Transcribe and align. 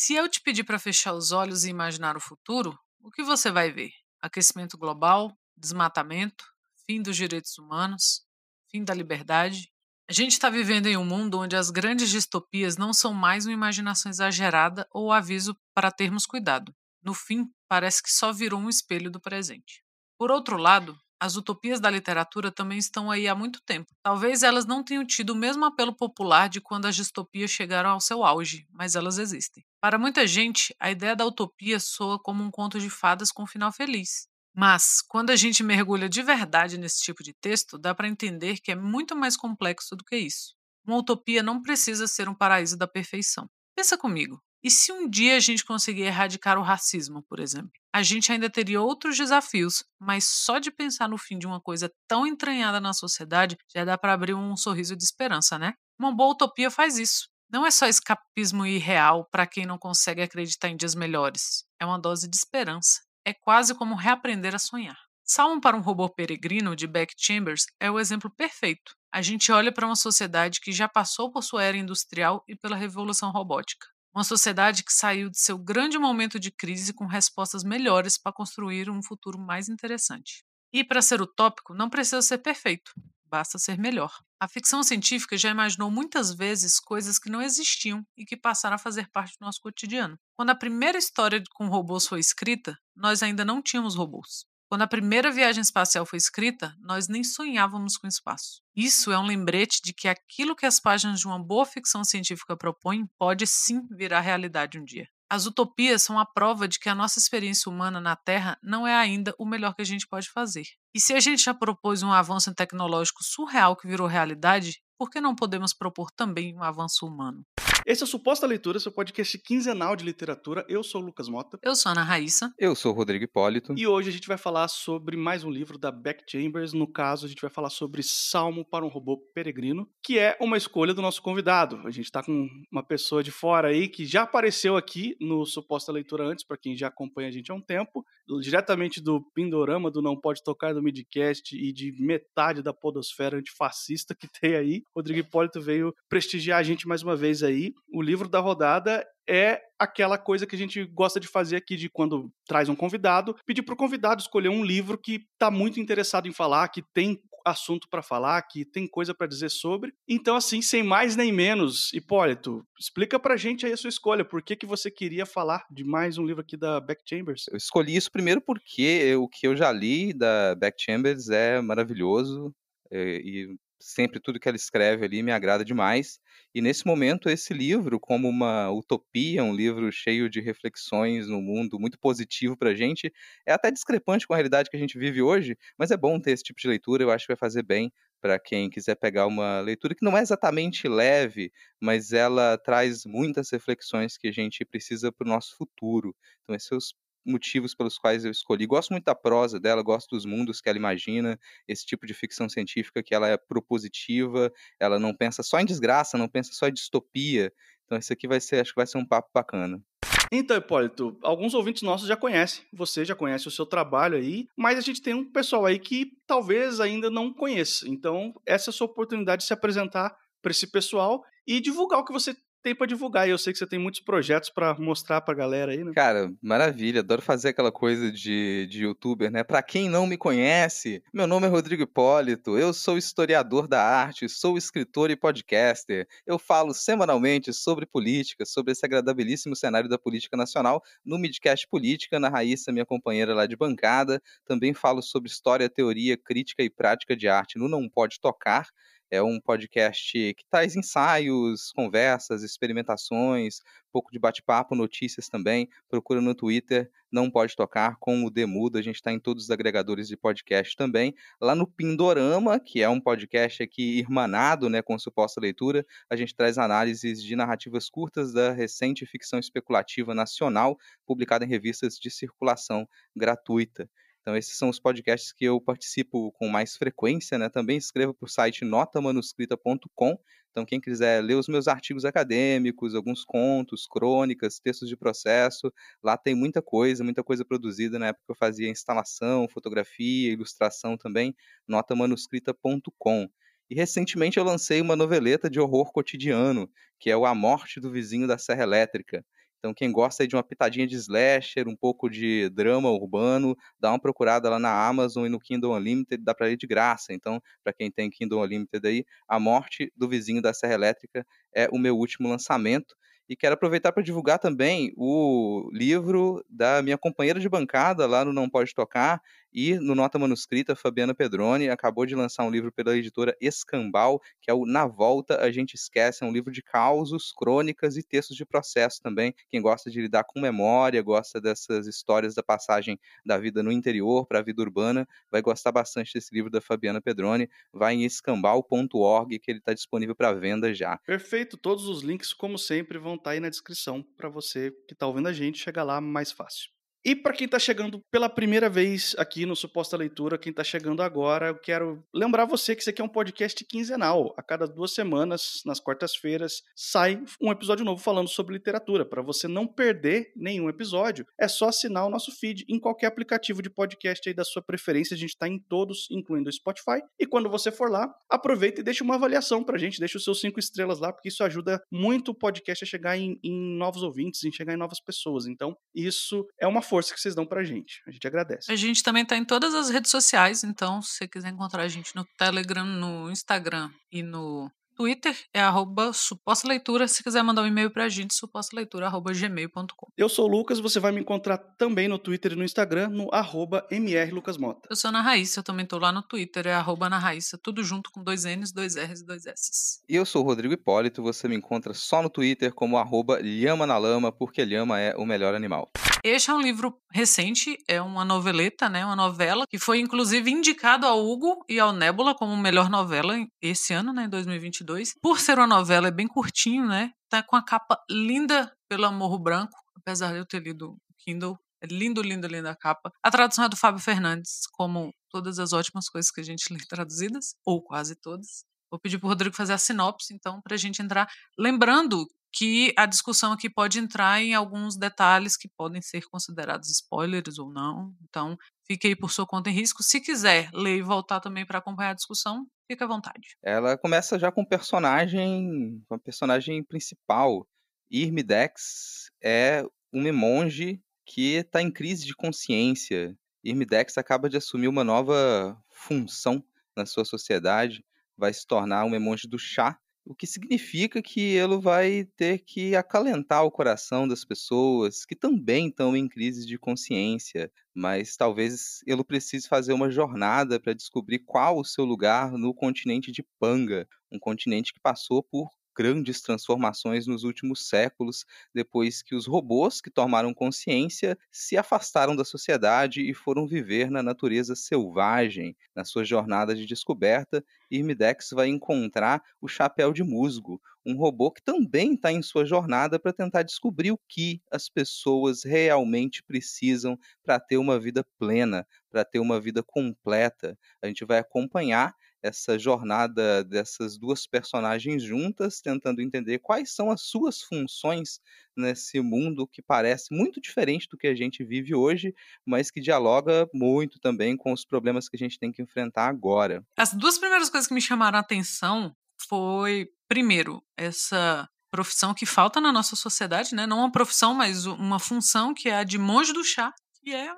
Se 0.00 0.14
eu 0.14 0.28
te 0.28 0.40
pedir 0.40 0.62
para 0.62 0.78
fechar 0.78 1.12
os 1.12 1.32
olhos 1.32 1.64
e 1.64 1.70
imaginar 1.70 2.16
o 2.16 2.20
futuro, 2.20 2.78
o 3.00 3.10
que 3.10 3.20
você 3.20 3.50
vai 3.50 3.72
ver? 3.72 3.90
Aquecimento 4.22 4.78
global, 4.78 5.36
desmatamento, 5.56 6.44
fim 6.86 7.02
dos 7.02 7.16
direitos 7.16 7.58
humanos, 7.58 8.24
fim 8.70 8.84
da 8.84 8.94
liberdade? 8.94 9.72
A 10.08 10.12
gente 10.12 10.34
está 10.34 10.48
vivendo 10.48 10.86
em 10.86 10.96
um 10.96 11.04
mundo 11.04 11.40
onde 11.40 11.56
as 11.56 11.68
grandes 11.68 12.10
distopias 12.10 12.76
não 12.76 12.92
são 12.92 13.12
mais 13.12 13.44
uma 13.44 13.52
imaginação 13.52 14.08
exagerada 14.08 14.86
ou 14.92 15.10
aviso 15.10 15.58
para 15.74 15.90
termos 15.90 16.26
cuidado. 16.26 16.72
No 17.02 17.12
fim, 17.12 17.50
parece 17.68 18.00
que 18.00 18.12
só 18.12 18.32
virou 18.32 18.60
um 18.60 18.68
espelho 18.68 19.10
do 19.10 19.20
presente. 19.20 19.82
Por 20.16 20.30
outro 20.30 20.56
lado, 20.56 20.96
as 21.20 21.36
utopias 21.36 21.80
da 21.80 21.90
literatura 21.90 22.50
também 22.50 22.78
estão 22.78 23.10
aí 23.10 23.26
há 23.26 23.34
muito 23.34 23.60
tempo. 23.62 23.94
Talvez 24.02 24.42
elas 24.42 24.66
não 24.66 24.82
tenham 24.82 25.04
tido 25.04 25.30
o 25.30 25.36
mesmo 25.36 25.64
apelo 25.64 25.94
popular 25.94 26.48
de 26.48 26.60
quando 26.60 26.86
as 26.86 26.96
distopias 26.96 27.50
chegaram 27.50 27.90
ao 27.90 28.00
seu 28.00 28.24
auge, 28.24 28.66
mas 28.70 28.94
elas 28.94 29.18
existem. 29.18 29.64
Para 29.80 29.98
muita 29.98 30.26
gente, 30.26 30.74
a 30.78 30.90
ideia 30.90 31.16
da 31.16 31.26
utopia 31.26 31.80
soa 31.80 32.18
como 32.18 32.42
um 32.42 32.50
conto 32.50 32.78
de 32.78 32.90
fadas 32.90 33.30
com 33.32 33.42
um 33.42 33.46
final 33.46 33.72
feliz. 33.72 34.28
Mas, 34.54 35.02
quando 35.06 35.30
a 35.30 35.36
gente 35.36 35.62
mergulha 35.62 36.08
de 36.08 36.22
verdade 36.22 36.78
nesse 36.78 37.02
tipo 37.02 37.22
de 37.22 37.32
texto, 37.32 37.78
dá 37.78 37.94
para 37.94 38.08
entender 38.08 38.58
que 38.58 38.72
é 38.72 38.74
muito 38.74 39.14
mais 39.14 39.36
complexo 39.36 39.94
do 39.94 40.04
que 40.04 40.16
isso. 40.16 40.54
Uma 40.84 40.96
utopia 40.96 41.42
não 41.42 41.62
precisa 41.62 42.06
ser 42.06 42.28
um 42.28 42.34
paraíso 42.34 42.76
da 42.76 42.88
perfeição. 42.88 43.48
Pensa 43.76 43.96
comigo, 43.96 44.42
e 44.62 44.70
se 44.70 44.90
um 44.92 45.08
dia 45.08 45.36
a 45.36 45.40
gente 45.40 45.64
conseguir 45.64 46.02
erradicar 46.02 46.58
o 46.58 46.62
racismo, 46.62 47.22
por 47.22 47.38
exemplo? 47.38 47.70
A 47.94 48.02
gente 48.02 48.32
ainda 48.32 48.50
teria 48.50 48.80
outros 48.80 49.16
desafios, 49.16 49.84
mas 50.00 50.24
só 50.24 50.58
de 50.58 50.70
pensar 50.70 51.08
no 51.08 51.16
fim 51.16 51.38
de 51.38 51.46
uma 51.46 51.60
coisa 51.60 51.90
tão 52.08 52.26
entranhada 52.26 52.80
na 52.80 52.92
sociedade 52.92 53.56
já 53.74 53.84
dá 53.84 53.96
para 53.96 54.12
abrir 54.12 54.34
um 54.34 54.56
sorriso 54.56 54.96
de 54.96 55.04
esperança, 55.04 55.58
né? 55.58 55.74
Uma 55.98 56.14
boa 56.14 56.32
utopia 56.32 56.70
faz 56.70 56.98
isso. 56.98 57.28
Não 57.50 57.64
é 57.64 57.70
só 57.70 57.86
escapismo 57.86 58.66
irreal 58.66 59.26
para 59.30 59.46
quem 59.46 59.64
não 59.64 59.78
consegue 59.78 60.22
acreditar 60.22 60.68
em 60.68 60.76
dias 60.76 60.94
melhores. 60.94 61.64
É 61.80 61.86
uma 61.86 61.98
dose 61.98 62.28
de 62.28 62.36
esperança. 62.36 63.00
É 63.24 63.32
quase 63.32 63.74
como 63.74 63.94
reaprender 63.94 64.54
a 64.54 64.58
sonhar. 64.58 64.98
Salmo 65.24 65.60
para 65.60 65.76
um 65.76 65.80
robô 65.80 66.08
peregrino, 66.08 66.74
de 66.74 66.86
Beck 66.86 67.12
Chambers, 67.16 67.64
é 67.80 67.90
o 67.90 67.98
exemplo 67.98 68.30
perfeito. 68.34 68.92
A 69.12 69.22
gente 69.22 69.52
olha 69.52 69.72
para 69.72 69.86
uma 69.86 69.96
sociedade 69.96 70.60
que 70.60 70.72
já 70.72 70.88
passou 70.88 71.30
por 71.30 71.42
sua 71.42 71.62
era 71.62 71.76
industrial 71.76 72.42
e 72.48 72.56
pela 72.56 72.76
revolução 72.76 73.30
robótica. 73.30 73.86
Uma 74.14 74.24
sociedade 74.24 74.82
que 74.82 74.92
saiu 74.92 75.30
de 75.30 75.38
seu 75.38 75.58
grande 75.58 75.98
momento 75.98 76.40
de 76.40 76.50
crise 76.50 76.92
com 76.92 77.06
respostas 77.06 77.62
melhores 77.62 78.18
para 78.18 78.32
construir 78.32 78.90
um 78.90 79.02
futuro 79.02 79.38
mais 79.38 79.68
interessante. 79.68 80.42
E 80.72 80.82
para 80.82 81.02
ser 81.02 81.20
utópico, 81.22 81.74
não 81.74 81.88
precisa 81.88 82.20
ser 82.20 82.38
perfeito, 82.38 82.92
basta 83.24 83.58
ser 83.58 83.78
melhor. 83.78 84.12
A 84.40 84.48
ficção 84.48 84.82
científica 84.82 85.36
já 85.36 85.50
imaginou 85.50 85.90
muitas 85.90 86.34
vezes 86.34 86.78
coisas 86.78 87.18
que 87.18 87.30
não 87.30 87.42
existiam 87.42 88.04
e 88.16 88.24
que 88.24 88.36
passaram 88.36 88.76
a 88.76 88.78
fazer 88.78 89.08
parte 89.10 89.36
do 89.38 89.44
nosso 89.44 89.60
cotidiano. 89.60 90.18
Quando 90.36 90.50
a 90.50 90.54
primeira 90.54 90.98
história 90.98 91.42
com 91.54 91.68
robôs 91.68 92.06
foi 92.06 92.20
escrita, 92.20 92.76
nós 92.94 93.22
ainda 93.22 93.44
não 93.44 93.62
tínhamos 93.62 93.94
robôs. 93.94 94.44
Quando 94.68 94.82
a 94.82 94.86
primeira 94.86 95.30
viagem 95.32 95.62
espacial 95.62 96.04
foi 96.04 96.18
escrita, 96.18 96.76
nós 96.78 97.08
nem 97.08 97.24
sonhávamos 97.24 97.96
com 97.96 98.06
espaço. 98.06 98.60
Isso 98.76 99.10
é 99.10 99.18
um 99.18 99.24
lembrete 99.24 99.80
de 99.82 99.94
que 99.94 100.06
aquilo 100.06 100.54
que 100.54 100.66
as 100.66 100.78
páginas 100.78 101.20
de 101.20 101.26
uma 101.26 101.42
boa 101.42 101.64
ficção 101.64 102.04
científica 102.04 102.54
propõem 102.54 103.08
pode 103.18 103.46
sim 103.46 103.80
virar 103.90 104.20
realidade 104.20 104.78
um 104.78 104.84
dia. 104.84 105.08
As 105.30 105.46
utopias 105.46 106.02
são 106.02 106.18
a 106.18 106.26
prova 106.26 106.68
de 106.68 106.78
que 106.78 106.90
a 106.90 106.94
nossa 106.94 107.18
experiência 107.18 107.70
humana 107.72 107.98
na 107.98 108.14
Terra 108.14 108.58
não 108.62 108.86
é 108.86 108.94
ainda 108.94 109.34
o 109.38 109.46
melhor 109.46 109.74
que 109.74 109.80
a 109.80 109.86
gente 109.86 110.06
pode 110.06 110.28
fazer. 110.30 110.66
E 110.94 111.00
se 111.00 111.14
a 111.14 111.20
gente 111.20 111.44
já 111.44 111.54
propôs 111.54 112.02
um 112.02 112.12
avanço 112.12 112.54
tecnológico 112.54 113.24
surreal 113.24 113.74
que 113.74 113.88
virou 113.88 114.06
realidade, 114.06 114.82
por 114.98 115.08
que 115.08 115.18
não 115.18 115.34
podemos 115.34 115.72
propor 115.72 116.10
também 116.10 116.54
um 116.54 116.62
avanço 116.62 117.06
humano? 117.06 117.42
Esse 117.88 118.02
é 118.02 118.04
o 118.04 118.06
Suposta 118.06 118.46
Leitura, 118.46 118.78
seu 118.78 118.92
podcast 118.92 119.38
quinzenal 119.38 119.96
de 119.96 120.04
literatura. 120.04 120.62
Eu 120.68 120.84
sou 120.84 121.00
o 121.00 121.04
Lucas 121.06 121.26
Mota. 121.26 121.58
Eu 121.62 121.74
sou 121.74 121.88
a 121.88 121.92
Ana 121.94 122.02
Raíssa. 122.02 122.52
Eu 122.58 122.74
sou 122.74 122.92
o 122.92 122.94
Rodrigo 122.94 123.24
Hipólito. 123.24 123.72
E 123.78 123.86
hoje 123.86 124.10
a 124.10 124.12
gente 124.12 124.28
vai 124.28 124.36
falar 124.36 124.68
sobre 124.68 125.16
mais 125.16 125.42
um 125.42 125.50
livro 125.50 125.78
da 125.78 125.90
Beck 125.90 126.22
Chambers. 126.30 126.74
No 126.74 126.86
caso, 126.86 127.24
a 127.24 127.28
gente 127.30 127.40
vai 127.40 127.48
falar 127.48 127.70
sobre 127.70 128.02
Salmo 128.02 128.62
para 128.62 128.84
um 128.84 128.88
Robô 128.88 129.16
Peregrino, 129.34 129.88
que 130.04 130.18
é 130.18 130.36
uma 130.38 130.58
escolha 130.58 130.92
do 130.92 131.00
nosso 131.00 131.22
convidado. 131.22 131.80
A 131.86 131.90
gente 131.90 132.04
está 132.04 132.22
com 132.22 132.46
uma 132.70 132.82
pessoa 132.82 133.22
de 133.22 133.30
fora 133.30 133.68
aí 133.68 133.88
que 133.88 134.04
já 134.04 134.24
apareceu 134.24 134.76
aqui 134.76 135.16
no 135.18 135.46
Suposta 135.46 135.90
Leitura 135.90 136.26
antes, 136.26 136.44
para 136.44 136.58
quem 136.58 136.76
já 136.76 136.88
acompanha 136.88 137.28
a 137.28 137.32
gente 137.32 137.50
há 137.50 137.54
um 137.54 137.62
tempo, 137.62 138.04
diretamente 138.42 139.00
do 139.00 139.22
Pindorama, 139.34 139.90
do 139.90 140.02
Não 140.02 140.14
Pode 140.14 140.44
Tocar, 140.44 140.74
do 140.74 140.82
Midcast 140.82 141.56
e 141.56 141.72
de 141.72 141.90
metade 141.98 142.62
da 142.62 142.74
podosfera 142.74 143.38
antifascista 143.38 144.14
que 144.14 144.28
tem 144.28 144.56
aí. 144.56 144.82
Rodrigo 144.94 145.20
Hipólito 145.20 145.58
veio 145.58 145.94
prestigiar 146.06 146.58
a 146.58 146.62
gente 146.62 146.86
mais 146.86 147.02
uma 147.02 147.16
vez 147.16 147.42
aí 147.42 147.72
o 147.92 148.02
livro 148.02 148.28
da 148.28 148.40
rodada 148.40 149.06
é 149.28 149.60
aquela 149.78 150.16
coisa 150.16 150.46
que 150.46 150.56
a 150.56 150.58
gente 150.58 150.84
gosta 150.86 151.20
de 151.20 151.28
fazer 151.28 151.56
aqui 151.56 151.76
de 151.76 151.88
quando 151.90 152.32
traz 152.46 152.68
um 152.68 152.74
convidado, 152.74 153.36
pedir 153.44 153.62
para 153.62 153.74
o 153.74 153.76
convidado 153.76 154.22
escolher 154.22 154.48
um 154.48 154.64
livro 154.64 154.96
que 154.96 155.26
está 155.34 155.50
muito 155.50 155.78
interessado 155.78 156.26
em 156.26 156.32
falar, 156.32 156.68
que 156.68 156.82
tem 156.94 157.20
assunto 157.44 157.88
para 157.88 158.02
falar, 158.02 158.40
que 158.42 158.64
tem 158.64 158.86
coisa 158.86 159.14
para 159.14 159.26
dizer 159.26 159.50
sobre. 159.50 159.92
Então, 160.08 160.36
assim, 160.36 160.60
sem 160.62 160.82
mais 160.82 161.16
nem 161.16 161.32
menos, 161.32 161.92
Hipólito, 161.92 162.64
explica 162.78 163.20
a 163.28 163.36
gente 163.36 163.66
aí 163.66 163.72
a 163.72 163.76
sua 163.76 163.88
escolha. 163.88 164.24
Por 164.24 164.42
que, 164.42 164.56
que 164.56 164.66
você 164.66 164.90
queria 164.90 165.26
falar 165.26 165.64
de 165.70 165.84
mais 165.84 166.18
um 166.18 166.24
livro 166.24 166.40
aqui 166.40 166.56
da 166.56 166.80
Beck 166.80 167.02
Chambers? 167.06 167.46
Eu 167.50 167.56
escolhi 167.56 167.94
isso 167.94 168.10
primeiro 168.10 168.40
porque 168.40 169.14
o 169.16 169.28
que 169.28 169.46
eu 169.46 169.56
já 169.56 169.70
li 169.70 170.12
da 170.12 170.54
Beck 170.54 170.80
Chambers 170.80 171.28
é 171.28 171.60
maravilhoso 171.60 172.54
eh, 172.90 173.20
e 173.22 173.56
sempre 173.80 174.20
tudo 174.20 174.40
que 174.40 174.48
ela 174.48 174.56
escreve 174.56 175.04
ali 175.04 175.22
me 175.22 175.32
agrada 175.32 175.64
demais. 175.64 176.18
E 176.54 176.60
nesse 176.60 176.86
momento, 176.86 177.28
esse 177.28 177.52
livro, 177.54 177.98
como 178.00 178.28
uma 178.28 178.70
utopia, 178.70 179.44
um 179.44 179.54
livro 179.54 179.90
cheio 179.92 180.28
de 180.28 180.40
reflexões 180.40 181.26
no 181.28 181.40
mundo, 181.40 181.78
muito 181.78 181.98
positivo 181.98 182.56
para 182.56 182.70
a 182.70 182.74
gente, 182.74 183.12
é 183.46 183.52
até 183.52 183.70
discrepante 183.70 184.26
com 184.26 184.32
a 184.34 184.36
realidade 184.36 184.70
que 184.70 184.76
a 184.76 184.80
gente 184.80 184.98
vive 184.98 185.22
hoje, 185.22 185.56
mas 185.78 185.90
é 185.90 185.96
bom 185.96 186.20
ter 186.20 186.32
esse 186.32 186.42
tipo 186.44 186.60
de 186.60 186.68
leitura, 186.68 187.02
eu 187.02 187.10
acho 187.10 187.26
que 187.26 187.32
vai 187.32 187.38
fazer 187.38 187.62
bem 187.62 187.92
para 188.20 188.38
quem 188.38 188.68
quiser 188.68 188.96
pegar 188.96 189.26
uma 189.26 189.60
leitura 189.60 189.94
que 189.94 190.04
não 190.04 190.16
é 190.16 190.22
exatamente 190.22 190.88
leve, 190.88 191.52
mas 191.80 192.12
ela 192.12 192.58
traz 192.58 193.04
muitas 193.04 193.50
reflexões 193.50 194.16
que 194.18 194.28
a 194.28 194.32
gente 194.32 194.64
precisa 194.64 195.12
para 195.12 195.24
o 195.26 195.28
nosso 195.28 195.56
futuro. 195.56 196.14
Então, 196.42 196.54
esses 196.56 196.92
motivos 197.24 197.74
pelos 197.74 197.98
quais 197.98 198.24
eu 198.24 198.30
escolhi. 198.30 198.66
Gosto 198.66 198.90
muito 198.90 199.04
da 199.04 199.14
prosa 199.14 199.60
dela, 199.60 199.82
gosto 199.82 200.10
dos 200.10 200.24
mundos 200.24 200.60
que 200.60 200.68
ela 200.68 200.78
imagina, 200.78 201.38
esse 201.66 201.84
tipo 201.84 202.06
de 202.06 202.14
ficção 202.14 202.48
científica 202.48 203.02
que 203.02 203.14
ela 203.14 203.28
é 203.28 203.36
propositiva, 203.36 204.52
ela 204.80 204.98
não 204.98 205.14
pensa 205.14 205.42
só 205.42 205.60
em 205.60 205.64
desgraça, 205.64 206.18
não 206.18 206.28
pensa 206.28 206.52
só 206.52 206.68
em 206.68 206.72
distopia. 206.72 207.52
Então 207.84 207.98
esse 207.98 208.12
aqui 208.12 208.28
vai 208.28 208.40
ser, 208.40 208.60
acho 208.60 208.72
que 208.72 208.76
vai 208.80 208.86
ser 208.86 208.98
um 208.98 209.06
papo 209.06 209.30
bacana. 209.32 209.82
Então, 210.30 210.58
Hipólito, 210.58 211.18
alguns 211.22 211.54
ouvintes 211.54 211.82
nossos 211.82 212.06
já 212.06 212.14
conhecem, 212.16 212.62
você 212.70 213.02
já 213.02 213.14
conhece 213.14 213.48
o 213.48 213.50
seu 213.50 213.64
trabalho 213.64 214.18
aí, 214.18 214.46
mas 214.54 214.76
a 214.76 214.82
gente 214.82 215.00
tem 215.00 215.14
um 215.14 215.24
pessoal 215.24 215.64
aí 215.64 215.78
que 215.78 216.12
talvez 216.26 216.80
ainda 216.80 217.08
não 217.08 217.32
conheça. 217.32 217.88
Então, 217.88 218.34
essa 218.44 218.68
é 218.68 218.70
a 218.70 218.74
sua 218.74 218.86
oportunidade 218.86 219.40
de 219.40 219.46
se 219.46 219.54
apresentar 219.54 220.14
para 220.42 220.50
esse 220.50 220.66
pessoal 220.66 221.24
e 221.46 221.60
divulgar 221.60 222.00
o 222.00 222.04
que 222.04 222.12
você 222.12 222.36
tem 222.68 222.74
para 222.74 222.86
divulgar. 222.86 223.26
E 223.26 223.30
eu 223.30 223.38
sei 223.38 223.52
que 223.52 223.58
você 223.58 223.66
tem 223.66 223.78
muitos 223.78 224.00
projetos 224.00 224.50
para 224.50 224.74
mostrar 224.74 225.20
pra 225.22 225.34
galera 225.34 225.72
aí, 225.72 225.82
né? 225.82 225.92
Cara, 225.94 226.30
maravilha. 226.42 227.00
Adoro 227.00 227.22
fazer 227.22 227.50
aquela 227.50 227.72
coisa 227.72 228.12
de, 228.12 228.66
de 228.70 228.82
youtuber, 228.82 229.30
né? 229.30 229.42
Pra 229.42 229.62
quem 229.62 229.88
não 229.88 230.06
me 230.06 230.16
conhece, 230.16 231.02
meu 231.12 231.26
nome 231.26 231.46
é 231.46 231.50
Rodrigo 231.50 231.82
Hipólito, 231.82 232.58
eu 232.58 232.72
sou 232.72 232.98
historiador 232.98 233.66
da 233.66 233.82
arte, 233.82 234.28
sou 234.28 234.58
escritor 234.58 235.10
e 235.10 235.16
podcaster. 235.16 236.06
Eu 236.26 236.38
falo 236.38 236.74
semanalmente 236.74 237.52
sobre 237.52 237.86
política, 237.86 238.44
sobre 238.44 238.72
esse 238.72 238.84
agradabilíssimo 238.84 239.56
cenário 239.56 239.88
da 239.88 239.98
política 239.98 240.36
nacional 240.36 240.82
no 241.04 241.18
Midcast 241.18 241.66
Política, 241.68 242.20
na 242.20 242.28
Raíssa, 242.28 242.72
minha 242.72 242.86
companheira 242.86 243.34
lá 243.34 243.46
de 243.46 243.56
bancada. 243.56 244.20
Também 244.44 244.74
falo 244.74 245.02
sobre 245.02 245.30
história, 245.30 245.68
teoria, 245.70 246.16
crítica 246.16 246.62
e 246.62 246.68
prática 246.68 247.16
de 247.16 247.28
arte 247.28 247.58
no 247.58 247.68
Não 247.68 247.88
Pode 247.88 248.20
Tocar. 248.20 248.68
É 249.10 249.22
um 249.22 249.40
podcast 249.40 250.34
que 250.34 250.44
traz 250.50 250.76
ensaios, 250.76 251.72
conversas, 251.72 252.42
experimentações, 252.42 253.60
um 253.88 253.92
pouco 253.92 254.12
de 254.12 254.18
bate-papo, 254.18 254.74
notícias 254.74 255.30
também. 255.30 255.66
Procura 255.88 256.20
no 256.20 256.34
Twitter, 256.34 256.90
não 257.10 257.30
pode 257.30 257.56
tocar 257.56 257.96
com 257.98 258.26
o 258.26 258.30
Demudo. 258.30 258.76
A 258.76 258.82
gente 258.82 258.96
está 258.96 259.10
em 259.10 259.18
todos 259.18 259.44
os 259.44 259.50
agregadores 259.50 260.08
de 260.08 260.16
podcast 260.16 260.76
também. 260.76 261.14
Lá 261.40 261.54
no 261.54 261.66
Pindorama, 261.66 262.60
que 262.60 262.82
é 262.82 262.88
um 262.88 263.00
podcast 263.00 263.62
aqui 263.62 263.98
irmanado 263.98 264.68
né, 264.68 264.82
com 264.82 264.98
suposta 264.98 265.40
leitura, 265.40 265.86
a 266.10 266.14
gente 266.14 266.34
traz 266.34 266.58
análises 266.58 267.22
de 267.22 267.34
narrativas 267.34 267.88
curtas 267.88 268.30
da 268.30 268.52
recente 268.52 269.06
ficção 269.06 269.38
especulativa 269.38 270.14
nacional, 270.14 270.78
publicada 271.06 271.46
em 271.46 271.48
revistas 271.48 271.98
de 271.98 272.10
circulação 272.10 272.86
gratuita. 273.16 273.88
Então, 274.28 274.36
esses 274.36 274.58
são 274.58 274.68
os 274.68 274.78
podcasts 274.78 275.32
que 275.32 275.46
eu 275.46 275.58
participo 275.58 276.30
com 276.32 276.48
mais 276.48 276.76
frequência, 276.76 277.38
né? 277.38 277.48
Também 277.48 277.78
escrevo 277.78 278.12
para 278.12 278.26
o 278.26 278.28
site 278.28 278.62
notamanuscrita.com. 278.62 280.18
Então, 280.50 280.66
quem 280.66 280.78
quiser 280.78 281.24
ler 281.24 281.36
os 281.36 281.48
meus 281.48 281.66
artigos 281.66 282.04
acadêmicos, 282.04 282.94
alguns 282.94 283.24
contos, 283.24 283.86
crônicas, 283.86 284.60
textos 284.60 284.86
de 284.86 284.98
processo, 284.98 285.72
lá 286.02 286.14
tem 286.18 286.34
muita 286.34 286.60
coisa, 286.60 287.02
muita 287.02 287.24
coisa 287.24 287.42
produzida. 287.42 287.98
Na 287.98 288.08
época 288.08 288.26
eu 288.28 288.34
fazia 288.34 288.68
instalação, 288.68 289.48
fotografia, 289.48 290.30
ilustração 290.30 290.98
também, 290.98 291.34
notamanuscrita.com. 291.66 293.30
E 293.70 293.74
recentemente 293.74 294.36
eu 294.36 294.44
lancei 294.44 294.82
uma 294.82 294.94
noveleta 294.94 295.48
de 295.48 295.58
horror 295.58 295.90
cotidiano, 295.90 296.70
que 297.00 297.08
é 297.10 297.16
o 297.16 297.24
A 297.24 297.34
Morte 297.34 297.80
do 297.80 297.90
Vizinho 297.90 298.28
da 298.28 298.36
Serra 298.36 298.64
Elétrica 298.64 299.24
Então, 299.58 299.74
quem 299.74 299.90
gosta 299.90 300.26
de 300.26 300.36
uma 300.36 300.42
pitadinha 300.42 300.86
de 300.86 300.94
slasher, 300.96 301.68
um 301.68 301.76
pouco 301.76 302.08
de 302.08 302.48
drama 302.50 302.90
urbano, 302.90 303.56
dá 303.78 303.90
uma 303.90 303.98
procurada 304.00 304.48
lá 304.48 304.58
na 304.58 304.86
Amazon 304.86 305.26
e 305.26 305.28
no 305.28 305.40
Kindle 305.40 305.74
Unlimited, 305.74 306.22
dá 306.22 306.34
para 306.34 306.46
ler 306.46 306.56
de 306.56 306.66
graça. 306.66 307.12
Então, 307.12 307.40
para 307.64 307.72
quem 307.72 307.90
tem 307.90 308.08
Kindle 308.10 308.40
Unlimited 308.42 308.86
aí, 308.86 309.04
A 309.28 309.40
Morte 309.40 309.92
do 309.96 310.08
Vizinho 310.08 310.40
da 310.40 310.54
Serra 310.54 310.74
Elétrica 310.74 311.26
é 311.54 311.68
o 311.72 311.78
meu 311.78 311.96
último 311.96 312.28
lançamento. 312.28 312.94
E 313.28 313.36
quero 313.36 313.54
aproveitar 313.54 313.92
para 313.92 314.02
divulgar 314.02 314.38
também 314.38 314.90
o 314.96 315.68
livro 315.72 316.42
da 316.48 316.80
minha 316.80 316.96
companheira 316.96 317.38
de 317.38 317.48
bancada 317.48 318.06
lá 318.06 318.24
no 318.24 318.32
Não 318.32 318.48
Pode 318.48 318.72
Tocar 318.74 319.20
e 319.52 319.74
no 319.78 319.94
Nota 319.94 320.18
Manuscrita, 320.18 320.76
Fabiana 320.76 321.14
Pedroni, 321.14 321.68
acabou 321.68 322.06
de 322.06 322.14
lançar 322.14 322.44
um 322.44 322.50
livro 322.50 322.70
pela 322.72 322.96
editora 322.96 323.36
Escambal, 323.40 324.20
que 324.40 324.50
é 324.50 324.54
o 324.54 324.66
Na 324.66 324.86
Volta 324.86 325.40
A 325.40 325.50
Gente 325.50 325.74
Esquece, 325.74 326.24
é 326.24 326.26
um 326.26 326.32
livro 326.32 326.52
de 326.52 326.62
causos, 326.62 327.32
crônicas 327.32 327.96
e 327.96 328.02
textos 328.02 328.36
de 328.36 328.44
processo 328.44 329.00
também. 329.02 329.34
Quem 329.48 329.60
gosta 329.60 329.90
de 329.90 330.00
lidar 330.00 330.24
com 330.24 330.40
memória, 330.40 331.00
gosta 331.02 331.40
dessas 331.40 331.86
histórias 331.86 332.34
da 332.34 332.42
passagem 332.42 332.98
da 333.24 333.38
vida 333.38 333.62
no 333.62 333.72
interior 333.72 334.26
para 334.26 334.40
a 334.40 334.42
vida 334.42 334.62
urbana, 334.62 335.06
vai 335.30 335.42
gostar 335.42 335.72
bastante 335.72 336.12
desse 336.14 336.34
livro 336.34 336.50
da 336.50 336.60
Fabiana 336.60 337.00
Pedroni. 337.00 337.48
Vai 337.72 337.94
em 337.94 338.04
escambal.org, 338.04 339.38
que 339.38 339.50
ele 339.50 339.58
está 339.58 339.72
disponível 339.72 340.14
para 340.14 340.32
venda 340.32 340.72
já. 340.74 340.98
Perfeito, 340.98 341.56
todos 341.56 341.88
os 341.88 342.02
links, 342.02 342.32
como 342.32 342.58
sempre, 342.58 342.98
vão 342.98 343.14
estar 343.14 343.24
tá 343.24 343.30
aí 343.30 343.40
na 343.40 343.48
descrição 343.48 344.02
para 344.16 344.28
você 344.28 344.70
que 344.86 344.94
está 344.94 345.06
ouvindo 345.06 345.28
a 345.28 345.32
gente 345.32 345.58
chegar 345.58 345.84
lá 345.84 346.00
mais 346.00 346.32
fácil. 346.32 346.77
E 347.04 347.14
para 347.14 347.32
quem 347.32 347.44
está 347.44 347.58
chegando 347.58 348.00
pela 348.10 348.28
primeira 348.28 348.68
vez 348.68 349.14
aqui 349.18 349.46
no 349.46 349.54
Suposta 349.54 349.96
Leitura, 349.96 350.36
quem 350.36 350.50
está 350.50 350.64
chegando 350.64 351.02
agora, 351.02 351.48
eu 351.48 351.58
quero 351.58 352.04
lembrar 352.12 352.44
você 352.44 352.74
que 352.74 352.82
isso 352.82 352.90
aqui 352.90 353.00
é 353.00 353.04
um 353.04 353.08
podcast 353.08 353.64
quinzenal. 353.64 354.34
A 354.36 354.42
cada 354.42 354.66
duas 354.66 354.92
semanas, 354.92 355.62
nas 355.64 355.78
quartas-feiras, 355.80 356.62
sai 356.74 357.22
um 357.40 357.52
episódio 357.52 357.84
novo 357.84 358.02
falando 358.02 358.28
sobre 358.28 358.54
literatura. 358.54 359.04
Para 359.04 359.22
você 359.22 359.46
não 359.46 359.66
perder 359.66 360.32
nenhum 360.36 360.68
episódio, 360.68 361.24
é 361.38 361.46
só 361.46 361.68
assinar 361.68 362.04
o 362.04 362.10
nosso 362.10 362.32
feed 362.32 362.64
em 362.68 362.80
qualquer 362.80 363.06
aplicativo 363.06 363.62
de 363.62 363.70
podcast 363.70 364.28
aí 364.28 364.34
da 364.34 364.44
sua 364.44 364.60
preferência. 364.60 365.14
A 365.14 365.18
gente 365.18 365.30
está 365.30 365.48
em 365.48 365.58
todos, 365.58 366.08
incluindo 366.10 366.48
o 366.48 366.52
Spotify. 366.52 367.00
E 367.18 367.26
quando 367.26 367.48
você 367.48 367.70
for 367.70 367.90
lá, 367.90 368.12
aproveita 368.28 368.80
e 368.80 368.84
deixa 368.84 369.04
uma 369.04 369.14
avaliação 369.14 369.62
para 369.62 369.76
a 369.76 369.78
gente, 369.78 370.00
deixa 370.00 370.18
os 370.18 370.24
seus 370.24 370.40
cinco 370.40 370.58
estrelas 370.58 370.98
lá, 370.98 371.12
porque 371.12 371.28
isso 371.28 371.44
ajuda 371.44 371.80
muito 371.90 372.32
o 372.32 372.34
podcast 372.34 372.84
a 372.84 372.86
chegar 372.86 373.16
em, 373.16 373.38
em 373.42 373.76
novos 373.76 374.02
ouvintes, 374.02 374.42
em 374.44 374.52
chegar 374.52 374.74
em 374.74 374.78
novas 374.78 375.00
pessoas. 375.00 375.46
Então, 375.46 375.76
isso 375.94 376.46
é 376.60 376.66
uma 376.66 376.82
força 376.88 377.14
que 377.14 377.20
vocês 377.20 377.34
dão 377.34 377.46
pra 377.46 377.62
gente. 377.62 378.02
A 378.06 378.10
gente 378.10 378.26
agradece. 378.26 378.70
A 378.70 378.76
gente 378.76 379.02
também 379.02 379.24
tá 379.24 379.36
em 379.36 379.44
todas 379.44 379.74
as 379.74 379.90
redes 379.90 380.10
sociais, 380.10 380.64
então 380.64 381.02
se 381.02 381.16
você 381.16 381.28
quiser 381.28 381.50
encontrar 381.50 381.82
a 381.82 381.88
gente 381.88 382.14
no 382.16 382.24
Telegram, 382.36 382.84
no 382.84 383.30
Instagram 383.30 383.90
e 384.10 384.22
no 384.22 384.70
Twitter 384.98 385.36
é 385.54 385.60
arroba 385.60 386.12
suposta 386.12 386.66
leitura. 386.66 387.06
Se 387.06 387.22
quiser 387.22 387.40
mandar 387.44 387.62
um 387.62 387.66
e-mail 387.68 387.88
pra 387.88 388.08
gente, 388.08 388.34
supostaleitura.gmail.com. 388.34 390.08
Eu 390.16 390.28
sou 390.28 390.46
o 390.46 390.48
Lucas, 390.48 390.80
você 390.80 390.98
vai 390.98 391.12
me 391.12 391.20
encontrar 391.20 391.56
também 391.56 392.08
no 392.08 392.18
Twitter 392.18 392.54
e 392.54 392.56
no 392.56 392.64
Instagram, 392.64 393.08
no 393.08 393.32
arroba 393.32 393.86
mrlucasmota. 393.92 394.88
Eu 394.90 394.96
sou 394.96 395.10
Ana 395.10 395.20
Raíssa, 395.20 395.60
eu 395.60 395.62
também 395.62 395.86
tô 395.86 395.98
lá 395.98 396.10
no 396.10 396.20
Twitter, 396.20 396.66
é 396.66 396.72
arroba 396.72 397.06
Ana 397.06 397.16
Raíssa, 397.16 397.56
tudo 397.56 397.84
junto 397.84 398.10
com 398.10 398.24
dois 398.24 398.42
N's, 398.44 398.72
dois 398.72 398.96
R's 398.96 399.20
e 399.20 399.24
dois 399.24 399.46
S's. 399.46 400.02
E 400.08 400.16
eu 400.16 400.26
sou 400.26 400.42
o 400.42 400.44
Rodrigo 400.44 400.74
Hipólito, 400.74 401.22
você 401.22 401.46
me 401.46 401.54
encontra 401.54 401.94
só 401.94 402.20
no 402.20 402.28
Twitter 402.28 402.74
como 402.74 402.98
arroba 402.98 403.38
Lhama 403.40 403.86
na 403.86 403.96
Lama, 403.98 404.32
porque 404.32 404.64
Lhama 404.64 404.98
é 404.98 405.14
o 405.16 405.24
melhor 405.24 405.54
animal. 405.54 405.88
Este 406.24 406.50
é 406.50 406.54
um 406.54 406.60
livro 406.60 406.98
recente, 407.12 407.78
é 407.86 408.02
uma 408.02 408.24
noveleta, 408.24 408.88
né, 408.88 409.04
uma 409.04 409.14
novela, 409.14 409.64
que 409.68 409.78
foi 409.78 410.00
inclusive 410.00 410.50
indicado 410.50 411.06
ao 411.06 411.24
Hugo 411.24 411.64
e 411.68 411.78
ao 411.78 411.92
Nebula 411.92 412.34
como 412.34 412.56
melhor 412.56 412.90
novela 412.90 413.36
esse 413.62 413.94
ano, 413.94 414.12
né, 414.12 414.26
2022. 414.26 414.87
Por 415.20 415.38
ser 415.38 415.58
uma 415.58 415.66
novela, 415.66 416.08
é 416.08 416.10
bem 416.10 416.26
curtinho, 416.26 416.86
né, 416.86 417.12
tá 417.28 417.42
com 417.42 417.56
a 417.56 417.64
capa 417.64 417.98
linda 418.10 418.72
pelo 418.88 419.06
Amorro 419.06 419.38
Branco, 419.38 419.76
apesar 419.96 420.32
de 420.32 420.38
eu 420.38 420.46
ter 420.46 420.62
lido 420.62 420.92
o 420.92 421.14
Kindle. 421.18 421.58
É 421.80 421.86
lindo, 421.86 422.20
lindo, 422.22 422.46
linda 422.48 422.70
a 422.70 422.76
capa. 422.76 423.12
A 423.22 423.30
tradução 423.30 423.64
é 423.64 423.68
do 423.68 423.76
Fábio 423.76 424.00
Fernandes, 424.00 424.62
como 424.72 425.12
todas 425.30 425.60
as 425.60 425.72
ótimas 425.72 426.08
coisas 426.08 426.30
que 426.30 426.40
a 426.40 426.44
gente 426.44 426.64
lê 426.74 426.80
traduzidas, 426.88 427.54
ou 427.64 427.82
quase 427.82 428.16
todas. 428.16 428.64
Vou 428.90 428.98
pedir 428.98 429.18
para 429.18 429.26
o 429.26 429.28
Rodrigo 429.28 429.54
fazer 429.54 429.74
a 429.74 429.78
sinopse, 429.78 430.34
então, 430.34 430.60
para 430.62 430.74
a 430.74 430.78
gente 430.78 431.02
entrar. 431.02 431.28
Lembrando 431.58 432.26
que 432.52 432.92
a 432.96 433.06
discussão 433.06 433.52
aqui 433.52 433.68
pode 433.68 433.98
entrar 433.98 434.40
em 434.40 434.54
alguns 434.54 434.96
detalhes 434.96 435.56
que 435.56 435.68
podem 435.68 436.00
ser 436.00 436.22
considerados 436.28 436.90
spoilers 436.90 437.58
ou 437.58 437.70
não. 437.70 438.14
Então, 438.22 438.56
fique 438.86 439.08
aí 439.08 439.16
por 439.16 439.30
sua 439.30 439.46
conta 439.46 439.70
em 439.70 439.74
risco. 439.74 440.02
Se 440.02 440.20
quiser 440.20 440.70
ler 440.72 440.98
e 440.98 441.02
voltar 441.02 441.40
também 441.40 441.66
para 441.66 441.78
acompanhar 441.78 442.10
a 442.10 442.14
discussão, 442.14 442.66
fique 442.90 443.04
à 443.04 443.06
vontade. 443.06 443.56
Ela 443.62 443.96
começa 443.98 444.38
já 444.38 444.50
com 444.50 444.62
um 444.62 444.68
personagem, 444.68 446.02
com 446.08 446.14
a 446.14 446.18
personagem 446.18 446.82
principal. 446.82 447.66
Irmidex 448.10 449.30
é 449.42 449.84
uma 450.12 450.32
monge 450.32 451.00
que 451.26 451.56
está 451.56 451.82
em 451.82 451.90
crise 451.90 452.24
de 452.24 452.34
consciência. 452.34 453.36
Irmidex 453.62 454.16
acaba 454.16 454.48
de 454.48 454.56
assumir 454.56 454.88
uma 454.88 455.04
nova 455.04 455.78
função 455.90 456.64
na 456.96 457.04
sua 457.04 457.24
sociedade, 457.24 458.02
vai 458.36 458.52
se 458.52 458.66
tornar 458.66 459.04
um 459.04 459.20
monge 459.20 459.46
do 459.46 459.58
chá, 459.58 459.98
o 460.28 460.34
que 460.34 460.46
significa 460.46 461.22
que 461.22 461.40
ele 461.40 461.78
vai 461.78 462.26
ter 462.36 462.58
que 462.58 462.94
acalentar 462.94 463.64
o 463.64 463.70
coração 463.70 464.28
das 464.28 464.44
pessoas 464.44 465.24
que 465.24 465.34
também 465.34 465.88
estão 465.88 466.14
em 466.14 466.28
crise 466.28 466.66
de 466.66 466.78
consciência, 466.78 467.72
mas 467.94 468.36
talvez 468.36 469.00
ele 469.06 469.24
precise 469.24 469.66
fazer 469.66 469.94
uma 469.94 470.10
jornada 470.10 470.78
para 470.78 470.92
descobrir 470.92 471.38
qual 471.38 471.78
o 471.78 471.84
seu 471.84 472.04
lugar 472.04 472.52
no 472.52 472.74
continente 472.74 473.32
de 473.32 473.42
Panga, 473.58 474.06
um 474.30 474.38
continente 474.38 474.92
que 474.92 475.00
passou 475.00 475.42
por 475.42 475.70
grandes 475.98 476.40
transformações 476.40 477.26
nos 477.26 477.42
últimos 477.42 477.88
séculos, 477.88 478.46
depois 478.72 479.20
que 479.20 479.34
os 479.34 479.48
robôs 479.48 480.00
que 480.00 480.10
tomaram 480.12 480.54
consciência 480.54 481.36
se 481.50 481.76
afastaram 481.76 482.36
da 482.36 482.44
sociedade 482.44 483.20
e 483.28 483.34
foram 483.34 483.66
viver 483.66 484.08
na 484.08 484.22
natureza 484.22 484.76
selvagem. 484.76 485.76
Na 485.96 486.04
sua 486.04 486.24
jornada 486.24 486.72
de 486.72 486.86
descoberta, 486.86 487.64
Irmidex 487.90 488.50
vai 488.52 488.68
encontrar 488.68 489.42
o 489.60 489.66
Chapéu 489.66 490.12
de 490.12 490.22
Musgo, 490.22 490.80
um 491.04 491.16
robô 491.16 491.50
que 491.50 491.62
também 491.62 492.14
está 492.14 492.30
em 492.30 492.42
sua 492.42 492.64
jornada 492.64 493.18
para 493.18 493.32
tentar 493.32 493.62
descobrir 493.62 494.12
o 494.12 494.20
que 494.28 494.60
as 494.70 494.88
pessoas 494.88 495.64
realmente 495.64 496.42
precisam 496.44 497.18
para 497.42 497.58
ter 497.58 497.78
uma 497.78 497.98
vida 497.98 498.24
plena, 498.38 498.86
para 499.10 499.24
ter 499.24 499.38
uma 499.38 499.60
vida 499.60 499.82
completa. 499.82 500.78
A 501.02 501.06
gente 501.06 501.24
vai 501.24 501.38
acompanhar 501.38 502.14
essa 502.42 502.78
jornada 502.78 503.64
dessas 503.64 504.16
duas 504.16 504.46
personagens 504.46 505.22
juntas, 505.22 505.80
tentando 505.80 506.22
entender 506.22 506.58
quais 506.58 506.94
são 506.94 507.10
as 507.10 507.22
suas 507.22 507.62
funções 507.62 508.40
nesse 508.76 509.20
mundo 509.20 509.66
que 509.66 509.82
parece 509.82 510.32
muito 510.32 510.60
diferente 510.60 511.08
do 511.08 511.16
que 511.16 511.26
a 511.26 511.34
gente 511.34 511.64
vive 511.64 511.94
hoje, 511.94 512.34
mas 512.64 512.90
que 512.90 513.00
dialoga 513.00 513.68
muito 513.74 514.20
também 514.20 514.56
com 514.56 514.72
os 514.72 514.84
problemas 514.84 515.28
que 515.28 515.36
a 515.36 515.38
gente 515.38 515.58
tem 515.58 515.72
que 515.72 515.82
enfrentar 515.82 516.28
agora. 516.28 516.84
As 516.96 517.12
duas 517.12 517.38
primeiras 517.38 517.68
coisas 517.68 517.88
que 517.88 517.94
me 517.94 518.00
chamaram 518.00 518.38
a 518.38 518.40
atenção 518.40 519.14
foi, 519.48 520.08
primeiro, 520.28 520.82
essa 520.96 521.68
profissão 521.90 522.34
que 522.34 522.46
falta 522.46 522.80
na 522.80 522.92
nossa 522.92 523.16
sociedade, 523.16 523.74
né? 523.74 523.86
Não 523.86 524.00
uma 524.00 524.12
profissão, 524.12 524.54
mas 524.54 524.86
uma 524.86 525.18
função 525.18 525.74
que 525.74 525.88
é 525.88 525.96
a 525.96 526.04
de 526.04 526.18
monge 526.18 526.52
do 526.52 526.62
chá, 526.62 526.92
que 527.14 527.34
é 527.34 527.52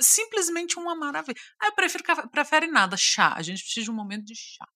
simplesmente 0.00 0.78
uma 0.78 0.94
maravilha. 0.94 1.36
Ah, 1.60 1.66
eu 1.66 1.72
prefiro 1.74 2.04
prefere 2.30 2.66
nada, 2.66 2.96
chá. 2.96 3.34
A 3.36 3.42
gente 3.42 3.62
precisa 3.62 3.84
de 3.84 3.90
um 3.90 3.94
momento 3.94 4.24
de 4.24 4.34
chá. 4.34 4.66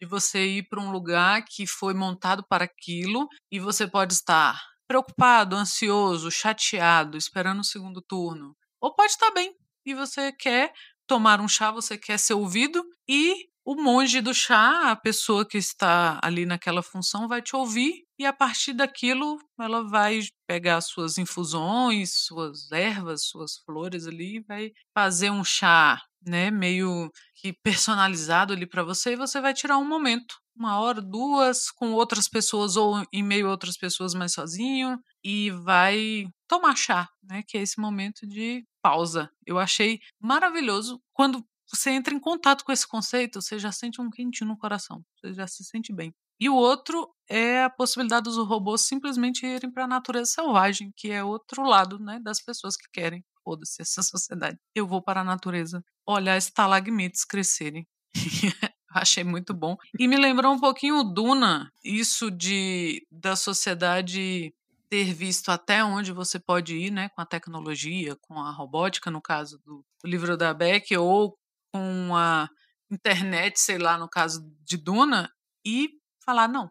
De 0.00 0.06
você 0.06 0.44
ir 0.46 0.68
para 0.68 0.80
um 0.80 0.90
lugar 0.90 1.44
que 1.44 1.66
foi 1.66 1.94
montado 1.94 2.44
para 2.48 2.64
aquilo 2.64 3.28
e 3.50 3.58
você 3.58 3.86
pode 3.86 4.14
estar 4.14 4.60
preocupado, 4.86 5.56
ansioso, 5.56 6.30
chateado, 6.30 7.18
esperando 7.18 7.60
o 7.60 7.64
segundo 7.64 8.00
turno. 8.00 8.56
Ou 8.80 8.94
pode 8.94 9.12
estar 9.12 9.30
bem 9.32 9.54
e 9.84 9.94
você 9.94 10.32
quer 10.32 10.72
tomar 11.06 11.40
um 11.40 11.48
chá, 11.48 11.70
você 11.70 11.98
quer 11.98 12.18
ser 12.18 12.34
ouvido 12.34 12.84
e 13.08 13.48
o 13.70 13.74
monge 13.76 14.22
do 14.22 14.32
chá, 14.32 14.90
a 14.90 14.96
pessoa 14.96 15.44
que 15.44 15.58
está 15.58 16.18
ali 16.22 16.46
naquela 16.46 16.82
função, 16.82 17.28
vai 17.28 17.42
te 17.42 17.54
ouvir 17.54 18.02
e 18.18 18.24
a 18.24 18.32
partir 18.32 18.72
daquilo 18.72 19.38
ela 19.60 19.86
vai 19.86 20.20
pegar 20.46 20.80
suas 20.80 21.18
infusões, 21.18 22.24
suas 22.24 22.72
ervas, 22.72 23.26
suas 23.26 23.58
flores 23.66 24.06
ali, 24.06 24.42
vai 24.48 24.72
fazer 24.94 25.30
um 25.30 25.44
chá, 25.44 26.00
né, 26.26 26.50
meio 26.50 27.10
que 27.34 27.52
personalizado 27.62 28.54
ali 28.54 28.66
para 28.66 28.82
você 28.82 29.12
e 29.12 29.16
você 29.16 29.38
vai 29.38 29.52
tirar 29.52 29.76
um 29.76 29.86
momento, 29.86 30.36
uma 30.56 30.80
hora, 30.80 31.02
duas, 31.02 31.70
com 31.70 31.92
outras 31.92 32.26
pessoas 32.26 32.74
ou 32.74 33.04
em 33.12 33.22
meio 33.22 33.48
a 33.48 33.50
outras 33.50 33.76
pessoas 33.76 34.14
mais 34.14 34.32
sozinho 34.32 34.98
e 35.22 35.50
vai 35.50 36.24
tomar 36.48 36.74
chá, 36.74 37.06
né, 37.22 37.42
que 37.46 37.58
é 37.58 37.60
esse 37.60 37.78
momento 37.78 38.26
de 38.26 38.64
pausa. 38.80 39.28
Eu 39.44 39.58
achei 39.58 40.00
maravilhoso 40.18 40.98
quando 41.12 41.44
você 41.70 41.90
entra 41.90 42.14
em 42.14 42.20
contato 42.20 42.64
com 42.64 42.72
esse 42.72 42.86
conceito, 42.86 43.42
você 43.42 43.58
já 43.58 43.70
sente 43.70 44.00
um 44.00 44.10
quentinho 44.10 44.48
no 44.48 44.56
coração, 44.56 45.04
você 45.16 45.32
já 45.34 45.46
se 45.46 45.64
sente 45.64 45.92
bem. 45.92 46.14
E 46.40 46.48
o 46.48 46.54
outro 46.54 47.12
é 47.28 47.64
a 47.64 47.70
possibilidade 47.70 48.24
dos 48.24 48.36
robôs 48.36 48.82
simplesmente 48.82 49.44
irem 49.44 49.70
para 49.70 49.84
a 49.84 49.88
natureza 49.88 50.32
selvagem, 50.32 50.92
que 50.96 51.10
é 51.10 51.22
outro 51.22 51.62
lado 51.62 51.98
né, 51.98 52.20
das 52.22 52.40
pessoas 52.40 52.76
que 52.76 52.86
querem, 52.92 53.24
foda-se 53.42 53.80
essa 53.82 54.02
sociedade. 54.02 54.58
Eu 54.74 54.86
vou 54.86 55.02
para 55.02 55.20
a 55.20 55.24
natureza 55.24 55.84
olhar 56.06 56.36
estalagmites 56.36 57.24
crescerem. 57.24 57.86
Achei 58.90 59.22
muito 59.22 59.52
bom. 59.52 59.76
E 59.98 60.08
me 60.08 60.16
lembrou 60.16 60.52
um 60.52 60.60
pouquinho 60.60 61.00
o 61.00 61.04
Duna, 61.04 61.70
isso 61.84 62.30
de 62.30 63.06
da 63.10 63.36
sociedade 63.36 64.54
ter 64.88 65.12
visto 65.12 65.50
até 65.50 65.84
onde 65.84 66.12
você 66.12 66.38
pode 66.38 66.74
ir, 66.74 66.90
né, 66.90 67.10
com 67.10 67.20
a 67.20 67.26
tecnologia, 67.26 68.16
com 68.22 68.40
a 68.40 68.50
robótica, 68.50 69.10
no 69.10 69.20
caso 69.20 69.58
do, 69.58 69.84
livro 70.04 70.36
da 70.36 70.54
Beck, 70.54 70.96
ou 70.96 71.36
com 71.72 72.16
a 72.16 72.48
internet, 72.90 73.58
sei 73.60 73.78
lá, 73.78 73.98
no 73.98 74.08
caso 74.08 74.42
de 74.62 74.76
Duna, 74.76 75.32
e 75.64 75.90
falar: 76.24 76.48
não, 76.48 76.70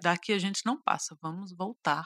daqui 0.00 0.32
a 0.32 0.38
gente 0.38 0.64
não 0.64 0.80
passa, 0.80 1.16
vamos 1.20 1.52
voltar. 1.52 2.04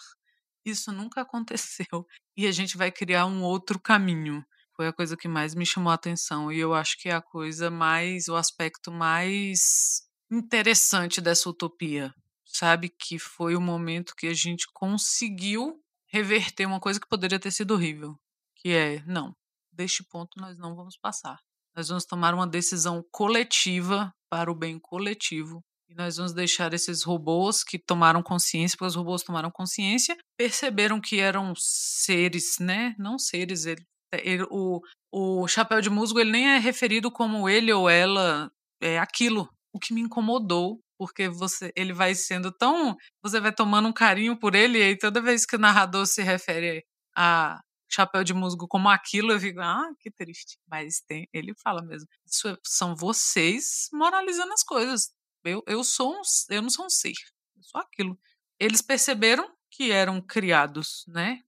Isso 0.65 0.93
nunca 0.93 1.21
aconteceu 1.23 2.07
e 2.37 2.47
a 2.47 2.53
gente 2.53 2.77
vai 2.77 2.91
criar 2.91 3.27
um 3.27 3.43
outro 3.43 3.79
caminho. 3.79 4.45
Foi 4.77 4.89
a 4.89 4.93
coisa 4.93 5.17
que 5.17 5.29
mais 5.29 5.55
me 5.55 5.65
chamou 5.65 5.91
a 5.93 5.95
atenção 5.95 6.51
e 6.51 6.59
eu 6.59 6.75
acho 6.75 6.99
que 6.99 7.09
é 7.09 7.15
a 7.15 7.23
coisa 7.23 7.71
mais, 7.71 8.27
o 8.27 8.35
aspecto 8.35 8.91
mais 8.91 10.03
interessante 10.31 11.21
dessa 11.21 11.49
utopia, 11.49 12.13
sabe? 12.45 12.89
Que 12.89 13.19
foi 13.19 13.55
o 13.55 13.61
momento 13.61 14.17
que 14.17 14.27
a 14.27 14.35
gente 14.35 14.67
conseguiu 14.73 15.81
reverter 16.07 16.67
uma 16.67 16.81
coisa 16.81 16.99
que 16.99 17.09
poderia 17.09 17.39
ter 17.39 17.53
sido 17.53 17.75
horrível, 17.75 18.19
que 18.57 18.71
é, 18.71 19.03
não, 19.07 19.37
deste 19.73 20.03
ponto 20.03 20.41
nós 20.41 20.59
não 20.59 20.75
vamos 20.75 20.97
passar. 20.97 21.41
Nós 21.77 21.89
vamos 21.89 22.05
tomar 22.05 22.35
uma 22.35 22.47
decisão 22.47 23.05
coletiva 23.11 24.13
para 24.31 24.51
o 24.51 24.55
bem 24.55 24.79
coletivo 24.79 25.63
e 25.89 25.95
nós 25.95 26.17
vamos 26.17 26.33
deixar 26.33 26.73
esses 26.73 27.03
robôs 27.03 27.63
que 27.63 27.79
tomaram 27.79 28.23
consciência, 28.23 28.77
porque 28.77 28.89
os 28.89 28.95
robôs 28.95 29.23
tomaram 29.23 29.51
consciência, 29.51 30.17
perceberam 30.37 31.01
que 31.01 31.21
eram 31.21 31.53
seres, 31.57 32.59
né? 32.59 32.95
Não 32.99 33.19
seres, 33.19 33.67
ele, 33.67 33.85
ele, 34.13 34.45
o, 34.51 34.81
o 35.13 35.47
chapéu 35.49 35.81
de 35.81 35.91
musgo 35.91 36.21
ele 36.21 36.31
nem 36.31 36.49
é 36.49 36.59
referido 36.59 37.11
como 37.11 37.49
ele 37.49 37.73
ou 37.73 37.89
ela 37.89 38.51
é 38.81 38.99
aquilo. 38.99 39.49
O 39.73 39.79
que 39.79 39.93
me 39.93 40.01
incomodou, 40.01 40.81
porque 40.97 41.29
você, 41.29 41.73
ele 41.77 41.93
vai 41.93 42.15
sendo 42.15 42.53
tão, 42.53 42.97
você 43.23 43.41
vai 43.41 43.53
tomando 43.53 43.89
um 43.89 43.93
carinho 43.93 44.39
por 44.39 44.55
ele 44.55 44.83
e 44.83 44.97
toda 44.97 45.21
vez 45.21 45.45
que 45.45 45.57
o 45.57 45.59
narrador 45.59 46.07
se 46.07 46.23
refere 46.23 46.85
a 47.17 47.61
chapéu 47.95 48.25
de 48.25 48.35
musgo 48.35 48.67
como 48.69 48.89
aquilo, 48.89 49.33
eu 49.33 49.41
fico, 49.41 49.61
ah, 49.61 49.91
que 50.01 50.11
triste. 50.11 50.59
Mas 50.67 51.01
tem, 51.01 51.29
ele 51.33 51.55
fala 51.55 51.83
mesmo, 51.83 52.09
isso 52.27 52.49
é, 52.49 52.57
são 52.65 52.95
vocês 52.97 53.89
moralizando 53.93 54.53
as 54.53 54.63
coisas. 54.63 55.13
Eu, 55.45 55.63
eu 55.67 55.85
sou 55.85 56.15
um, 56.15 56.23
eu 56.51 56.63
não 56.63 56.71
sou 56.71 56.87
um 56.87 56.91
ser, 56.91 57.15
eu 57.57 57.63
sou 57.63 57.81
aquilo. 57.81 58.19
Eles 58.59 58.81
perceberam 58.83 59.53
que 59.71 59.91
eram 59.91 60.21
criados, 60.21 61.05
né, 61.09 61.43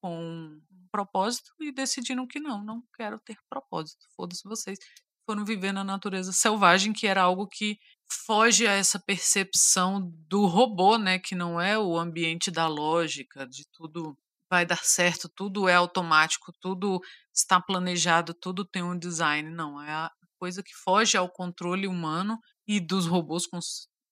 com 0.00 0.18
um 0.18 0.88
propósito 0.90 1.52
e 1.60 1.72
decidiram 1.72 2.26
que 2.26 2.40
não, 2.40 2.62
não 2.62 2.82
quero 2.96 3.18
ter 3.20 3.36
propósito. 3.48 4.06
Foda-se 4.16 4.42
vocês. 4.44 4.78
Foram 5.26 5.44
viver 5.44 5.72
na 5.72 5.82
natureza 5.82 6.32
selvagem, 6.32 6.92
que 6.92 7.06
era 7.06 7.22
algo 7.22 7.48
que 7.48 7.78
foge 8.08 8.66
a 8.66 8.72
essa 8.72 8.98
percepção 8.98 10.00
do 10.28 10.46
robô, 10.46 10.96
né, 10.96 11.18
que 11.18 11.34
não 11.34 11.60
é 11.60 11.76
o 11.78 11.98
ambiente 11.98 12.50
da 12.50 12.68
lógica, 12.68 13.46
de 13.46 13.64
tudo 13.72 14.16
vai 14.50 14.64
dar 14.64 14.84
certo, 14.84 15.28
tudo 15.28 15.68
é 15.68 15.74
automático, 15.74 16.52
tudo 16.60 17.00
está 17.34 17.60
planejado, 17.60 18.34
tudo 18.34 18.64
tem 18.64 18.82
um 18.82 18.98
design. 18.98 19.50
Não, 19.50 19.80
é 19.82 19.90
a 19.90 20.10
coisa 20.38 20.62
que 20.62 20.74
foge 20.74 21.16
ao 21.16 21.28
controle 21.28 21.86
humano 21.86 22.38
e 22.66 22.80
dos 22.80 23.06
robôs, 23.06 23.44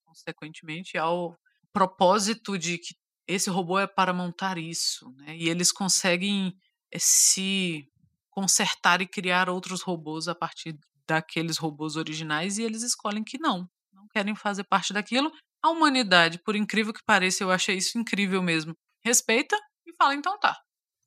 consequentemente, 0.04 0.98
ao 0.98 1.36
propósito 1.72 2.58
de 2.58 2.78
que 2.78 2.94
esse 3.26 3.50
robô 3.50 3.78
é 3.78 3.86
para 3.86 4.12
montar 4.12 4.58
isso, 4.58 5.10
né? 5.16 5.36
E 5.36 5.48
eles 5.48 5.72
conseguem 5.72 6.54
eh, 6.92 6.98
se 6.98 7.88
consertar 8.30 9.00
e 9.00 9.06
criar 9.06 9.48
outros 9.48 9.82
robôs 9.82 10.28
a 10.28 10.34
partir 10.34 10.76
daqueles 11.06 11.56
robôs 11.56 11.96
originais 11.96 12.58
e 12.58 12.62
eles 12.62 12.82
escolhem 12.82 13.24
que 13.24 13.38
não, 13.38 13.68
não 13.92 14.06
querem 14.08 14.34
fazer 14.34 14.64
parte 14.64 14.92
daquilo. 14.92 15.30
A 15.62 15.70
humanidade, 15.70 16.38
por 16.44 16.54
incrível 16.54 16.92
que 16.92 17.02
pareça, 17.04 17.42
eu 17.42 17.50
achei 17.50 17.76
isso 17.76 17.98
incrível 17.98 18.42
mesmo. 18.42 18.74
Respeita 19.02 19.56
e 19.86 19.94
fala 19.94 20.14
então 20.14 20.38
tá, 20.38 20.58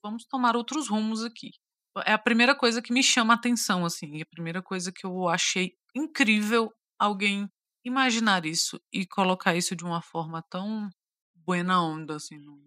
vamos 0.04 0.26
tomar 0.26 0.56
outros 0.56 0.88
rumos 0.90 1.24
aqui. 1.24 1.52
É 2.06 2.14
a 2.14 2.18
primeira 2.18 2.56
coisa 2.56 2.82
que 2.82 2.94
me 2.94 3.02
chama 3.02 3.34
a 3.34 3.38
atenção 3.38 3.86
assim, 3.86 4.22
a 4.22 4.26
primeira 4.26 4.62
coisa 4.62 4.92
que 4.92 5.06
eu 5.06 5.28
achei 5.28 5.74
incrível 5.96 6.72
alguém 7.00 7.50
imaginar 7.84 8.46
isso 8.46 8.80
e 8.92 9.06
colocar 9.06 9.56
isso 9.56 9.76
de 9.76 9.84
uma 9.84 10.02
forma 10.02 10.44
tão 10.50 10.90
buena 11.36 11.82
onda, 11.82 12.16
assim. 12.16 12.38
No... 12.38 12.60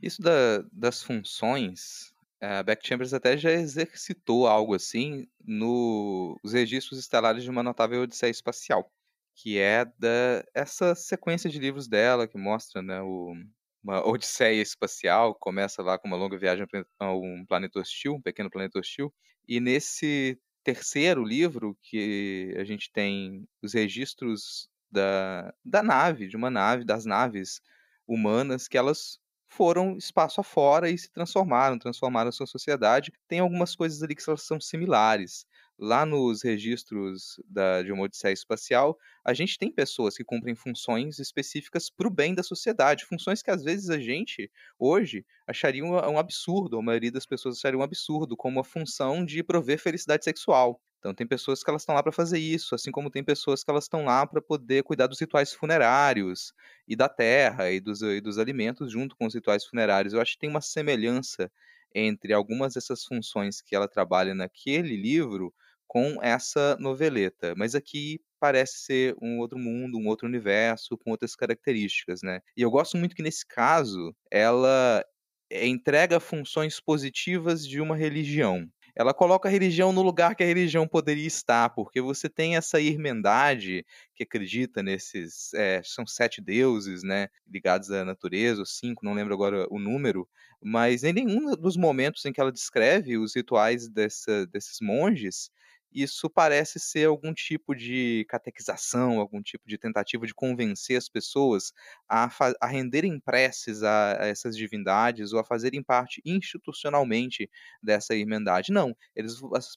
Isso 0.00 0.22
da, 0.22 0.64
das 0.72 1.02
funções, 1.02 2.12
a 2.40 2.62
Beck 2.62 2.86
Chambers 2.86 3.12
até 3.12 3.36
já 3.36 3.50
exercitou 3.50 4.46
algo 4.46 4.74
assim 4.74 5.28
nos 5.44 6.52
registros 6.52 6.98
estelares 6.98 7.44
de 7.44 7.50
uma 7.50 7.62
notável 7.62 8.02
odisseia 8.02 8.30
espacial, 8.30 8.90
que 9.34 9.58
é 9.58 9.84
da, 9.84 10.44
essa 10.54 10.94
sequência 10.94 11.50
de 11.50 11.58
livros 11.58 11.86
dela 11.86 12.26
que 12.26 12.38
mostra 12.38 12.80
né, 12.80 13.00
o, 13.02 13.34
uma 13.82 14.06
odisseia 14.06 14.62
espacial, 14.62 15.34
começa 15.34 15.82
lá 15.82 15.98
com 15.98 16.08
uma 16.08 16.16
longa 16.16 16.38
viagem 16.38 16.66
a 17.00 17.12
um 17.12 17.44
planeta 17.46 17.80
hostil, 17.80 18.14
um 18.14 18.22
pequeno 18.22 18.50
planeta 18.50 18.78
hostil, 18.78 19.12
e 19.48 19.60
nesse 19.60 20.38
terceiro 20.64 21.24
livro, 21.24 21.76
que 21.82 22.54
a 22.58 22.64
gente 22.64 22.90
tem 22.92 23.44
os 23.62 23.74
registros 23.74 24.68
da, 24.90 25.52
da 25.64 25.82
nave, 25.82 26.28
de 26.28 26.36
uma 26.36 26.50
nave, 26.50 26.84
das 26.84 27.04
naves 27.04 27.60
humanas, 28.06 28.68
que 28.68 28.78
elas 28.78 29.18
foram 29.48 29.96
espaço 29.96 30.40
afora 30.40 30.88
e 30.88 30.96
se 30.96 31.10
transformaram, 31.10 31.78
transformaram 31.78 32.28
a 32.28 32.32
sua 32.32 32.46
sociedade. 32.46 33.12
Tem 33.28 33.40
algumas 33.40 33.74
coisas 33.76 34.02
ali 34.02 34.14
que 34.14 34.22
elas 34.26 34.42
são 34.42 34.60
similares 34.60 35.44
lá 35.82 36.06
nos 36.06 36.42
registros 36.44 37.40
da, 37.44 37.82
de 37.82 37.90
uma 37.90 38.04
Odisseia 38.04 38.32
Espacial, 38.32 38.96
a 39.24 39.34
gente 39.34 39.58
tem 39.58 39.72
pessoas 39.72 40.16
que 40.16 40.22
cumprem 40.22 40.54
funções 40.54 41.18
específicas 41.18 41.90
para 41.90 42.06
o 42.06 42.10
bem 42.10 42.36
da 42.36 42.42
sociedade, 42.44 43.04
funções 43.04 43.42
que 43.42 43.50
às 43.50 43.64
vezes 43.64 43.90
a 43.90 43.98
gente, 43.98 44.48
hoje, 44.78 45.26
acharia 45.44 45.84
um, 45.84 45.90
um 45.90 46.18
absurdo, 46.18 46.78
a 46.78 46.82
maioria 46.82 47.10
das 47.10 47.26
pessoas 47.26 47.58
acharia 47.58 47.76
um 47.76 47.82
absurdo, 47.82 48.36
como 48.36 48.60
a 48.60 48.64
função 48.64 49.24
de 49.24 49.42
prover 49.42 49.76
felicidade 49.76 50.22
sexual. 50.22 50.80
Então 51.00 51.12
tem 51.12 51.26
pessoas 51.26 51.64
que 51.64 51.68
elas 51.68 51.82
estão 51.82 51.96
lá 51.96 52.02
para 52.02 52.12
fazer 52.12 52.38
isso, 52.38 52.76
assim 52.76 52.92
como 52.92 53.10
tem 53.10 53.24
pessoas 53.24 53.64
que 53.64 53.70
elas 53.70 53.84
estão 53.84 54.04
lá 54.04 54.24
para 54.24 54.40
poder 54.40 54.84
cuidar 54.84 55.08
dos 55.08 55.18
rituais 55.18 55.52
funerários 55.52 56.52
e 56.86 56.94
da 56.94 57.08
terra 57.08 57.72
e 57.72 57.80
dos, 57.80 58.02
e 58.02 58.20
dos 58.20 58.38
alimentos 58.38 58.92
junto 58.92 59.16
com 59.16 59.26
os 59.26 59.34
rituais 59.34 59.64
funerários. 59.64 60.14
Eu 60.14 60.20
acho 60.20 60.34
que 60.34 60.38
tem 60.38 60.50
uma 60.50 60.60
semelhança 60.60 61.50
entre 61.92 62.32
algumas 62.32 62.74
dessas 62.74 63.04
funções 63.04 63.60
que 63.60 63.74
ela 63.74 63.88
trabalha 63.88 64.32
naquele 64.32 64.96
livro 64.96 65.52
com 65.92 66.18
essa 66.22 66.74
noveleta. 66.80 67.54
Mas 67.54 67.74
aqui 67.74 68.18
parece 68.40 68.78
ser 68.78 69.14
um 69.20 69.38
outro 69.40 69.58
mundo, 69.58 69.98
um 69.98 70.06
outro 70.08 70.26
universo, 70.26 70.96
com 70.96 71.10
outras 71.10 71.36
características, 71.36 72.22
né? 72.22 72.40
E 72.56 72.62
eu 72.62 72.70
gosto 72.70 72.96
muito 72.96 73.14
que 73.14 73.22
nesse 73.22 73.46
caso 73.46 74.16
ela 74.30 75.04
entrega 75.50 76.18
funções 76.18 76.80
positivas 76.80 77.68
de 77.68 77.78
uma 77.78 77.94
religião 77.94 78.66
ela 78.94 79.14
coloca 79.14 79.48
a 79.48 79.50
religião 79.50 79.90
no 79.90 80.02
lugar 80.02 80.34
que 80.34 80.42
a 80.42 80.46
religião 80.46 80.86
poderia 80.86 81.26
estar, 81.26 81.70
porque 81.70 81.98
você 81.98 82.28
tem 82.28 82.56
essa 82.56 82.78
irmandade 82.78 83.86
que 84.14 84.22
acredita 84.22 84.82
nesses. 84.82 85.52
É, 85.54 85.80
são 85.82 86.06
sete 86.06 86.42
deuses, 86.42 87.02
né? 87.02 87.28
Ligados 87.48 87.90
à 87.90 88.04
natureza, 88.04 88.60
ou 88.60 88.66
cinco, 88.66 89.02
não 89.02 89.14
lembro 89.14 89.32
agora 89.32 89.66
o 89.70 89.78
número, 89.78 90.28
mas 90.62 91.04
em 91.04 91.12
nenhum 91.14 91.56
dos 91.56 91.74
momentos 91.74 92.22
em 92.26 92.32
que 92.34 92.40
ela 92.40 92.52
descreve 92.52 93.16
os 93.16 93.34
rituais 93.34 93.88
dessa, 93.88 94.46
desses 94.48 94.76
monges, 94.82 95.50
isso 95.94 96.28
parece 96.30 96.78
ser 96.80 97.06
algum 97.06 97.32
tipo 97.34 97.74
de 97.74 98.24
catequização, 98.28 99.20
algum 99.20 99.42
tipo 99.42 99.68
de 99.68 99.78
tentativa 99.78 100.26
de 100.26 100.34
convencer 100.34 100.96
as 100.96 101.08
pessoas 101.08 101.72
a, 102.08 102.28
a 102.60 102.66
renderem 102.66 103.20
preces 103.20 103.82
a, 103.82 104.22
a, 104.22 104.26
essas 104.26 104.56
divindades 104.56 105.32
ou 105.32 105.40
a 105.40 105.44
fazerem 105.44 105.82
parte 105.82 106.20
institucionalmente 106.24 107.48
dessa 107.82 108.14
irmandade. 108.14 108.72
Não, 108.72 108.94
eles, 109.14 109.34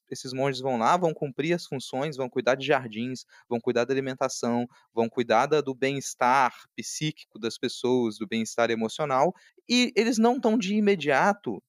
esses 0.10 0.34
monges 0.34 0.62
vão 0.62 0.78
lá, 0.78 0.98
vão 0.98 1.14
cumprir 1.14 1.54
as 1.54 1.66
funções, 1.66 2.18
vão 2.18 2.30
cuidar 2.30 2.56
de 2.56 2.66
jardins, 2.66 3.26
vão 3.50 3.60
cuidar 3.60 3.86
da 3.86 3.94
alimentação, 3.94 4.68
vão 4.94 5.10
cuidar 5.10 5.46
do 5.48 5.74
bem-estar 5.76 6.54
psíquico 6.76 7.40
das 7.40 7.58
pessoas, 7.58 8.18
do 8.18 8.28
bem-estar 8.28 8.72
emocional, 8.72 9.34
e 9.70 9.92
eles 9.96 10.18
não 10.18 10.36
estão 10.38 10.58
de 10.58 10.76
imediato 10.76 11.62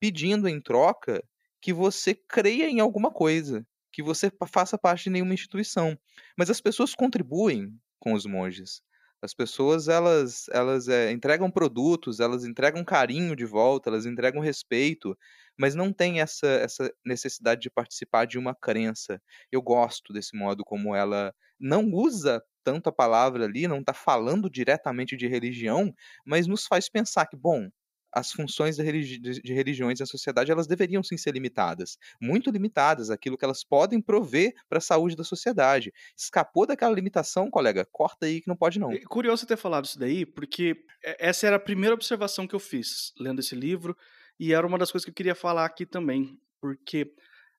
pedindo 0.00 0.48
em 0.48 0.60
troca 0.60 1.22
que 1.60 1.72
você 1.72 2.14
creia 2.14 2.68
em 2.68 2.80
alguma 2.80 3.10
coisa 3.12 3.66
que 3.92 4.02
você 4.02 4.30
faça 4.48 4.78
parte 4.78 5.04
de 5.04 5.10
nenhuma 5.10 5.34
instituição. 5.34 5.98
Mas 6.36 6.50
as 6.50 6.60
pessoas 6.60 6.94
contribuem 6.94 7.72
com 7.98 8.12
os 8.12 8.26
monges. 8.26 8.82
As 9.20 9.34
pessoas 9.34 9.88
elas 9.88 10.46
elas 10.52 10.88
é, 10.88 11.10
entregam 11.10 11.50
produtos, 11.50 12.20
elas 12.20 12.44
entregam 12.44 12.84
carinho 12.84 13.34
de 13.34 13.44
volta, 13.44 13.90
elas 13.90 14.06
entregam 14.06 14.40
respeito, 14.40 15.16
mas 15.58 15.74
não 15.74 15.92
tem 15.92 16.20
essa 16.20 16.46
essa 16.46 16.92
necessidade 17.04 17.60
de 17.62 17.70
participar 17.70 18.26
de 18.26 18.38
uma 18.38 18.54
crença. 18.54 19.20
Eu 19.50 19.60
gosto 19.62 20.12
desse 20.12 20.36
modo 20.36 20.64
como 20.64 20.94
ela 20.94 21.34
não 21.58 21.90
usa 21.92 22.40
tanto 22.62 22.88
a 22.88 22.92
palavra 22.92 23.44
ali, 23.44 23.66
não 23.66 23.80
está 23.80 23.94
falando 23.94 24.48
diretamente 24.50 25.16
de 25.16 25.26
religião, 25.26 25.92
mas 26.24 26.46
nos 26.46 26.66
faz 26.66 26.88
pensar 26.88 27.26
que 27.26 27.36
bom, 27.36 27.68
as 28.12 28.32
funções 28.32 28.76
de, 28.76 28.82
religi 28.82 29.18
de 29.18 29.52
religiões 29.52 30.00
na 30.00 30.06
sociedade 30.06 30.50
elas 30.50 30.66
deveriam 30.66 31.02
sim 31.02 31.16
ser 31.16 31.32
limitadas, 31.32 31.98
muito 32.20 32.50
limitadas, 32.50 33.10
aquilo 33.10 33.36
que 33.36 33.44
elas 33.44 33.62
podem 33.62 34.00
prover 34.00 34.54
para 34.68 34.78
a 34.78 34.82
saúde 34.82 35.16
da 35.16 35.24
sociedade. 35.24 35.92
Escapou 36.16 36.66
daquela 36.66 36.94
limitação, 36.94 37.50
colega, 37.50 37.86
corta 37.90 38.26
aí 38.26 38.40
que 38.40 38.48
não 38.48 38.56
pode 38.56 38.78
não. 38.78 38.90
É 38.92 39.00
curioso 39.00 39.46
ter 39.46 39.56
falado 39.56 39.84
isso 39.84 39.98
daí, 39.98 40.24
porque 40.24 40.84
essa 41.02 41.46
era 41.46 41.56
a 41.56 41.60
primeira 41.60 41.94
observação 41.94 42.46
que 42.46 42.54
eu 42.54 42.60
fiz 42.60 43.12
lendo 43.18 43.40
esse 43.40 43.54
livro 43.54 43.96
e 44.38 44.52
era 44.52 44.66
uma 44.66 44.78
das 44.78 44.90
coisas 44.90 45.04
que 45.04 45.10
eu 45.10 45.14
queria 45.14 45.34
falar 45.34 45.64
aqui 45.64 45.84
também, 45.84 46.38
porque 46.60 47.12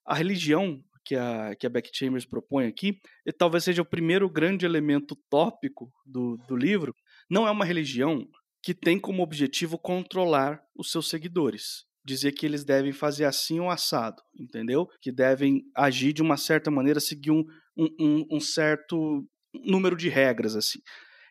a 0.04 0.14
religião 0.14 0.82
que 1.04 1.16
a, 1.16 1.54
que 1.56 1.66
a 1.66 1.70
Beck 1.70 1.90
Chambers 1.92 2.24
propõe 2.24 2.66
aqui, 2.66 3.00
talvez 3.38 3.64
seja 3.64 3.82
o 3.82 3.86
primeiro 3.86 4.28
grande 4.28 4.64
elemento 4.64 5.16
tópico 5.28 5.92
do, 6.04 6.36
do 6.48 6.56
livro, 6.56 6.94
não 7.28 7.46
é 7.46 7.50
uma 7.50 7.64
religião 7.64 8.26
que 8.62 8.74
tem 8.74 8.98
como 8.98 9.22
objetivo 9.22 9.78
controlar 9.78 10.60
os 10.76 10.90
seus 10.90 11.08
seguidores. 11.08 11.84
Dizer 12.04 12.32
que 12.32 12.46
eles 12.46 12.64
devem 12.64 12.92
fazer 12.92 13.24
assim 13.24 13.60
ou 13.60 13.70
assado, 13.70 14.22
entendeu? 14.38 14.86
Que 15.00 15.12
devem 15.12 15.62
agir 15.76 16.12
de 16.12 16.22
uma 16.22 16.36
certa 16.36 16.70
maneira, 16.70 16.98
seguir 16.98 17.30
um, 17.30 17.44
um, 17.76 18.26
um 18.32 18.40
certo 18.40 19.26
número 19.64 19.96
de 19.96 20.08
regras, 20.08 20.56
assim. 20.56 20.78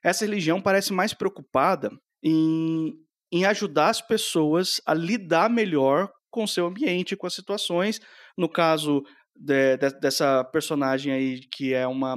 Essa 0.03 0.25
religião 0.25 0.61
parece 0.61 0.93
mais 0.93 1.13
preocupada 1.13 1.89
em, 2.23 2.93
em 3.31 3.45
ajudar 3.45 3.89
as 3.89 4.01
pessoas 4.01 4.81
a 4.85 4.93
lidar 4.93 5.49
melhor 5.49 6.09
com 6.29 6.43
o 6.43 6.47
seu 6.47 6.67
ambiente, 6.67 7.15
com 7.15 7.27
as 7.27 7.33
situações. 7.33 7.99
No 8.37 8.47
caso 8.47 9.03
de, 9.35 9.77
de, 9.77 9.89
dessa 9.99 10.43
personagem 10.45 11.11
aí, 11.11 11.39
que 11.51 11.73
é 11.73 11.87
uma 11.87 12.15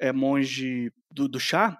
é, 0.00 0.12
monge 0.12 0.90
do, 1.10 1.28
do 1.28 1.40
chá, 1.40 1.76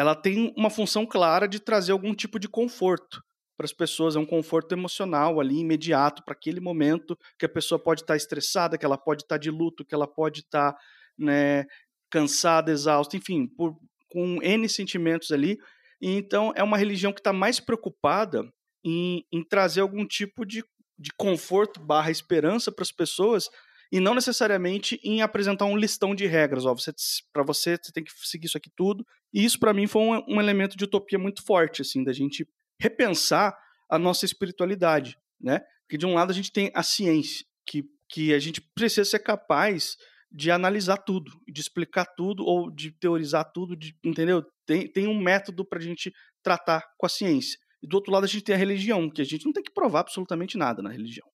ela 0.00 0.14
tem 0.14 0.50
uma 0.56 0.70
função 0.70 1.04
clara 1.04 1.46
de 1.46 1.60
trazer 1.60 1.92
algum 1.92 2.14
tipo 2.14 2.38
de 2.38 2.48
conforto 2.48 3.22
para 3.54 3.66
as 3.66 3.72
pessoas, 3.74 4.16
é 4.16 4.18
um 4.18 4.24
conforto 4.24 4.72
emocional 4.72 5.38
ali 5.38 5.58
imediato 5.58 6.24
para 6.24 6.32
aquele 6.32 6.58
momento 6.58 7.14
que 7.38 7.44
a 7.44 7.48
pessoa 7.48 7.78
pode 7.78 8.00
estar 8.00 8.14
tá 8.14 8.16
estressada, 8.16 8.78
que 8.78 8.86
ela 8.86 8.96
pode 8.96 9.24
estar 9.24 9.34
tá 9.34 9.38
de 9.38 9.50
luto, 9.50 9.84
que 9.84 9.94
ela 9.94 10.08
pode 10.08 10.40
estar 10.40 10.72
tá, 10.72 10.78
né, 11.18 11.66
cansada, 12.10 12.72
exausta, 12.72 13.14
enfim, 13.14 13.46
por, 13.46 13.76
com 14.10 14.42
N 14.42 14.66
sentimentos 14.70 15.32
ali. 15.32 15.58
E 16.00 16.08
então 16.08 16.50
é 16.56 16.62
uma 16.62 16.78
religião 16.78 17.12
que 17.12 17.20
está 17.20 17.34
mais 17.34 17.60
preocupada 17.60 18.50
em, 18.82 19.22
em, 19.30 19.44
trazer 19.44 19.82
algum 19.82 20.06
tipo 20.06 20.46
de, 20.46 20.64
de 20.98 21.10
conforto 21.12 21.78
barra 21.78 22.10
esperança 22.10 22.72
para 22.72 22.84
as 22.84 22.90
pessoas 22.90 23.50
e 23.92 23.98
não 23.98 24.14
necessariamente 24.14 25.00
em 25.02 25.20
apresentar 25.20 25.64
um 25.64 25.76
listão 25.76 26.14
de 26.14 26.26
regras. 26.26 26.64
Ó, 26.64 26.74
você, 26.74 26.92
para 27.32 27.42
você, 27.42 27.76
você 27.76 27.92
tem 27.92 28.04
que 28.04 28.12
seguir 28.22 28.46
isso 28.46 28.56
aqui 28.56 28.70
tudo. 28.76 29.04
E 29.32 29.44
isso, 29.44 29.58
para 29.58 29.74
mim, 29.74 29.86
foi 29.86 30.02
um, 30.02 30.36
um, 30.36 30.40
elemento 30.40 30.76
de 30.76 30.84
utopia 30.84 31.18
muito 31.18 31.44
forte, 31.44 31.82
assim, 31.82 32.04
da 32.04 32.12
gente 32.12 32.46
repensar 32.80 33.56
a 33.90 33.98
nossa 33.98 34.24
espiritualidade, 34.24 35.16
né? 35.40 35.60
Porque 35.82 35.98
de 35.98 36.06
um 36.06 36.14
lado 36.14 36.30
a 36.30 36.34
gente 36.34 36.52
tem 36.52 36.70
a 36.72 36.82
ciência, 36.84 37.44
que, 37.66 37.82
que 38.08 38.32
a 38.32 38.38
gente 38.38 38.60
precisa 38.60 39.04
ser 39.04 39.18
capaz 39.18 39.96
de 40.30 40.52
analisar 40.52 40.98
tudo, 40.98 41.32
de 41.52 41.60
explicar 41.60 42.06
tudo 42.16 42.44
ou 42.44 42.70
de 42.70 42.92
teorizar 42.92 43.50
tudo, 43.52 43.76
de, 43.76 43.92
entendeu? 44.04 44.44
Tem, 44.64 44.86
tem 44.86 45.08
um 45.08 45.20
método 45.20 45.64
para 45.64 45.80
a 45.80 45.82
gente 45.82 46.12
tratar 46.40 46.84
com 46.96 47.06
a 47.06 47.08
ciência. 47.08 47.58
E 47.82 47.88
do 47.88 47.96
outro 47.96 48.12
lado 48.12 48.22
a 48.22 48.28
gente 48.28 48.44
tem 48.44 48.54
a 48.54 48.58
religião, 48.58 49.10
que 49.10 49.20
a 49.20 49.24
gente 49.24 49.44
não 49.44 49.52
tem 49.52 49.64
que 49.64 49.72
provar 49.72 50.00
absolutamente 50.00 50.56
nada 50.56 50.80
na 50.80 50.90
religião. 50.90 51.26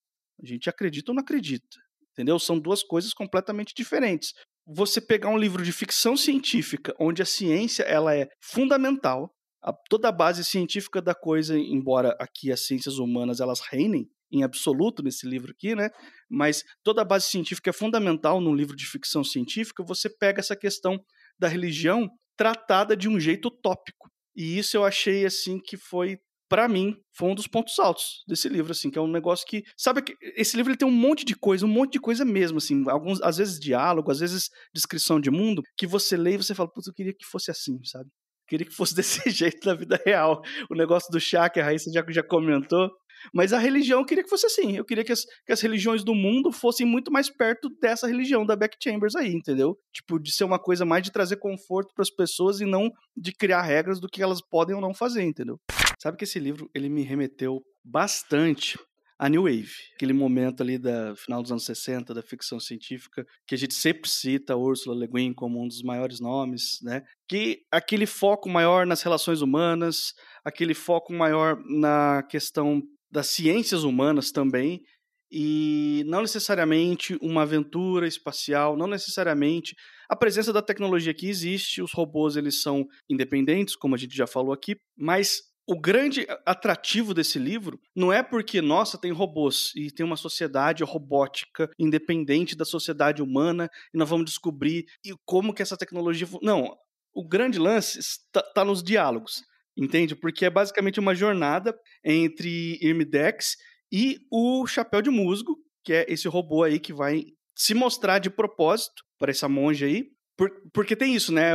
A 0.42 0.46
gente 0.46 0.70
acredita 0.70 1.10
ou 1.10 1.14
não 1.14 1.22
acredita 1.22 1.85
entendeu? 2.16 2.38
São 2.38 2.58
duas 2.58 2.82
coisas 2.82 3.12
completamente 3.12 3.74
diferentes. 3.76 4.32
Você 4.66 5.00
pegar 5.00 5.28
um 5.28 5.36
livro 5.36 5.62
de 5.62 5.70
ficção 5.70 6.16
científica, 6.16 6.94
onde 6.98 7.20
a 7.20 7.26
ciência 7.26 7.82
ela 7.82 8.16
é 8.16 8.26
fundamental, 8.40 9.30
a, 9.62 9.72
toda 9.90 10.08
a 10.08 10.12
base 10.12 10.44
científica 10.44 11.02
da 11.02 11.14
coisa, 11.14 11.58
embora 11.58 12.16
aqui 12.18 12.50
as 12.50 12.66
ciências 12.66 12.98
humanas 12.98 13.38
elas 13.38 13.60
reinem 13.60 14.08
em 14.32 14.42
absoluto 14.42 15.02
nesse 15.02 15.28
livro 15.28 15.52
aqui, 15.52 15.74
né? 15.74 15.88
Mas 16.28 16.62
toda 16.82 17.02
a 17.02 17.04
base 17.04 17.26
científica 17.26 17.70
é 17.70 17.72
fundamental 17.72 18.40
num 18.40 18.54
livro 18.54 18.74
de 18.74 18.86
ficção 18.86 19.22
científica. 19.22 19.84
Você 19.84 20.08
pega 20.08 20.40
essa 20.40 20.56
questão 20.56 20.98
da 21.38 21.46
religião 21.46 22.08
tratada 22.36 22.96
de 22.96 23.08
um 23.08 23.20
jeito 23.20 23.48
utópico. 23.48 24.10
E 24.34 24.58
isso 24.58 24.76
eu 24.76 24.84
achei 24.84 25.24
assim 25.24 25.60
que 25.60 25.76
foi 25.76 26.18
para 26.48 26.68
mim, 26.68 26.94
foi 27.16 27.28
um 27.28 27.34
dos 27.34 27.46
pontos 27.46 27.78
altos 27.78 28.22
desse 28.26 28.48
livro, 28.48 28.72
assim, 28.72 28.90
que 28.90 28.98
é 28.98 29.02
um 29.02 29.10
negócio 29.10 29.46
que, 29.46 29.62
sabe, 29.76 30.02
esse 30.36 30.56
livro 30.56 30.70
ele 30.70 30.78
tem 30.78 30.86
um 30.86 30.92
monte 30.92 31.24
de 31.24 31.34
coisa, 31.34 31.66
um 31.66 31.68
monte 31.68 31.92
de 31.94 32.00
coisa 32.00 32.24
mesmo, 32.24 32.58
assim, 32.58 32.84
alguns, 32.88 33.20
às 33.22 33.36
vezes 33.36 33.58
diálogo, 33.58 34.10
às 34.10 34.20
vezes 34.20 34.48
descrição 34.74 35.20
de 35.20 35.30
mundo, 35.30 35.62
que 35.76 35.86
você 35.86 36.16
lê 36.16 36.34
e 36.34 36.36
você 36.36 36.54
fala, 36.54 36.70
putz, 36.70 36.86
eu 36.86 36.94
queria 36.94 37.12
que 37.12 37.26
fosse 37.26 37.50
assim, 37.50 37.78
sabe? 37.84 38.06
Eu 38.06 38.48
queria 38.48 38.66
que 38.66 38.74
fosse 38.74 38.94
desse 38.96 39.28
jeito 39.30 39.66
na 39.66 39.74
vida 39.74 40.00
real. 40.04 40.40
O 40.70 40.74
negócio 40.74 41.10
do 41.10 41.18
chá, 41.18 41.48
que 41.50 41.60
a 41.60 41.64
Raíssa 41.64 41.90
já, 41.92 42.04
já 42.08 42.22
comentou, 42.22 42.90
mas 43.34 43.52
a 43.52 43.58
religião 43.58 44.00
eu 44.00 44.06
queria 44.06 44.22
que 44.22 44.30
fosse 44.30 44.46
assim. 44.46 44.76
Eu 44.76 44.84
queria 44.84 45.04
que 45.04 45.12
as, 45.12 45.24
que 45.44 45.52
as 45.52 45.60
religiões 45.60 46.04
do 46.04 46.14
mundo 46.14 46.52
fossem 46.52 46.86
muito 46.86 47.10
mais 47.10 47.28
perto 47.28 47.68
dessa 47.80 48.06
religião 48.06 48.46
da 48.46 48.54
Beck 48.54 48.76
Chambers 48.82 49.16
aí, 49.16 49.32
entendeu? 49.32 49.76
Tipo, 49.92 50.18
de 50.18 50.32
ser 50.32 50.44
uma 50.44 50.58
coisa 50.58 50.84
mais 50.84 51.02
de 51.02 51.10
trazer 51.10 51.36
conforto 51.36 51.92
para 51.94 52.02
as 52.02 52.10
pessoas 52.10 52.60
e 52.60 52.64
não 52.64 52.90
de 53.16 53.32
criar 53.32 53.62
regras 53.62 54.00
do 54.00 54.08
que 54.08 54.22
elas 54.22 54.40
podem 54.40 54.74
ou 54.74 54.80
não 54.80 54.94
fazer, 54.94 55.22
entendeu? 55.22 55.58
Sabe 55.98 56.16
que 56.16 56.24
esse 56.24 56.38
livro 56.38 56.70
ele 56.74 56.88
me 56.88 57.02
remeteu 57.02 57.62
bastante 57.84 58.78
a 59.18 59.30
New 59.30 59.44
Wave, 59.44 59.72
aquele 59.94 60.12
momento 60.12 60.62
ali 60.62 60.76
da 60.76 61.16
final 61.16 61.40
dos 61.40 61.50
anos 61.50 61.64
60 61.64 62.12
da 62.12 62.22
ficção 62.22 62.60
científica, 62.60 63.24
que 63.46 63.54
a 63.54 63.58
gente 63.58 63.72
sempre 63.72 64.10
cita 64.10 64.52
a 64.52 64.56
Ursula 64.56 64.94
Le 64.94 65.06
Guin 65.10 65.32
como 65.32 65.62
um 65.62 65.66
dos 65.66 65.82
maiores 65.82 66.20
nomes, 66.20 66.78
né? 66.82 67.02
Que 67.26 67.62
aquele 67.72 68.04
foco 68.04 68.48
maior 68.48 68.86
nas 68.86 69.02
relações 69.02 69.40
humanas, 69.40 70.12
aquele 70.44 70.74
foco 70.74 71.14
maior 71.14 71.58
na 71.64 72.22
questão 72.24 72.82
das 73.10 73.28
ciências 73.28 73.84
humanas 73.84 74.30
também, 74.30 74.82
e 75.30 76.04
não 76.06 76.20
necessariamente 76.20 77.18
uma 77.20 77.42
aventura 77.42 78.06
espacial, 78.06 78.76
não 78.76 78.86
necessariamente 78.86 79.74
a 80.08 80.14
presença 80.14 80.52
da 80.52 80.62
tecnologia 80.62 81.14
que 81.14 81.28
existe, 81.28 81.82
os 81.82 81.92
robôs 81.92 82.36
eles 82.36 82.60
são 82.62 82.86
independentes, 83.10 83.74
como 83.74 83.94
a 83.94 83.98
gente 83.98 84.14
já 84.14 84.26
falou 84.26 84.52
aqui, 84.52 84.76
mas 84.96 85.40
o 85.66 85.78
grande 85.78 86.26
atrativo 86.44 87.12
desse 87.12 87.38
livro 87.38 87.80
não 87.94 88.12
é 88.12 88.22
porque, 88.22 88.62
nossa, 88.62 88.96
tem 88.96 89.10
robôs 89.10 89.72
e 89.74 89.90
tem 89.90 90.06
uma 90.06 90.16
sociedade 90.16 90.84
robótica 90.84 91.68
independente 91.78 92.56
da 92.56 92.64
sociedade 92.64 93.20
humana 93.20 93.68
e 93.92 93.98
nós 93.98 94.08
vamos 94.08 94.26
descobrir 94.26 94.86
como 95.24 95.52
que 95.52 95.62
essa 95.62 95.76
tecnologia. 95.76 96.28
Não, 96.40 96.76
o 97.12 97.26
grande 97.26 97.58
lance 97.58 97.98
está 97.98 98.42
tá 98.42 98.64
nos 98.64 98.82
diálogos, 98.82 99.42
entende? 99.76 100.14
Porque 100.14 100.44
é 100.44 100.50
basicamente 100.50 101.00
uma 101.00 101.14
jornada 101.14 101.76
entre 102.04 102.78
Irmidex 102.80 103.56
e 103.90 104.18
o 104.30 104.66
Chapéu 104.66 105.02
de 105.02 105.10
Musgo, 105.10 105.56
que 105.82 105.92
é 105.92 106.06
esse 106.08 106.28
robô 106.28 106.62
aí 106.62 106.78
que 106.78 106.92
vai 106.92 107.24
se 107.56 107.74
mostrar 107.74 108.20
de 108.20 108.30
propósito 108.30 109.02
para 109.18 109.32
essa 109.32 109.48
monja 109.48 109.86
aí. 109.86 110.04
Por, 110.36 110.50
porque 110.72 110.94
tem 110.94 111.14
isso, 111.14 111.32
né? 111.32 111.52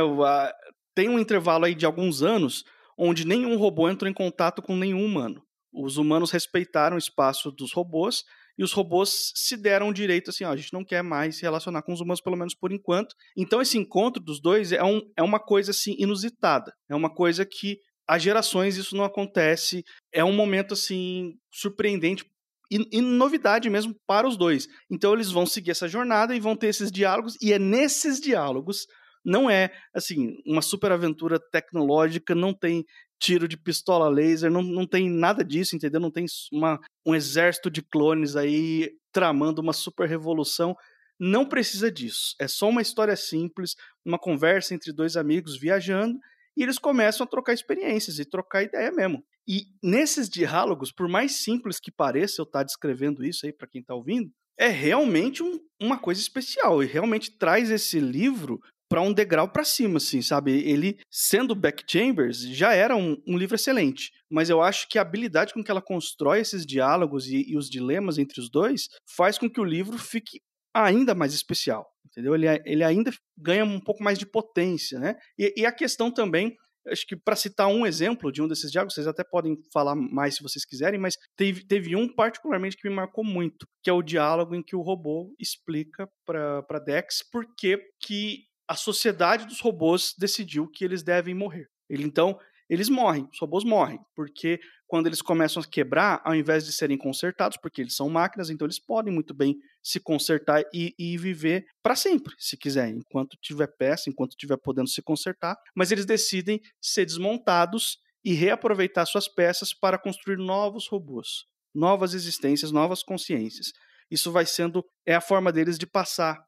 Tem 0.94 1.08
um 1.08 1.18
intervalo 1.18 1.64
aí 1.64 1.74
de 1.74 1.86
alguns 1.86 2.22
anos 2.22 2.64
onde 3.04 3.26
nenhum 3.26 3.56
robô 3.56 3.88
entrou 3.88 4.08
em 4.08 4.14
contato 4.14 4.62
com 4.62 4.76
nenhum 4.76 5.04
humano. 5.04 5.42
Os 5.72 5.96
humanos 5.96 6.30
respeitaram 6.30 6.94
o 6.94 6.98
espaço 6.98 7.50
dos 7.50 7.72
robôs 7.72 8.22
e 8.56 8.62
os 8.62 8.72
robôs 8.72 9.32
se 9.34 9.56
deram 9.56 9.88
o 9.88 9.92
direito 9.92 10.30
assim, 10.30 10.44
ó, 10.44 10.50
a 10.52 10.56
gente 10.56 10.72
não 10.72 10.84
quer 10.84 11.02
mais 11.02 11.36
se 11.36 11.42
relacionar 11.42 11.82
com 11.82 11.92
os 11.92 12.00
humanos, 12.00 12.20
pelo 12.20 12.36
menos 12.36 12.54
por 12.54 12.70
enquanto. 12.70 13.16
Então 13.36 13.60
esse 13.60 13.76
encontro 13.76 14.22
dos 14.22 14.40
dois 14.40 14.70
é, 14.70 14.84
um, 14.84 15.00
é 15.16 15.22
uma 15.22 15.40
coisa 15.40 15.72
assim 15.72 15.96
inusitada, 15.98 16.72
é 16.88 16.94
uma 16.94 17.12
coisa 17.12 17.44
que 17.44 17.78
há 18.06 18.18
gerações 18.18 18.76
isso 18.76 18.94
não 18.94 19.04
acontece, 19.04 19.82
é 20.12 20.22
um 20.22 20.32
momento 20.32 20.74
assim 20.74 21.34
surpreendente 21.50 22.24
e, 22.70 22.86
e, 22.92 23.00
novidade 23.00 23.68
mesmo 23.68 23.96
para 24.06 24.28
os 24.28 24.36
dois. 24.36 24.68
Então 24.90 25.12
eles 25.12 25.30
vão 25.30 25.44
seguir 25.44 25.72
essa 25.72 25.88
jornada 25.88 26.36
e 26.36 26.40
vão 26.40 26.54
ter 26.54 26.68
esses 26.68 26.92
diálogos, 26.92 27.36
e 27.42 27.52
é 27.52 27.58
nesses 27.58 28.20
diálogos 28.20 28.86
não 29.24 29.48
é, 29.48 29.70
assim, 29.94 30.36
uma 30.46 30.62
super 30.62 30.92
aventura 30.92 31.38
tecnológica, 31.38 32.34
não 32.34 32.52
tem 32.52 32.84
tiro 33.20 33.46
de 33.46 33.56
pistola 33.56 34.08
laser, 34.08 34.50
não, 34.50 34.62
não 34.62 34.86
tem 34.86 35.08
nada 35.08 35.44
disso, 35.44 35.76
entendeu? 35.76 36.00
Não 36.00 36.10
tem 36.10 36.26
uma, 36.52 36.80
um 37.06 37.14
exército 37.14 37.70
de 37.70 37.80
clones 37.80 38.34
aí 38.34 38.90
tramando 39.12 39.62
uma 39.62 39.72
super 39.72 40.08
revolução. 40.08 40.74
Não 41.20 41.46
precisa 41.46 41.90
disso. 41.90 42.34
É 42.40 42.48
só 42.48 42.68
uma 42.68 42.82
história 42.82 43.14
simples, 43.14 43.76
uma 44.04 44.18
conversa 44.18 44.74
entre 44.74 44.92
dois 44.92 45.16
amigos 45.16 45.56
viajando 45.56 46.18
e 46.56 46.62
eles 46.62 46.78
começam 46.78 47.24
a 47.24 47.28
trocar 47.28 47.52
experiências 47.52 48.18
e 48.18 48.24
trocar 48.24 48.64
ideia 48.64 48.90
mesmo. 48.90 49.24
E 49.46 49.66
nesses 49.82 50.28
diálogos, 50.28 50.92
por 50.92 51.08
mais 51.08 51.42
simples 51.42 51.78
que 51.80 51.90
pareça 51.90 52.40
eu 52.40 52.44
estar 52.44 52.60
tá 52.60 52.64
descrevendo 52.64 53.24
isso 53.24 53.46
aí 53.46 53.52
para 53.52 53.68
quem 53.68 53.80
está 53.80 53.94
ouvindo, 53.94 54.30
é 54.58 54.68
realmente 54.68 55.42
um, 55.42 55.58
uma 55.80 55.98
coisa 55.98 56.20
especial 56.20 56.82
e 56.82 56.86
realmente 56.86 57.36
traz 57.36 57.70
esse 57.70 57.98
livro 57.98 58.60
para 58.92 59.00
um 59.00 59.10
degrau 59.10 59.48
para 59.48 59.64
cima, 59.64 59.96
assim, 59.96 60.20
sabe? 60.20 60.52
Ele, 60.68 60.98
sendo 61.10 61.54
Beck 61.54 61.82
Chambers, 61.90 62.42
já 62.42 62.74
era 62.74 62.94
um, 62.94 63.16
um, 63.26 63.38
livro 63.38 63.54
excelente, 63.54 64.12
mas 64.30 64.50
eu 64.50 64.60
acho 64.60 64.86
que 64.86 64.98
a 64.98 65.00
habilidade 65.00 65.54
com 65.54 65.64
que 65.64 65.70
ela 65.70 65.80
constrói 65.80 66.40
esses 66.40 66.66
diálogos 66.66 67.26
e, 67.26 67.50
e, 67.50 67.56
os 67.56 67.70
dilemas 67.70 68.18
entre 68.18 68.38
os 68.38 68.50
dois 68.50 68.88
faz 69.16 69.38
com 69.38 69.48
que 69.48 69.58
o 69.58 69.64
livro 69.64 69.96
fique 69.96 70.42
ainda 70.74 71.14
mais 71.14 71.32
especial, 71.32 71.86
entendeu? 72.04 72.34
Ele, 72.34 72.46
ele 72.66 72.84
ainda 72.84 73.10
ganha 73.34 73.64
um 73.64 73.80
pouco 73.80 74.04
mais 74.04 74.18
de 74.18 74.26
potência, 74.26 74.98
né? 74.98 75.16
E, 75.38 75.62
e 75.62 75.64
a 75.64 75.72
questão 75.72 76.10
também 76.10 76.54
acho 76.86 77.06
que 77.06 77.16
para 77.16 77.36
citar 77.36 77.68
um 77.68 77.86
exemplo 77.86 78.30
de 78.30 78.42
um 78.42 78.48
desses 78.48 78.70
diálogos, 78.70 78.94
vocês 78.94 79.06
até 79.06 79.24
podem 79.24 79.56
falar 79.72 79.94
mais 79.94 80.34
se 80.34 80.42
vocês 80.42 80.66
quiserem, 80.66 81.00
mas 81.00 81.16
teve, 81.34 81.64
teve 81.64 81.96
um 81.96 82.12
particularmente 82.12 82.76
que 82.76 82.86
me 82.86 82.94
marcou 82.94 83.24
muito, 83.24 83.66
que 83.82 83.88
é 83.88 83.92
o 83.92 84.02
diálogo 84.02 84.54
em 84.54 84.62
que 84.62 84.76
o 84.76 84.82
robô 84.82 85.34
explica 85.38 86.06
para 86.26 86.78
Dex 86.84 87.22
por 87.30 87.46
que 87.56 88.42
a 88.68 88.74
sociedade 88.74 89.46
dos 89.46 89.60
robôs 89.60 90.14
decidiu 90.18 90.68
que 90.68 90.84
eles 90.84 91.02
devem 91.02 91.34
morrer. 91.34 91.68
Ele 91.88 92.04
então 92.04 92.38
eles 92.72 92.88
morrem, 92.88 93.28
os 93.30 93.38
robôs 93.38 93.64
morrem, 93.64 94.00
porque 94.14 94.58
quando 94.86 95.06
eles 95.06 95.20
começam 95.20 95.62
a 95.62 95.66
quebrar, 95.66 96.22
ao 96.24 96.34
invés 96.34 96.64
de 96.64 96.72
serem 96.72 96.96
consertados, 96.96 97.58
porque 97.60 97.82
eles 97.82 97.94
são 97.94 98.08
máquinas, 98.08 98.48
então 98.48 98.66
eles 98.66 98.78
podem 98.78 99.12
muito 99.12 99.34
bem 99.34 99.58
se 99.82 100.00
consertar 100.00 100.64
e, 100.72 100.94
e 100.98 101.18
viver 101.18 101.66
para 101.82 101.94
sempre, 101.94 102.34
se 102.38 102.56
quiser, 102.56 102.88
enquanto 102.88 103.36
tiver 103.42 103.66
peça, 103.66 104.08
enquanto 104.08 104.36
tiver 104.36 104.56
podendo 104.56 104.88
se 104.88 105.02
consertar, 105.02 105.54
mas 105.74 105.92
eles 105.92 106.06
decidem 106.06 106.62
ser 106.80 107.04
desmontados 107.04 107.98
e 108.24 108.32
reaproveitar 108.32 109.04
suas 109.04 109.28
peças 109.28 109.74
para 109.74 109.98
construir 109.98 110.38
novos 110.38 110.88
robôs, 110.88 111.44
novas 111.74 112.14
existências, 112.14 112.72
novas 112.72 113.02
consciências. 113.02 113.72
Isso 114.10 114.32
vai 114.32 114.46
sendo 114.46 114.82
é 115.04 115.14
a 115.14 115.20
forma 115.20 115.52
deles 115.52 115.76
de 115.76 115.86
passar 115.86 116.42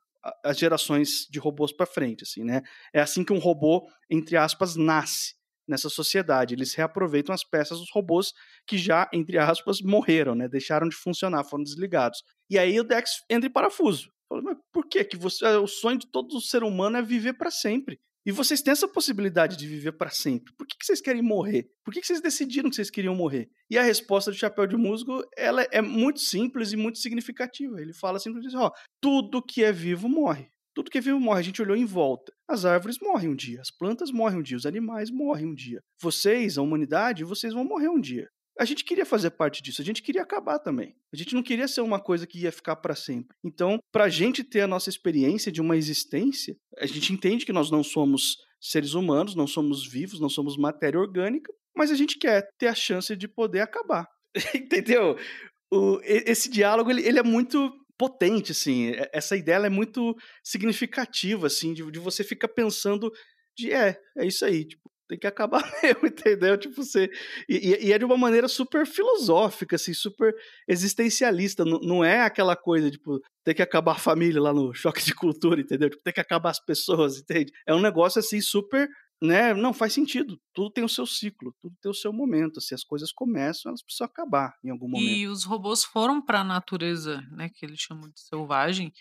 as 0.45 0.59
gerações 0.59 1.27
de 1.31 1.39
robôs 1.39 1.73
para 1.73 1.87
frente, 1.87 2.25
assim, 2.25 2.45
né? 2.45 2.63
É 2.93 3.01
assim 3.01 3.25
que 3.25 3.33
um 3.33 3.39
robô, 3.39 3.89
entre 4.11 4.37
aspas, 4.37 4.77
nasce 4.77 5.35
nessa 5.67 5.89
sociedade. 5.89 6.55
Eles 6.55 6.75
reaproveitam 6.75 7.35
as 7.35 7.45
peças 7.45 7.79
dos 7.79 7.91
robôs 7.93 8.33
que 8.67 8.79
já, 8.79 9.09
entre 9.13 9.39
aspas, 9.39 9.81
morreram, 9.81 10.35
né? 10.35 10.49
Deixaram 10.49 10.89
de 10.89 10.97
funcionar, 10.97 11.45
foram 11.45 11.65
desligados. 11.65 12.23
E 12.51 12.59
aí 12.59 12.79
o 12.79 12.85
Dex 12.85 13.23
entra 13.29 13.49
em 13.49 13.53
parafuso. 13.53 14.11
Fala, 14.29 14.43
mas 14.43 14.57
por 14.73 14.87
que 14.87 15.05
que 15.05 15.17
você, 15.17 15.45
o 15.57 15.67
sonho 15.67 15.99
de 15.99 16.11
todo 16.11 16.41
ser 16.41 16.63
humano 16.63 16.97
é 16.97 17.03
viver 17.03 17.35
para 17.35 17.51
sempre? 17.51 18.01
E 18.27 18.33
vocês 18.33 18.63
têm 18.63 18.73
essa 18.73 18.89
possibilidade 18.89 19.57
de 19.57 19.67
viver 19.67 19.93
para 19.93 20.11
sempre. 20.11 20.55
Por 20.57 20.67
que, 20.67 20.79
que 20.79 20.87
vocês 20.87 21.01
querem 21.01 21.23
morrer? 21.23 21.69
Por 21.85 21.93
que, 21.93 22.01
que 22.01 22.07
vocês 22.07 22.23
decidiram 22.23 22.71
que 22.71 22.77
vocês 22.77 22.91
queriam 22.91 23.15
morrer? 23.15 23.49
E 23.69 23.77
a 23.77 23.83
resposta 23.83 24.31
do 24.31 24.37
Chapéu 24.37 24.67
de 24.67 24.77
Musgo 24.77 25.23
ela 25.37 25.67
é 25.71 25.83
muito 25.83 26.21
simples 26.21 26.73
e 26.73 26.77
muito 26.77 26.99
significativa. 26.99 27.81
Ele 27.81 27.93
fala 27.93 28.19
simplesmente: 28.19 28.57
ó, 28.57 28.71
tudo 29.01 29.43
que 29.43 29.63
é 29.63 29.71
vivo 29.71 30.09
morre. 30.09 30.49
Tudo 30.75 30.91
que 30.91 30.99
é 30.99 31.01
vivo 31.01 31.21
morre. 31.21 31.41
A 31.41 31.45
gente 31.45 31.61
olhou 31.61 31.77
em 31.77 31.85
volta. 31.85 32.33
As 32.49 32.65
árvores 32.65 32.99
morrem 33.01 33.29
um 33.29 33.37
dia, 33.37 33.61
as 33.61 33.71
plantas 33.71 34.11
morrem 34.11 34.39
um 34.39 34.43
dia, 34.43 34.57
os 34.57 34.67
animais 34.67 35.11
morrem 35.11 35.47
um 35.47 35.55
dia. 35.55 35.81
Vocês, 36.01 36.57
a 36.59 36.63
humanidade, 36.63 37.25
vocês 37.25 37.53
vão 37.53 37.65
morrer 37.65 37.89
um 37.89 38.01
dia. 38.01 38.29
A 38.59 38.65
gente 38.65 38.85
queria 38.85 39.05
fazer 39.05 39.31
parte 39.31 39.63
disso, 39.63 39.83
a 39.83 39.85
gente 39.85 40.03
queria 40.03 40.23
acabar 40.23 40.59
também. 40.59 40.95
A 41.13 41.17
gente 41.17 41.35
não 41.35 41.43
queria 41.43 41.67
ser 41.67 41.81
uma 41.81 41.99
coisa 41.99 42.27
que 42.27 42.39
ia 42.39 42.53
ficar 42.53 42.77
para 42.77 42.95
sempre. 42.95 43.37
Então, 43.45 43.79
para 43.91 44.05
a 44.05 44.09
gente 44.09 44.45
ter 44.45 44.61
a 44.61 44.69
nossa 44.69 44.89
experiência 44.89 45.51
de 45.51 45.61
uma 45.61 45.77
existência, 45.77 46.57
a 46.79 46.87
gente 46.87 47.13
entende 47.13 47.45
que 47.45 47.53
nós 47.53 47.71
não 47.71 47.83
somos 47.83 48.37
seres 48.61 48.95
humanos, 48.95 49.35
não 49.35 49.47
somos 49.47 49.87
vivos, 49.87 50.21
não 50.21 50.29
somos 50.29 50.57
matéria 50.57 51.01
orgânica, 51.01 51.53
mas 51.77 51.91
a 51.91 51.95
gente 51.95 52.17
quer 52.17 52.49
ter 52.57 52.69
a 52.69 52.75
chance 52.75 53.15
de 53.17 53.27
poder 53.27 53.61
acabar. 53.61 54.09
Entendeu? 54.55 55.19
O, 55.73 56.01
esse 56.03 56.49
diálogo 56.49 56.91
ele, 56.91 57.07
ele 57.07 57.19
é 57.19 57.23
muito 57.23 57.73
potente, 57.99 58.53
assim. 58.53 58.93
Essa 59.13 59.37
ideia 59.37 59.67
é 59.67 59.71
muito 59.71 60.17
significativa, 60.43 61.47
assim, 61.49 61.75
de, 61.75 61.91
de 61.91 61.99
você 61.99 62.23
ficar 62.23 62.49
pensando 62.49 63.11
de 63.57 63.73
é, 63.73 63.97
é 64.17 64.27
isso 64.27 64.45
aí, 64.45 64.65
tipo, 64.65 64.91
tem 65.09 65.19
que 65.19 65.27
acabar 65.27 65.63
mesmo, 65.83 66.07
entendeu? 66.07 66.57
Tipo, 66.59 66.83
você. 66.83 67.11
E, 67.49 67.87
e, 67.87 67.93
é 67.93 67.99
de 67.99 68.05
uma 68.05 68.17
maneira 68.17 68.49
super 68.49 68.87
filosófica, 68.87 69.77
assim, 69.77 69.95
super 69.95 70.35
existencialista. 70.69 71.65
Não, 71.65 71.79
não 71.81 72.05
é 72.05 72.23
aquela 72.23 72.57
coisa, 72.57 72.91
tipo, 72.91 73.21
tem 73.45 73.55
que 73.55 73.63
acabar 73.63 73.93
a 73.93 73.99
família 73.99 74.41
lá 74.41 74.53
no 74.53 74.73
choque 74.75 75.05
de 75.05 75.15
cultura, 75.15 75.61
entendeu? 75.61 75.91
Tipo, 75.91 76.03
tem 76.03 76.13
que 76.13 76.21
acabar 76.21 76.51
as 76.51 76.65
pessoas, 76.65 77.19
entende? 77.19 77.53
É 77.67 77.75
um 77.75 77.81
negócio 77.81 78.19
assim 78.19 78.41
super. 78.41 78.89
Né? 79.23 79.55
Não 79.55 79.73
faz 79.73 79.95
sentido. 79.95 80.39
Tudo 80.53 80.71
tem 80.71 80.85
o 80.85 80.89
seu 80.89 81.07
ciclo, 81.07 81.55
tudo 81.59 81.75
tem 81.81 81.91
o 81.91 81.95
seu 81.95 82.13
momento. 82.13 82.61
Se 82.61 82.75
assim, 82.75 82.83
as 82.83 82.85
coisas 82.85 83.11
começam, 83.11 83.71
elas 83.71 83.83
precisam 83.83 84.07
acabar 84.07 84.53
em 84.63 84.71
algum 84.71 84.89
momento. 84.89 85.09
E 85.09 85.27
os 85.29 85.45
robôs 85.45 85.83
foram 85.83 86.21
para 86.21 86.41
a 86.41 86.45
natureza, 86.45 87.23
né, 87.31 87.49
que 87.49 87.65
eles 87.65 87.81
chamam 87.81 88.11
de 88.11 88.21
selvagem, 88.21 88.93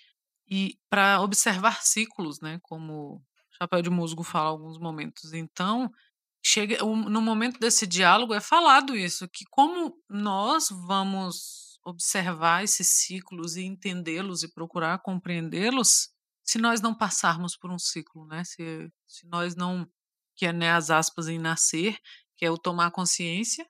e 0.50 0.76
para 0.90 1.20
observar 1.20 1.82
ciclos, 1.82 2.40
né, 2.40 2.60
como 2.62 3.22
Chapéu 3.58 3.82
de 3.82 3.90
Musgo 3.90 4.24
fala 4.24 4.50
alguns 4.50 4.78
momentos. 4.78 5.34
Então, 5.34 5.92
chega 6.44 6.78
no 6.84 7.22
momento 7.22 7.60
desse 7.60 7.88
diálogo 7.88 8.34
é 8.34 8.42
falado 8.42 8.96
isso, 8.96 9.28
que 9.30 9.46
como 9.50 9.96
nós 10.10 10.70
vamos 10.70 11.80
observar 11.86 12.64
esses 12.64 12.88
ciclos 12.88 13.56
e 13.56 13.64
entendê-los 13.64 14.44
e 14.44 14.54
procurar 14.54 15.00
compreendê-los 15.00 16.10
se 16.44 16.58
nós 16.58 16.82
não 16.82 16.94
passarmos 16.94 17.56
por 17.56 17.72
um 17.72 17.80
ciclo, 17.80 18.26
né? 18.28 18.44
Se, 18.44 18.92
se 19.08 19.26
nós 19.28 19.56
não, 19.56 19.88
que 20.36 20.46
é 20.46 20.54
né, 20.54 20.72
as 20.72 20.90
aspas 20.90 21.28
em 21.28 21.40
nascer, 21.40 21.98
que 22.38 22.46
é 22.46 22.52
o 22.52 22.58
tomar 22.58 22.92
consciência. 22.92 23.66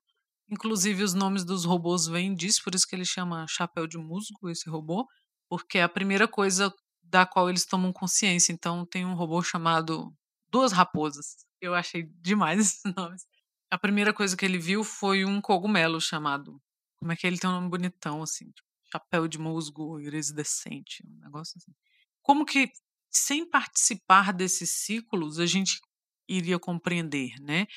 Inclusive 0.49 1.03
os 1.03 1.13
nomes 1.13 1.43
dos 1.43 1.65
robôs 1.65 2.07
vêm 2.07 2.35
disso, 2.35 2.61
por 2.63 2.75
isso 2.75 2.87
que 2.87 2.95
ele 2.95 3.05
chama 3.05 3.45
chapéu 3.47 3.87
de 3.87 3.97
musgo, 3.97 4.49
esse 4.49 4.69
robô, 4.69 5.07
porque 5.49 5.79
a 5.79 5.89
primeira 5.89 6.27
coisa 6.27 6.73
da 7.03 7.25
qual 7.25 7.49
eles 7.49 7.65
tomam 7.65 7.91
consciência. 7.93 8.51
Então 8.51 8.85
tem 8.85 9.05
um 9.05 9.13
robô 9.13 9.41
chamado 9.41 10.13
Duas 10.49 10.71
Raposas. 10.71 11.45
Eu 11.61 11.73
achei 11.75 12.03
demais 12.21 12.59
esses 12.59 12.93
nomes. 12.95 13.25
A 13.71 13.77
primeira 13.77 14.13
coisa 14.13 14.37
que 14.37 14.45
ele 14.45 14.57
viu 14.57 14.83
foi 14.83 15.25
um 15.25 15.41
cogumelo 15.41 15.99
chamado. 15.99 16.61
Como 16.97 17.11
é 17.11 17.15
que 17.15 17.25
ele 17.25 17.37
tem 17.37 17.49
um 17.49 17.53
nome 17.53 17.69
bonitão, 17.69 18.21
assim? 18.21 18.51
Tipo, 18.51 18.67
chapéu 18.91 19.27
de 19.27 19.37
musgo 19.37 19.99
iridescente, 19.99 21.03
um 21.05 21.19
negócio 21.19 21.57
assim. 21.57 21.73
Como 22.21 22.45
que, 22.45 22.71
sem 23.11 23.49
participar 23.49 24.31
desses 24.31 24.69
ciclos, 24.69 25.39
a 25.39 25.45
gente 25.45 25.81
iria 26.29 26.59
compreender, 26.59 27.33
né? 27.41 27.67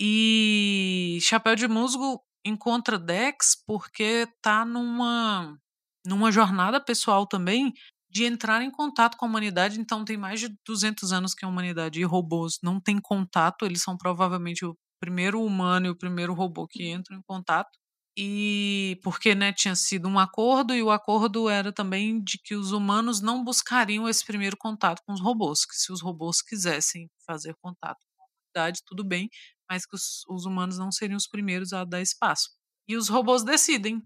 E 0.00 1.18
Chapéu 1.22 1.54
de 1.54 1.66
Musgo 1.66 2.22
encontra 2.44 2.98
Dex 2.98 3.56
porque 3.66 4.28
tá 4.42 4.64
numa 4.64 5.58
numa 6.06 6.30
jornada 6.30 6.80
pessoal 6.80 7.26
também 7.26 7.72
de 8.10 8.24
entrar 8.24 8.62
em 8.62 8.70
contato 8.70 9.16
com 9.16 9.26
a 9.26 9.28
humanidade. 9.28 9.80
Então, 9.80 10.04
tem 10.04 10.16
mais 10.16 10.40
de 10.40 10.48
200 10.66 11.12
anos 11.12 11.34
que 11.34 11.44
a 11.44 11.48
humanidade 11.48 12.00
e 12.00 12.04
robôs 12.04 12.58
não 12.62 12.80
têm 12.80 12.98
contato, 13.00 13.64
eles 13.64 13.82
são 13.82 13.96
provavelmente 13.96 14.64
o 14.64 14.76
primeiro 15.00 15.42
humano 15.44 15.86
e 15.86 15.90
o 15.90 15.96
primeiro 15.96 16.32
robô 16.34 16.66
que 16.66 16.88
entram 16.88 17.18
em 17.18 17.22
contato. 17.22 17.70
E 18.18 18.98
porque 19.02 19.34
né, 19.34 19.52
tinha 19.52 19.74
sido 19.76 20.08
um 20.08 20.18
acordo, 20.18 20.74
e 20.74 20.82
o 20.82 20.90
acordo 20.90 21.50
era 21.50 21.70
também 21.72 22.22
de 22.22 22.38
que 22.42 22.54
os 22.54 22.72
humanos 22.72 23.20
não 23.20 23.44
buscariam 23.44 24.08
esse 24.08 24.24
primeiro 24.24 24.56
contato 24.56 25.02
com 25.06 25.12
os 25.12 25.20
robôs, 25.20 25.66
que 25.66 25.76
se 25.76 25.92
os 25.92 26.00
robôs 26.00 26.40
quisessem 26.40 27.10
fazer 27.26 27.54
contato 27.60 27.98
com 28.16 28.22
a 28.22 28.26
humanidade, 28.26 28.82
tudo 28.86 29.04
bem, 29.04 29.28
mas 29.68 29.84
que 29.84 29.94
os, 29.94 30.24
os 30.30 30.46
humanos 30.46 30.78
não 30.78 30.90
seriam 30.90 31.16
os 31.18 31.28
primeiros 31.28 31.74
a 31.74 31.84
dar 31.84 32.00
espaço. 32.00 32.48
E 32.88 32.96
os 32.96 33.08
robôs 33.08 33.42
decidem: 33.42 34.02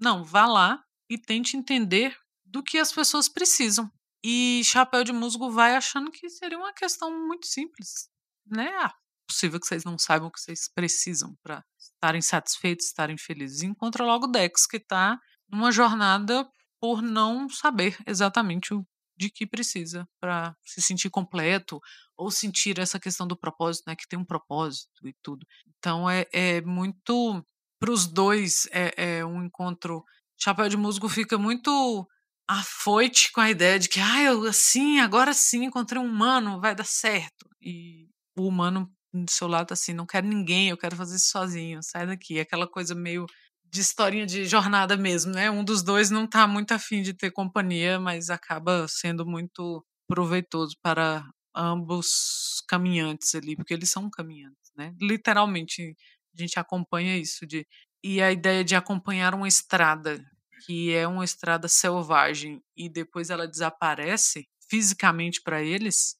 não, 0.00 0.22
vá 0.24 0.46
lá 0.46 0.80
e 1.10 1.18
tente 1.18 1.56
entender 1.56 2.16
do 2.50 2.62
que 2.62 2.78
as 2.78 2.92
pessoas 2.92 3.28
precisam. 3.28 3.90
E 4.24 4.62
Chapéu 4.64 5.04
de 5.04 5.12
Musgo 5.12 5.50
vai 5.50 5.76
achando 5.76 6.10
que 6.10 6.28
seria 6.28 6.58
uma 6.58 6.72
questão 6.72 7.10
muito 7.26 7.46
simples, 7.46 8.08
né? 8.46 8.68
Ah, 8.78 8.92
possível 9.28 9.60
que 9.60 9.66
vocês 9.66 9.84
não 9.84 9.98
saibam 9.98 10.28
o 10.28 10.32
que 10.32 10.40
vocês 10.40 10.68
precisam 10.74 11.36
para 11.42 11.64
estarem 11.78 12.20
satisfeitos, 12.20 12.86
estarem 12.86 13.16
felizes. 13.16 13.62
Encontra 13.62 14.04
logo 14.04 14.26
Dex, 14.26 14.66
que 14.66 14.78
está 14.78 15.18
numa 15.48 15.70
jornada 15.70 16.48
por 16.80 17.02
não 17.02 17.48
saber 17.48 17.96
exatamente 18.06 18.74
o 18.74 18.84
de 19.18 19.28
que 19.28 19.44
precisa 19.44 20.08
para 20.20 20.56
se 20.64 20.80
sentir 20.80 21.10
completo 21.10 21.80
ou 22.16 22.30
sentir 22.30 22.78
essa 22.78 23.00
questão 23.00 23.26
do 23.26 23.36
propósito, 23.36 23.84
né, 23.88 23.96
que 23.96 24.06
tem 24.06 24.18
um 24.18 24.24
propósito 24.24 25.06
e 25.06 25.14
tudo. 25.22 25.44
Então 25.76 26.08
é, 26.08 26.24
é 26.32 26.60
muito 26.60 27.44
para 27.80 27.90
os 27.90 28.06
dois 28.06 28.68
é, 28.70 29.18
é 29.18 29.24
um 29.24 29.44
encontro. 29.44 30.04
Chapéu 30.40 30.68
de 30.68 30.76
Musgo 30.76 31.08
fica 31.08 31.36
muito 31.36 32.08
afoite 32.48 33.30
com 33.32 33.40
a 33.40 33.50
ideia 33.50 33.78
de 33.78 33.88
que, 33.88 34.00
ah, 34.00 34.22
eu 34.22 34.44
assim, 34.46 35.00
agora 35.00 35.34
sim 35.34 35.64
encontrei 35.64 36.00
um 36.00 36.06
humano, 36.06 36.60
vai 36.60 36.74
dar 36.74 36.84
certo. 36.86 37.46
E 37.62 38.08
o 38.38 38.46
humano 38.48 38.90
do 39.12 39.30
seu 39.30 39.48
lado 39.48 39.68
tá 39.68 39.74
assim, 39.74 39.92
não 39.92 40.06
quero 40.06 40.26
ninguém, 40.26 40.68
eu 40.70 40.76
quero 40.78 40.96
fazer 40.96 41.16
isso 41.16 41.28
sozinho, 41.30 41.80
sai 41.82 42.06
daqui. 42.06 42.40
Aquela 42.40 42.66
coisa 42.66 42.94
meio 42.94 43.26
de 43.70 43.80
historinha 43.80 44.26
de 44.26 44.46
jornada 44.46 44.96
mesmo, 44.96 45.32
né? 45.32 45.50
Um 45.50 45.62
dos 45.64 45.82
dois 45.82 46.10
não 46.10 46.26
tá 46.26 46.46
muito 46.46 46.72
afim 46.72 47.02
de 47.02 47.12
ter 47.14 47.30
companhia, 47.30 48.00
mas 48.00 48.30
acaba 48.30 48.86
sendo 48.88 49.26
muito 49.26 49.84
proveitoso 50.08 50.74
para 50.82 51.22
ambos 51.54 52.62
caminhantes 52.68 53.34
ali, 53.34 53.56
porque 53.56 53.74
eles 53.74 53.90
são 53.90 54.08
caminhantes, 54.10 54.72
né? 54.76 54.94
Literalmente, 55.00 55.94
a 56.34 56.40
gente 56.40 56.58
acompanha 56.58 57.16
isso 57.18 57.46
de 57.46 57.66
e 58.02 58.22
a 58.22 58.30
ideia 58.30 58.64
de 58.64 58.76
acompanhar 58.76 59.34
uma 59.34 59.48
estrada 59.48 60.24
que 60.64 60.94
é 60.94 61.06
uma 61.06 61.24
estrada 61.24 61.68
selvagem 61.68 62.62
e 62.76 62.88
depois 62.88 63.30
ela 63.30 63.46
desaparece 63.46 64.46
fisicamente 64.68 65.40
para 65.42 65.62
eles, 65.62 66.16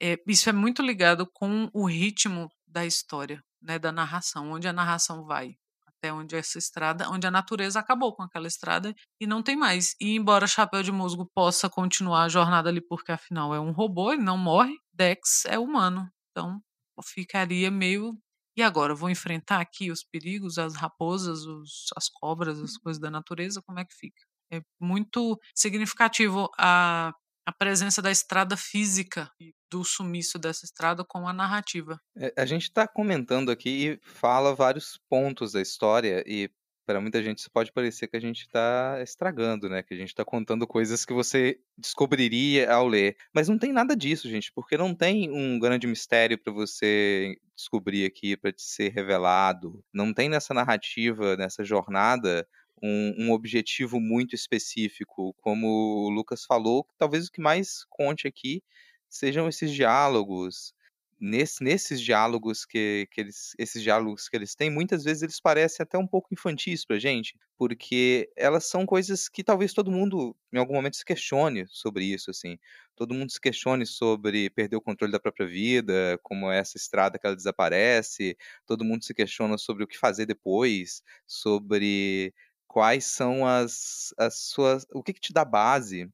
é, 0.00 0.16
isso 0.26 0.48
é 0.48 0.52
muito 0.52 0.82
ligado 0.82 1.26
com 1.32 1.70
o 1.72 1.86
ritmo 1.86 2.50
da 2.66 2.84
história, 2.84 3.42
né, 3.60 3.78
da 3.78 3.92
narração, 3.92 4.50
onde 4.50 4.66
a 4.66 4.72
narração 4.72 5.24
vai 5.24 5.56
até 6.02 6.12
onde 6.12 6.34
essa 6.34 6.58
estrada, 6.58 7.08
onde 7.08 7.28
a 7.28 7.30
natureza 7.30 7.78
acabou 7.78 8.12
com 8.12 8.24
aquela 8.24 8.48
estrada 8.48 8.92
e 9.20 9.26
não 9.26 9.40
tem 9.40 9.56
mais. 9.56 9.94
E 10.00 10.16
embora 10.16 10.48
Chapéu 10.48 10.82
de 10.82 10.90
Musgo 10.90 11.30
possa 11.32 11.70
continuar 11.70 12.24
a 12.24 12.28
jornada 12.28 12.68
ali 12.68 12.80
porque 12.80 13.12
afinal 13.12 13.54
é 13.54 13.60
um 13.60 13.70
robô, 13.70 14.12
ele 14.12 14.22
não 14.22 14.36
morre, 14.36 14.74
Dex 14.92 15.44
é 15.46 15.56
humano. 15.56 16.08
Então, 16.30 16.60
ficaria 17.04 17.70
meio 17.70 18.18
e 18.56 18.62
agora, 18.62 18.94
vou 18.94 19.08
enfrentar 19.08 19.60
aqui 19.60 19.90
os 19.90 20.04
perigos, 20.04 20.58
as 20.58 20.74
raposas, 20.74 21.44
os, 21.44 21.86
as 21.96 22.08
cobras, 22.08 22.60
as 22.60 22.76
coisas 22.76 23.00
da 23.00 23.10
natureza, 23.10 23.62
como 23.62 23.78
é 23.78 23.84
que 23.84 23.94
fica? 23.94 24.22
É 24.52 24.60
muito 24.78 25.38
significativo 25.54 26.50
a, 26.58 27.12
a 27.46 27.52
presença 27.52 28.02
da 28.02 28.10
estrada 28.10 28.56
física 28.56 29.30
do 29.70 29.82
sumiço 29.82 30.38
dessa 30.38 30.66
estrada 30.66 31.02
com 31.02 31.26
a 31.26 31.32
narrativa. 31.32 31.98
É, 32.16 32.32
a 32.36 32.44
gente 32.44 32.64
está 32.64 32.86
comentando 32.86 33.50
aqui 33.50 33.88
e 33.88 34.00
fala 34.02 34.54
vários 34.54 35.00
pontos 35.08 35.52
da 35.52 35.62
história 35.62 36.22
e 36.26 36.50
para 36.86 37.00
muita 37.00 37.22
gente 37.22 37.38
isso 37.38 37.50
pode 37.50 37.72
parecer 37.72 38.08
que 38.08 38.16
a 38.16 38.20
gente 38.20 38.42
está 38.42 38.98
estragando, 39.02 39.68
né? 39.68 39.82
Que 39.82 39.94
a 39.94 39.96
gente 39.96 40.08
está 40.08 40.24
contando 40.24 40.66
coisas 40.66 41.04
que 41.04 41.12
você 41.12 41.58
descobriria 41.76 42.72
ao 42.72 42.86
ler. 42.86 43.16
Mas 43.34 43.48
não 43.48 43.58
tem 43.58 43.72
nada 43.72 43.96
disso, 43.96 44.28
gente, 44.28 44.52
porque 44.52 44.76
não 44.76 44.94
tem 44.94 45.30
um 45.30 45.58
grande 45.58 45.86
mistério 45.86 46.38
para 46.38 46.52
você 46.52 47.36
descobrir 47.56 48.04
aqui, 48.04 48.36
para 48.36 48.52
te 48.52 48.62
ser 48.62 48.92
revelado. 48.92 49.84
Não 49.92 50.12
tem 50.12 50.28
nessa 50.28 50.52
narrativa, 50.52 51.36
nessa 51.36 51.64
jornada, 51.64 52.46
um, 52.82 53.26
um, 53.26 53.32
objetivo 53.32 54.00
muito 54.00 54.34
específico. 54.34 55.34
Como 55.40 55.66
o 56.06 56.10
Lucas 56.10 56.44
falou, 56.44 56.86
talvez 56.98 57.28
o 57.28 57.32
que 57.32 57.40
mais 57.40 57.84
conte 57.88 58.26
aqui 58.26 58.62
sejam 59.08 59.48
esses 59.48 59.70
diálogos, 59.70 60.74
nesse, 61.22 61.62
nesses 61.62 62.00
diálogos 62.00 62.66
que, 62.66 63.06
que 63.12 63.20
eles, 63.20 63.54
esses 63.56 63.80
diálogos 63.80 64.28
que 64.28 64.36
eles 64.36 64.56
têm, 64.56 64.68
muitas 64.70 65.04
vezes 65.04 65.22
eles 65.22 65.40
parecem 65.40 65.84
até 65.84 65.96
um 65.96 66.06
pouco 66.06 66.28
infantis 66.32 66.84
pra 66.84 66.98
gente, 66.98 67.38
porque 67.56 68.28
elas 68.36 68.66
são 68.66 68.84
coisas 68.84 69.28
que 69.28 69.44
talvez 69.44 69.72
todo 69.72 69.90
mundo 69.90 70.36
em 70.52 70.58
algum 70.58 70.74
momento 70.74 70.96
se 70.96 71.04
questione 71.04 71.64
sobre 71.68 72.04
isso, 72.04 72.30
assim. 72.32 72.58
Todo 72.96 73.14
mundo 73.14 73.30
se 73.30 73.40
questione 73.40 73.86
sobre 73.86 74.50
perder 74.50 74.76
o 74.76 74.80
controle 74.80 75.12
da 75.12 75.20
própria 75.20 75.46
vida, 75.46 76.18
como 76.24 76.50
é 76.50 76.58
essa 76.58 76.76
estrada 76.76 77.18
que 77.18 77.26
ela 77.26 77.36
desaparece, 77.36 78.36
todo 78.66 78.84
mundo 78.84 79.04
se 79.04 79.14
questiona 79.14 79.56
sobre 79.56 79.84
o 79.84 79.86
que 79.86 79.96
fazer 79.96 80.26
depois, 80.26 81.02
sobre 81.24 82.34
quais 82.66 83.04
são 83.04 83.46
as, 83.46 84.12
as 84.18 84.40
suas, 84.40 84.84
o 84.92 85.02
que, 85.02 85.12
que 85.12 85.20
te 85.20 85.32
dá 85.32 85.44
base, 85.44 86.08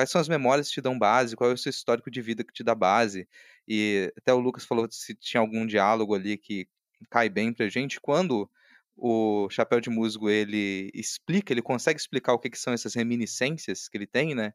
quais 0.00 0.10
são 0.10 0.20
as 0.20 0.28
memórias 0.28 0.68
que 0.68 0.74
te 0.74 0.80
dão 0.80 0.98
base, 0.98 1.36
qual 1.36 1.50
é 1.50 1.52
o 1.52 1.58
seu 1.58 1.68
histórico 1.68 2.10
de 2.10 2.22
vida 2.22 2.42
que 2.42 2.54
te 2.54 2.64
dá 2.64 2.74
base. 2.74 3.28
E 3.68 4.10
até 4.16 4.32
o 4.32 4.38
Lucas 4.38 4.64
falou 4.64 4.88
se 4.90 5.14
tinha 5.14 5.42
algum 5.42 5.66
diálogo 5.66 6.14
ali 6.14 6.38
que 6.38 6.66
cai 7.10 7.28
bem 7.28 7.52
pra 7.52 7.68
gente. 7.68 8.00
Quando 8.00 8.50
o 8.96 9.46
Chapéu 9.50 9.78
de 9.78 9.90
Musgo 9.90 10.30
ele 10.30 10.90
explica, 10.94 11.52
ele 11.52 11.60
consegue 11.60 12.00
explicar 12.00 12.32
o 12.32 12.38
que, 12.38 12.48
que 12.48 12.58
são 12.58 12.72
essas 12.72 12.94
reminiscências 12.94 13.88
que 13.88 13.98
ele 13.98 14.06
tem, 14.06 14.34
né? 14.34 14.54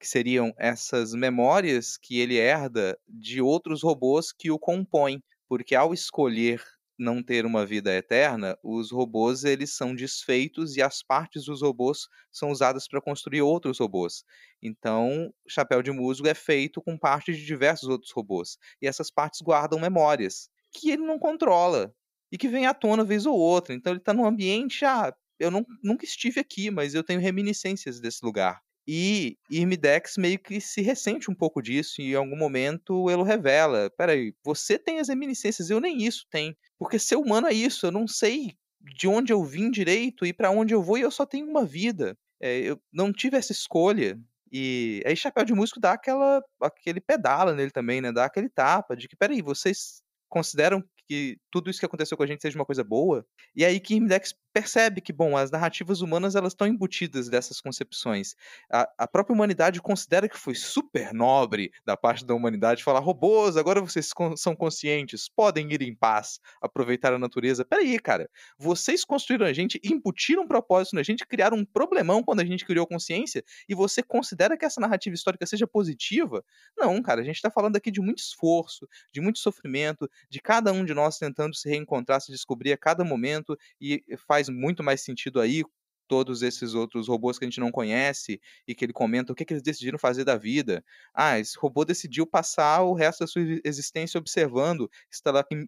Que 0.00 0.08
seriam 0.08 0.54
essas 0.56 1.12
memórias 1.12 1.98
que 1.98 2.18
ele 2.18 2.36
herda 2.36 2.98
de 3.06 3.42
outros 3.42 3.82
robôs 3.82 4.32
que 4.32 4.50
o 4.50 4.58
compõem. 4.58 5.22
Porque 5.46 5.74
ao 5.74 5.92
escolher 5.92 6.62
não 6.98 7.22
ter 7.22 7.44
uma 7.46 7.64
vida 7.66 7.94
eterna, 7.94 8.58
os 8.62 8.90
robôs 8.90 9.44
eles 9.44 9.76
são 9.76 9.94
desfeitos 9.94 10.76
e 10.76 10.82
as 10.82 11.02
partes 11.02 11.44
dos 11.44 11.62
robôs 11.62 12.08
são 12.32 12.50
usadas 12.50 12.88
para 12.88 13.00
construir 13.00 13.42
outros 13.42 13.78
robôs. 13.78 14.24
Então, 14.62 15.32
Chapéu 15.48 15.82
de 15.82 15.92
Musgo 15.92 16.26
é 16.26 16.34
feito 16.34 16.80
com 16.82 16.98
partes 16.98 17.36
de 17.38 17.44
diversos 17.44 17.88
outros 17.88 18.12
robôs. 18.12 18.58
E 18.80 18.86
essas 18.86 19.10
partes 19.10 19.40
guardam 19.42 19.78
memórias 19.78 20.48
que 20.72 20.90
ele 20.90 21.04
não 21.04 21.18
controla 21.18 21.94
e 22.32 22.38
que 22.38 22.48
vem 22.48 22.66
à 22.66 22.74
tona 22.74 23.04
vez 23.04 23.26
ou 23.26 23.36
outra. 23.38 23.74
Então, 23.74 23.92
ele 23.92 24.00
está 24.00 24.12
num 24.12 24.26
ambiente, 24.26 24.84
ah, 24.84 25.14
eu 25.38 25.50
não, 25.50 25.64
nunca 25.82 26.04
estive 26.04 26.40
aqui, 26.40 26.70
mas 26.70 26.94
eu 26.94 27.04
tenho 27.04 27.20
reminiscências 27.20 28.00
desse 28.00 28.24
lugar. 28.24 28.60
E 28.86 29.36
Irmidex 29.50 30.16
meio 30.16 30.38
que 30.38 30.60
se 30.60 30.80
ressente 30.80 31.30
um 31.30 31.34
pouco 31.34 31.60
disso, 31.60 32.00
e 32.00 32.12
em 32.12 32.14
algum 32.14 32.36
momento 32.36 33.10
ele 33.10 33.22
revela: 33.24 33.90
peraí, 33.96 34.32
você 34.44 34.78
tem 34.78 35.00
as 35.00 35.08
reminiscências, 35.08 35.70
eu 35.70 35.80
nem 35.80 36.04
isso 36.04 36.24
tenho. 36.30 36.54
Porque 36.78 36.98
ser 36.98 37.16
humano 37.16 37.48
é 37.48 37.52
isso, 37.52 37.86
eu 37.86 37.90
não 37.90 38.06
sei 38.06 38.56
de 38.80 39.08
onde 39.08 39.32
eu 39.32 39.42
vim 39.42 39.70
direito 39.70 40.24
e 40.24 40.32
para 40.32 40.50
onde 40.50 40.72
eu 40.74 40.82
vou, 40.82 40.96
e 40.98 41.00
eu 41.02 41.10
só 41.10 41.26
tenho 41.26 41.48
uma 41.48 41.64
vida. 41.64 42.16
É, 42.40 42.58
eu 42.60 42.80
não 42.92 43.12
tive 43.12 43.36
essa 43.36 43.52
escolha. 43.52 44.18
E 44.52 45.02
aí 45.04 45.16
Chapéu 45.16 45.44
de 45.44 45.52
Músico 45.52 45.80
dá 45.80 45.92
aquela, 45.92 46.42
aquele 46.60 47.00
pedala 47.00 47.54
nele 47.54 47.70
também, 47.70 48.00
né? 48.00 48.12
Dá 48.12 48.24
aquele 48.24 48.48
tapa 48.48 48.96
de 48.96 49.08
que, 49.08 49.16
peraí, 49.16 49.42
vocês 49.42 50.02
consideram 50.28 50.84
que 51.06 51.38
tudo 51.50 51.70
isso 51.70 51.80
que 51.80 51.86
aconteceu 51.86 52.16
com 52.16 52.22
a 52.22 52.26
gente 52.26 52.42
seja 52.42 52.58
uma 52.58 52.64
coisa 52.64 52.82
boa. 52.82 53.24
E 53.54 53.64
aí 53.64 53.78
que 53.80 53.94
Index 53.94 54.34
percebe 54.52 55.02
que, 55.02 55.12
bom, 55.12 55.36
as 55.36 55.50
narrativas 55.50 56.00
humanas 56.00 56.34
elas 56.34 56.52
estão 56.52 56.66
embutidas 56.66 57.28
dessas 57.28 57.60
concepções. 57.60 58.34
A, 58.72 58.88
a, 58.98 59.06
própria 59.06 59.34
humanidade 59.34 59.82
considera 59.82 60.28
que 60.28 60.38
foi 60.38 60.54
super 60.54 61.12
nobre 61.12 61.70
da 61.84 61.96
parte 61.96 62.24
da 62.24 62.34
humanidade 62.34 62.82
falar: 62.82 63.00
robôs, 63.00 63.56
agora 63.56 63.80
vocês 63.80 64.10
são 64.36 64.56
conscientes, 64.56 65.28
podem 65.28 65.70
ir 65.70 65.82
em 65.82 65.94
paz, 65.94 66.40
aproveitar 66.60 67.12
a 67.12 67.18
natureza. 67.18 67.64
Peraí, 67.64 67.98
cara, 67.98 68.30
vocês 68.58 69.04
construíram 69.04 69.46
a 69.46 69.52
gente, 69.52 69.78
embutiram 69.84 70.42
um 70.44 70.48
propósito 70.48 70.96
na 70.96 71.02
gente, 71.02 71.26
criaram 71.26 71.58
um 71.58 71.64
problemão 71.64 72.22
quando 72.22 72.40
a 72.40 72.44
gente 72.44 72.64
criou 72.64 72.86
consciência, 72.86 73.44
e 73.68 73.74
você 73.74 74.02
considera 74.02 74.56
que 74.56 74.64
essa 74.64 74.80
narrativa 74.80 75.14
histórica 75.14 75.44
seja 75.44 75.66
positiva? 75.66 76.42
Não, 76.76 77.02
cara, 77.02 77.20
a 77.20 77.24
gente 77.24 77.36
está 77.36 77.50
falando 77.50 77.76
aqui 77.76 77.90
de 77.90 78.00
muito 78.00 78.20
esforço, 78.20 78.88
de 79.12 79.20
muito 79.20 79.38
sofrimento, 79.38 80.08
de 80.30 80.40
cada 80.40 80.72
um 80.72 80.82
de 80.82 80.94
nós 80.96 81.18
tentando 81.18 81.54
se 81.54 81.68
reencontrar, 81.68 82.20
se 82.20 82.32
descobrir 82.32 82.72
a 82.72 82.78
cada 82.78 83.04
momento, 83.04 83.56
e 83.80 84.02
faz 84.26 84.36
faz 84.36 84.48
muito 84.50 84.82
mais 84.82 85.02
sentido 85.02 85.40
aí 85.40 85.64
todos 86.08 86.42
esses 86.42 86.74
outros 86.74 87.08
robôs 87.08 87.36
que 87.36 87.44
a 87.44 87.48
gente 87.48 87.58
não 87.58 87.72
conhece 87.72 88.40
e 88.68 88.74
que 88.76 88.84
ele 88.84 88.92
comenta 88.92 89.32
o 89.32 89.34
que, 89.34 89.44
que 89.44 89.52
eles 89.54 89.62
decidiram 89.62 89.98
fazer 89.98 90.24
da 90.24 90.36
vida. 90.36 90.84
Ah, 91.12 91.38
esse 91.38 91.58
robô 91.58 91.84
decidiu 91.84 92.26
passar 92.26 92.82
o 92.82 92.94
resto 92.94 93.20
da 93.20 93.26
sua 93.26 93.42
existência 93.64 94.18
observando 94.18 94.88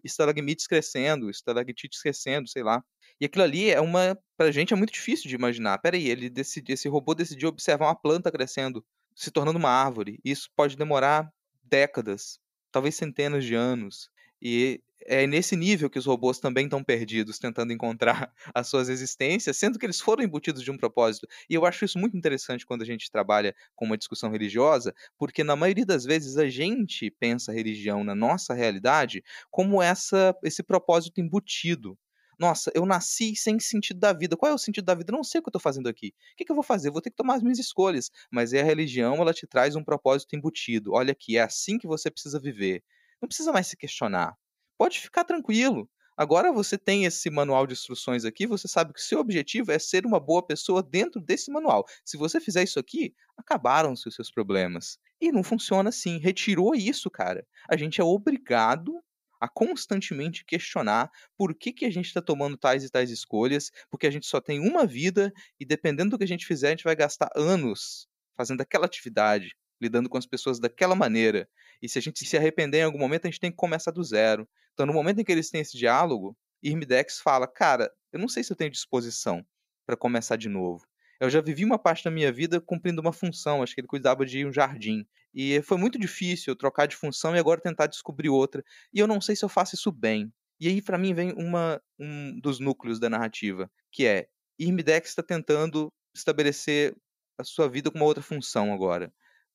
estalagmites 0.03 0.65
crescendo, 0.65 1.29
estalactites 1.29 2.01
crescendo, 2.01 2.47
sei 2.47 2.63
lá. 2.63 2.81
E 3.19 3.25
aquilo 3.25 3.43
ali 3.43 3.69
é 3.69 3.81
uma, 3.81 4.17
pra 4.37 4.51
gente 4.51 4.71
é 4.73 4.77
muito 4.77 4.93
difícil 4.93 5.27
de 5.27 5.35
imaginar. 5.35 5.77
Peraí, 5.79 6.07
ele 6.07 6.29
decidi, 6.29 6.71
esse 6.71 6.87
robô 6.87 7.13
decidiu 7.13 7.49
observar 7.49 7.87
uma 7.87 7.99
planta 7.99 8.31
crescendo, 8.31 8.85
se 9.15 9.31
tornando 9.31 9.59
uma 9.59 9.69
árvore. 9.71 10.19
Isso 10.23 10.47
pode 10.55 10.77
demorar 10.77 11.29
décadas, 11.63 12.39
talvez 12.71 12.95
centenas 12.95 13.43
de 13.43 13.55
anos. 13.55 14.09
E 14.41 14.81
é 15.05 15.25
nesse 15.27 15.55
nível 15.55 15.89
que 15.89 15.99
os 15.99 16.05
robôs 16.05 16.39
também 16.39 16.65
estão 16.65 16.83
perdidos, 16.83 17.39
tentando 17.39 17.73
encontrar 17.73 18.31
as 18.53 18.67
suas 18.67 18.89
existências, 18.89 19.57
sendo 19.57 19.79
que 19.79 19.85
eles 19.85 19.99
foram 19.99 20.23
embutidos 20.23 20.63
de 20.63 20.71
um 20.71 20.77
propósito. 20.77 21.27
E 21.49 21.53
eu 21.53 21.65
acho 21.65 21.85
isso 21.85 21.97
muito 21.97 22.17
interessante 22.17 22.65
quando 22.65 22.81
a 22.81 22.85
gente 22.85 23.11
trabalha 23.11 23.55
com 23.75 23.85
uma 23.85 23.97
discussão 23.97 24.31
religiosa, 24.31 24.93
porque 25.17 25.43
na 25.43 25.55
maioria 25.55 25.85
das 25.85 26.03
vezes 26.03 26.37
a 26.37 26.47
gente 26.49 27.09
pensa 27.11 27.51
a 27.51 27.55
religião 27.55 28.03
na 28.03 28.15
nossa 28.15 28.53
realidade 28.53 29.23
como 29.49 29.81
essa 29.81 30.35
esse 30.43 30.63
propósito 30.63 31.21
embutido. 31.21 31.97
Nossa, 32.39 32.71
eu 32.73 32.85
nasci 32.85 33.35
sem 33.35 33.59
sentido 33.59 33.99
da 33.99 34.13
vida. 34.13 34.37
Qual 34.37 34.49
é 34.49 34.55
o 34.55 34.57
sentido 34.57 34.85
da 34.85 34.95
vida? 34.95 35.11
Eu 35.11 35.17
não 35.17 35.23
sei 35.25 35.39
o 35.39 35.41
que 35.43 35.49
eu 35.49 35.51
estou 35.51 35.61
fazendo 35.61 35.89
aqui. 35.89 36.13
O 36.33 36.37
que, 36.37 36.45
que 36.45 36.51
eu 36.51 36.55
vou 36.55 36.63
fazer? 36.63 36.87
Eu 36.87 36.93
vou 36.93 37.01
ter 37.01 37.09
que 37.09 37.17
tomar 37.17 37.35
as 37.35 37.43
minhas 37.43 37.59
escolhas. 37.59 38.09
Mas 38.31 38.53
é 38.53 38.61
a 38.61 38.63
religião, 38.63 39.15
ela 39.15 39.33
te 39.33 39.45
traz 39.45 39.75
um 39.75 39.83
propósito 39.83 40.37
embutido. 40.37 40.93
Olha 40.93 41.11
aqui, 41.11 41.37
é 41.37 41.41
assim 41.41 41.77
que 41.77 41.85
você 41.85 42.09
precisa 42.09 42.39
viver. 42.39 42.81
Não 43.21 43.27
precisa 43.27 43.51
mais 43.51 43.67
se 43.67 43.75
questionar. 43.75 44.37
Pode 44.79 44.97
ficar 44.97 45.25
tranquilo. 45.25 45.89
Agora 46.15 46.53
você 46.53 46.77
tem 46.77 47.03
esse 47.03 47.29
manual 47.29 47.67
de 47.67 47.73
instruções 47.73 48.23
aqui, 48.23 48.47
você 48.47 48.65
sabe 48.65 48.93
que 48.93 48.99
o 49.01 49.03
seu 49.03 49.19
objetivo 49.19 49.73
é 49.73 49.77
ser 49.77 50.05
uma 50.05 50.21
boa 50.21 50.41
pessoa 50.41 50.81
dentro 50.81 51.19
desse 51.19 51.51
manual. 51.51 51.85
Se 52.05 52.15
você 52.15 52.39
fizer 52.39 52.63
isso 52.63 52.79
aqui, 52.79 53.13
acabaram-se 53.37 54.07
os 54.07 54.15
seus 54.15 54.31
problemas. 54.31 54.97
E 55.19 55.33
não 55.33 55.43
funciona 55.43 55.89
assim. 55.89 56.17
Retirou 56.17 56.73
isso, 56.73 57.11
cara. 57.11 57.45
A 57.69 57.75
gente 57.75 57.99
é 57.99 58.03
obrigado 58.05 59.03
a 59.41 59.49
constantemente 59.49 60.45
questionar 60.45 61.11
por 61.37 61.53
que, 61.53 61.73
que 61.73 61.83
a 61.83 61.91
gente 61.91 62.05
está 62.05 62.21
tomando 62.21 62.55
tais 62.55 62.85
e 62.85 62.89
tais 62.89 63.11
escolhas, 63.11 63.71
porque 63.89 64.07
a 64.07 64.11
gente 64.11 64.27
só 64.27 64.39
tem 64.39 64.61
uma 64.61 64.85
vida 64.85 65.29
e 65.59 65.65
dependendo 65.65 66.11
do 66.11 66.17
que 66.17 66.23
a 66.23 66.27
gente 66.27 66.45
fizer, 66.45 66.67
a 66.67 66.71
gente 66.71 66.85
vai 66.85 66.95
gastar 66.95 67.29
anos 67.35 68.07
fazendo 68.37 68.61
aquela 68.61 68.85
atividade, 68.85 69.57
lidando 69.81 70.07
com 70.07 70.17
as 70.17 70.25
pessoas 70.25 70.57
daquela 70.57 70.95
maneira. 70.95 71.49
E 71.81 71.87
se 71.87 71.97
a 71.97 72.01
gente 72.01 72.25
se 72.25 72.37
arrepender 72.37 72.79
em 72.79 72.83
algum 72.83 72.99
momento, 72.99 73.25
a 73.25 73.29
gente 73.29 73.39
tem 73.39 73.51
que 73.51 73.57
começar 73.57 73.91
do 73.91 74.03
zero. 74.03 74.47
Então, 74.79 74.87
no 74.87 74.93
momento 74.93 75.19
em 75.19 75.25
que 75.25 75.31
eles 75.33 75.49
têm 75.49 75.59
esse 75.59 75.77
diálogo, 75.77 76.37
Irmidex 76.63 77.19
fala: 77.19 77.45
Cara, 77.45 77.91
eu 78.13 78.19
não 78.19 78.29
sei 78.29 78.45
se 78.45 78.53
eu 78.53 78.55
tenho 78.55 78.71
disposição 78.71 79.45
para 79.85 79.97
começar 79.97 80.37
de 80.37 80.47
novo. 80.47 80.87
Eu 81.19 81.29
já 81.29 81.41
vivi 81.41 81.65
uma 81.65 81.77
parte 81.77 82.05
da 82.05 82.09
minha 82.09 82.31
vida 82.31 82.61
cumprindo 82.61 83.01
uma 83.01 83.11
função, 83.11 83.61
acho 83.61 83.75
que 83.75 83.81
ele 83.81 83.89
cuidava 83.89 84.25
de 84.25 84.45
um 84.45 84.53
jardim. 84.53 85.05
E 85.33 85.61
foi 85.63 85.77
muito 85.77 85.99
difícil 85.99 86.53
eu 86.53 86.55
trocar 86.55 86.85
de 86.85 86.95
função 86.95 87.35
e 87.35 87.39
agora 87.39 87.59
tentar 87.59 87.87
descobrir 87.87 88.29
outra. 88.29 88.63
E 88.93 88.99
eu 88.99 89.05
não 89.05 89.19
sei 89.19 89.35
se 89.35 89.43
eu 89.43 89.49
faço 89.49 89.75
isso 89.75 89.91
bem. 89.91 90.31
E 90.57 90.69
aí, 90.69 90.81
para 90.81 90.97
mim, 90.97 91.13
vem 91.13 91.33
uma, 91.33 91.81
um 91.99 92.39
dos 92.39 92.61
núcleos 92.61 93.01
da 93.01 93.09
narrativa, 93.09 93.69
que 93.91 94.05
é 94.05 94.29
Irmidex 94.57 95.09
está 95.09 95.21
tentando 95.21 95.91
estabelecer 96.15 96.95
a 97.37 97.43
sua 97.43 97.67
vida 97.67 97.91
com 97.91 97.97
uma 97.97 98.05
outra 98.05 98.23
função 98.23 98.73
agora 98.73 99.11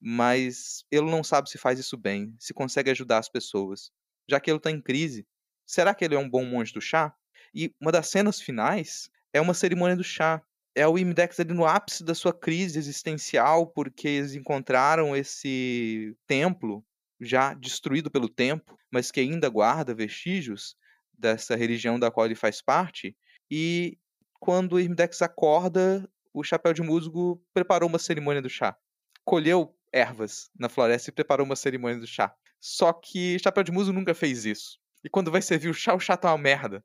mas 0.06 0.84
ele 0.90 1.10
não 1.10 1.24
sabe 1.24 1.48
se 1.48 1.56
faz 1.56 1.78
isso 1.78 1.96
bem, 1.96 2.36
se 2.38 2.52
consegue 2.52 2.90
ajudar 2.90 3.16
as 3.16 3.28
pessoas. 3.30 3.90
Já 4.28 4.40
que 4.40 4.50
ele 4.50 4.58
está 4.58 4.70
em 4.70 4.80
crise, 4.80 5.26
será 5.66 5.94
que 5.94 6.04
ele 6.04 6.14
é 6.14 6.18
um 6.18 6.28
bom 6.28 6.44
monge 6.44 6.72
do 6.72 6.80
chá? 6.80 7.14
E 7.54 7.72
uma 7.80 7.92
das 7.92 8.08
cenas 8.08 8.40
finais 8.40 9.10
é 9.32 9.40
uma 9.40 9.54
cerimônia 9.54 9.96
do 9.96 10.04
chá. 10.04 10.42
É 10.74 10.86
o 10.88 10.98
Imdex 10.98 11.38
ali 11.38 11.52
no 11.52 11.64
ápice 11.64 12.02
da 12.02 12.14
sua 12.14 12.32
crise 12.32 12.78
existencial, 12.78 13.66
porque 13.68 14.08
eles 14.08 14.34
encontraram 14.34 15.14
esse 15.14 16.16
templo 16.26 16.84
já 17.20 17.54
destruído 17.54 18.10
pelo 18.10 18.28
tempo, 18.28 18.76
mas 18.90 19.10
que 19.10 19.20
ainda 19.20 19.48
guarda 19.48 19.94
vestígios 19.94 20.76
dessa 21.16 21.54
religião 21.54 21.98
da 21.98 22.10
qual 22.10 22.26
ele 22.26 22.34
faz 22.34 22.60
parte. 22.60 23.16
E 23.50 23.96
quando 24.40 24.80
Irmidex 24.80 25.22
acorda, 25.22 26.08
o 26.32 26.42
chapéu 26.42 26.72
de 26.72 26.82
musgo 26.82 27.40
preparou 27.52 27.88
uma 27.88 27.98
cerimônia 27.98 28.42
do 28.42 28.50
chá. 28.50 28.76
Colheu 29.24 29.74
ervas 29.92 30.50
na 30.58 30.68
floresta 30.68 31.10
e 31.10 31.14
preparou 31.14 31.46
uma 31.46 31.56
cerimônia 31.56 32.00
do 32.00 32.06
chá. 32.06 32.34
Só 32.66 32.94
que 32.94 33.38
Chapéu 33.38 33.62
de 33.62 33.70
Musgo 33.70 33.92
nunca 33.92 34.14
fez 34.14 34.46
isso. 34.46 34.78
E 35.04 35.10
quando 35.10 35.30
vai 35.30 35.42
servir 35.42 35.68
o 35.68 35.74
chá, 35.74 35.94
o 35.94 36.00
chá 36.00 36.16
tá 36.16 36.30
uma 36.30 36.38
merda. 36.38 36.82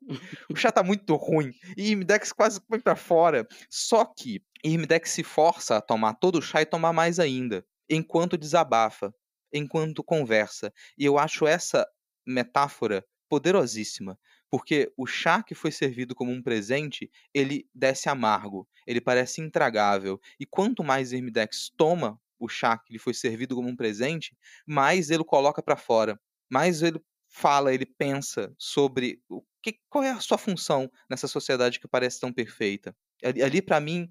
O 0.50 0.54
chá 0.54 0.70
tá 0.70 0.82
muito 0.82 1.16
ruim. 1.16 1.54
E 1.74 1.92
Irmidex 1.92 2.32
quase 2.32 2.60
põe 2.60 2.78
pra 2.78 2.94
fora. 2.94 3.48
Só 3.70 4.04
que 4.04 4.42
Irmidex 4.62 5.08
se 5.08 5.22
força 5.22 5.78
a 5.78 5.80
tomar 5.80 6.16
todo 6.16 6.36
o 6.36 6.42
chá 6.42 6.60
e 6.60 6.66
tomar 6.66 6.92
mais 6.92 7.18
ainda. 7.18 7.64
Enquanto 7.88 8.36
desabafa. 8.36 9.10
Enquanto 9.50 10.04
conversa. 10.04 10.70
E 10.98 11.06
eu 11.06 11.18
acho 11.18 11.46
essa 11.46 11.88
metáfora 12.26 13.02
poderosíssima. 13.26 14.18
Porque 14.50 14.92
o 14.98 15.06
chá 15.06 15.42
que 15.42 15.54
foi 15.54 15.72
servido 15.72 16.14
como 16.14 16.30
um 16.30 16.42
presente, 16.42 17.10
ele 17.32 17.66
desce 17.74 18.10
amargo, 18.10 18.68
ele 18.86 19.00
parece 19.00 19.40
intragável. 19.40 20.20
E 20.38 20.44
quanto 20.44 20.84
mais 20.84 21.10
Irmidex 21.10 21.70
toma 21.74 22.20
o 22.40 22.48
chá 22.48 22.76
que 22.78 22.92
lhe 22.92 22.98
foi 22.98 23.14
servido 23.14 23.54
como 23.54 23.68
um 23.68 23.76
presente, 23.76 24.36
mais 24.66 25.10
ele 25.10 25.22
coloca 25.22 25.62
para 25.62 25.76
fora, 25.76 26.18
mais 26.50 26.82
ele 26.82 27.00
fala, 27.28 27.72
ele 27.72 27.86
pensa 27.86 28.52
sobre 28.58 29.22
o 29.28 29.42
que, 29.62 29.78
qual 29.88 30.02
é 30.02 30.10
a 30.10 30.20
sua 30.20 30.38
função 30.38 30.90
nessa 31.08 31.28
sociedade 31.28 31.78
que 31.78 31.86
parece 31.86 32.18
tão 32.18 32.32
perfeita. 32.32 32.96
Ali, 33.22 33.42
ali 33.42 33.62
para 33.62 33.78
mim, 33.78 34.10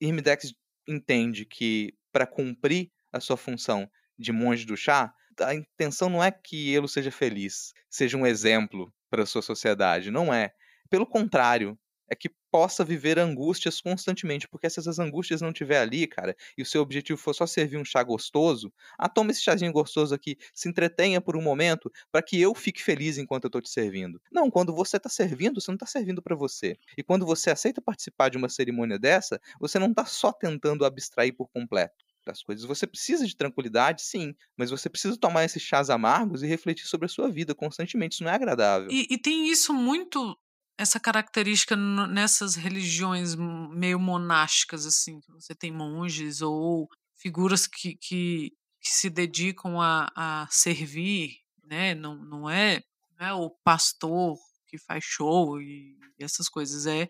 Irmidex 0.00 0.54
entende 0.86 1.44
que 1.46 1.94
para 2.12 2.26
cumprir 2.26 2.92
a 3.10 3.18
sua 3.18 3.36
função 3.36 3.90
de 4.18 4.30
monge 4.30 4.66
do 4.66 4.76
chá, 4.76 5.12
a 5.40 5.54
intenção 5.54 6.10
não 6.10 6.22
é 6.22 6.30
que 6.30 6.74
ele 6.74 6.86
seja 6.86 7.10
feliz, 7.10 7.72
seja 7.88 8.16
um 8.16 8.26
exemplo 8.26 8.92
para 9.10 9.22
a 9.22 9.26
sua 9.26 9.42
sociedade. 9.42 10.10
Não 10.10 10.32
é. 10.32 10.52
Pelo 10.90 11.06
contrário, 11.06 11.78
é 12.10 12.14
que 12.14 12.30
possa 12.52 12.84
viver 12.84 13.18
angústias 13.18 13.80
constantemente, 13.80 14.46
porque 14.46 14.68
se 14.68 14.78
essas 14.78 14.98
angústias 14.98 15.40
não 15.40 15.52
tiver 15.54 15.78
ali, 15.80 16.06
cara, 16.06 16.36
e 16.56 16.62
o 16.62 16.66
seu 16.66 16.82
objetivo 16.82 17.18
for 17.18 17.34
só 17.34 17.46
servir 17.46 17.78
um 17.78 17.84
chá 17.84 18.02
gostoso, 18.02 18.70
ah, 18.98 19.08
toma 19.08 19.30
esse 19.30 19.42
chazinho 19.42 19.72
gostoso 19.72 20.14
aqui, 20.14 20.36
se 20.54 20.68
entretenha 20.68 21.18
por 21.20 21.34
um 21.34 21.42
momento 21.42 21.90
para 22.10 22.22
que 22.22 22.38
eu 22.38 22.54
fique 22.54 22.82
feliz 22.82 23.16
enquanto 23.16 23.44
eu 23.44 23.50
tô 23.50 23.60
te 23.60 23.70
servindo. 23.70 24.20
Não, 24.30 24.50
quando 24.50 24.74
você 24.74 25.00
tá 25.00 25.08
servindo, 25.08 25.60
você 25.60 25.70
não 25.70 25.78
tá 25.78 25.86
servindo 25.86 26.20
para 26.22 26.36
você. 26.36 26.76
E 26.96 27.02
quando 27.02 27.24
você 27.24 27.50
aceita 27.50 27.80
participar 27.80 28.28
de 28.28 28.36
uma 28.36 28.50
cerimônia 28.50 28.98
dessa, 28.98 29.40
você 29.58 29.78
não 29.78 29.94
tá 29.94 30.04
só 30.04 30.30
tentando 30.32 30.84
abstrair 30.84 31.34
por 31.34 31.48
completo 31.48 32.04
das 32.26 32.42
coisas. 32.42 32.64
Você 32.66 32.86
precisa 32.86 33.26
de 33.26 33.34
tranquilidade, 33.36 34.02
sim, 34.02 34.34
mas 34.56 34.70
você 34.70 34.90
precisa 34.90 35.16
tomar 35.18 35.44
esses 35.44 35.62
chás 35.62 35.88
amargos 35.90 36.42
e 36.42 36.46
refletir 36.46 36.86
sobre 36.86 37.06
a 37.06 37.08
sua 37.08 37.30
vida 37.30 37.54
constantemente. 37.54 38.14
Isso 38.14 38.24
não 38.24 38.30
é 38.30 38.34
agradável. 38.34 38.94
E, 38.94 39.06
e 39.10 39.18
tem 39.18 39.48
isso 39.50 39.72
muito, 39.72 40.36
essa 40.82 41.00
característica 41.00 41.76
nessas 41.76 42.54
religiões 42.56 43.34
meio 43.34 43.98
monásticas, 43.98 44.84
assim, 44.84 45.20
que 45.20 45.32
você 45.32 45.54
tem 45.54 45.72
monges 45.72 46.42
ou 46.42 46.88
figuras 47.16 47.66
que, 47.66 47.94
que, 47.94 48.50
que 48.80 48.88
se 48.88 49.08
dedicam 49.08 49.80
a, 49.80 50.10
a 50.14 50.46
servir, 50.50 51.38
né? 51.64 51.94
Não, 51.94 52.16
não, 52.16 52.50
é, 52.50 52.82
não 53.18 53.26
é 53.26 53.32
o 53.32 53.50
pastor 53.64 54.36
que 54.66 54.76
faz 54.76 55.04
show 55.04 55.60
e 55.60 55.96
essas 56.18 56.48
coisas, 56.48 56.86
é 56.86 57.08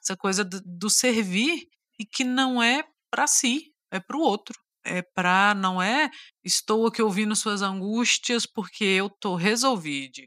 essa 0.00 0.16
coisa 0.16 0.44
do, 0.44 0.60
do 0.64 0.90
servir 0.90 1.68
e 1.98 2.04
que 2.04 2.24
não 2.24 2.62
é 2.62 2.84
para 3.10 3.26
si, 3.26 3.72
é 3.90 3.98
para 4.00 4.16
o 4.16 4.20
outro. 4.20 4.58
É 4.86 5.00
para, 5.00 5.54
não 5.54 5.80
é 5.80 6.10
estou 6.44 6.86
aqui 6.86 7.00
ouvindo 7.00 7.34
suas 7.34 7.62
angústias 7.62 8.44
porque 8.44 8.84
eu 8.84 9.08
tô 9.08 9.34
resolvido. 9.34 10.20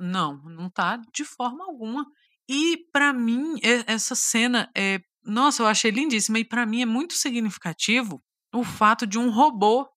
Não, 0.00 0.42
não 0.42 0.68
tá 0.68 1.00
de 1.14 1.24
forma 1.24 1.64
alguma. 1.64 2.04
E 2.48 2.78
para 2.92 3.12
mim 3.12 3.56
essa 3.62 4.14
cena 4.14 4.70
é, 4.76 5.00
nossa, 5.24 5.62
eu 5.62 5.66
achei 5.66 5.90
lindíssima 5.90 6.38
e 6.38 6.44
para 6.44 6.66
mim 6.66 6.82
é 6.82 6.86
muito 6.86 7.14
significativo 7.14 8.22
o 8.54 8.64
fato 8.64 9.06
de 9.06 9.18
um 9.18 9.30
robô, 9.30 9.88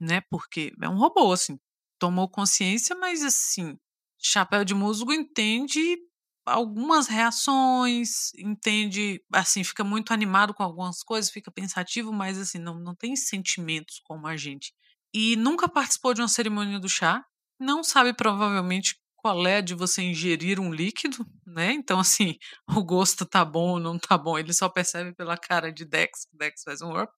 né? 0.00 0.20
Porque 0.30 0.72
é 0.82 0.88
um 0.88 0.96
robô 0.96 1.32
assim, 1.32 1.58
tomou 1.98 2.28
consciência, 2.28 2.96
mas 2.96 3.22
assim, 3.22 3.78
Chapéu 4.20 4.64
de 4.64 4.74
Musgo 4.74 5.12
entende 5.12 5.98
algumas 6.44 7.06
reações, 7.06 8.34
entende, 8.36 9.22
assim, 9.32 9.62
fica 9.62 9.84
muito 9.84 10.12
animado 10.12 10.52
com 10.52 10.62
algumas 10.62 11.02
coisas, 11.02 11.30
fica 11.30 11.50
pensativo, 11.50 12.12
mas 12.12 12.38
assim, 12.38 12.58
não, 12.58 12.78
não 12.78 12.94
tem 12.94 13.14
sentimentos 13.14 14.00
como 14.04 14.26
a 14.26 14.36
gente. 14.36 14.74
E 15.14 15.36
nunca 15.36 15.68
participou 15.68 16.14
de 16.14 16.20
uma 16.20 16.28
cerimônia 16.28 16.80
do 16.80 16.88
chá, 16.88 17.24
não 17.60 17.84
sabe 17.84 18.12
provavelmente 18.12 18.96
qual 19.22 19.46
é 19.46 19.62
de 19.62 19.74
você 19.74 20.02
ingerir 20.02 20.58
um 20.58 20.72
líquido, 20.74 21.24
né? 21.46 21.72
Então, 21.72 22.00
assim, 22.00 22.36
o 22.68 22.84
gosto 22.84 23.24
tá 23.24 23.44
bom 23.44 23.70
ou 23.70 23.80
não 23.80 23.98
tá 23.98 24.18
bom, 24.18 24.36
ele 24.36 24.52
só 24.52 24.68
percebe 24.68 25.14
pela 25.14 25.38
cara 25.38 25.72
de 25.72 25.84
Dex, 25.84 26.26
Dex 26.32 26.62
faz 26.64 26.82
um 26.82 27.00
up, 27.00 27.12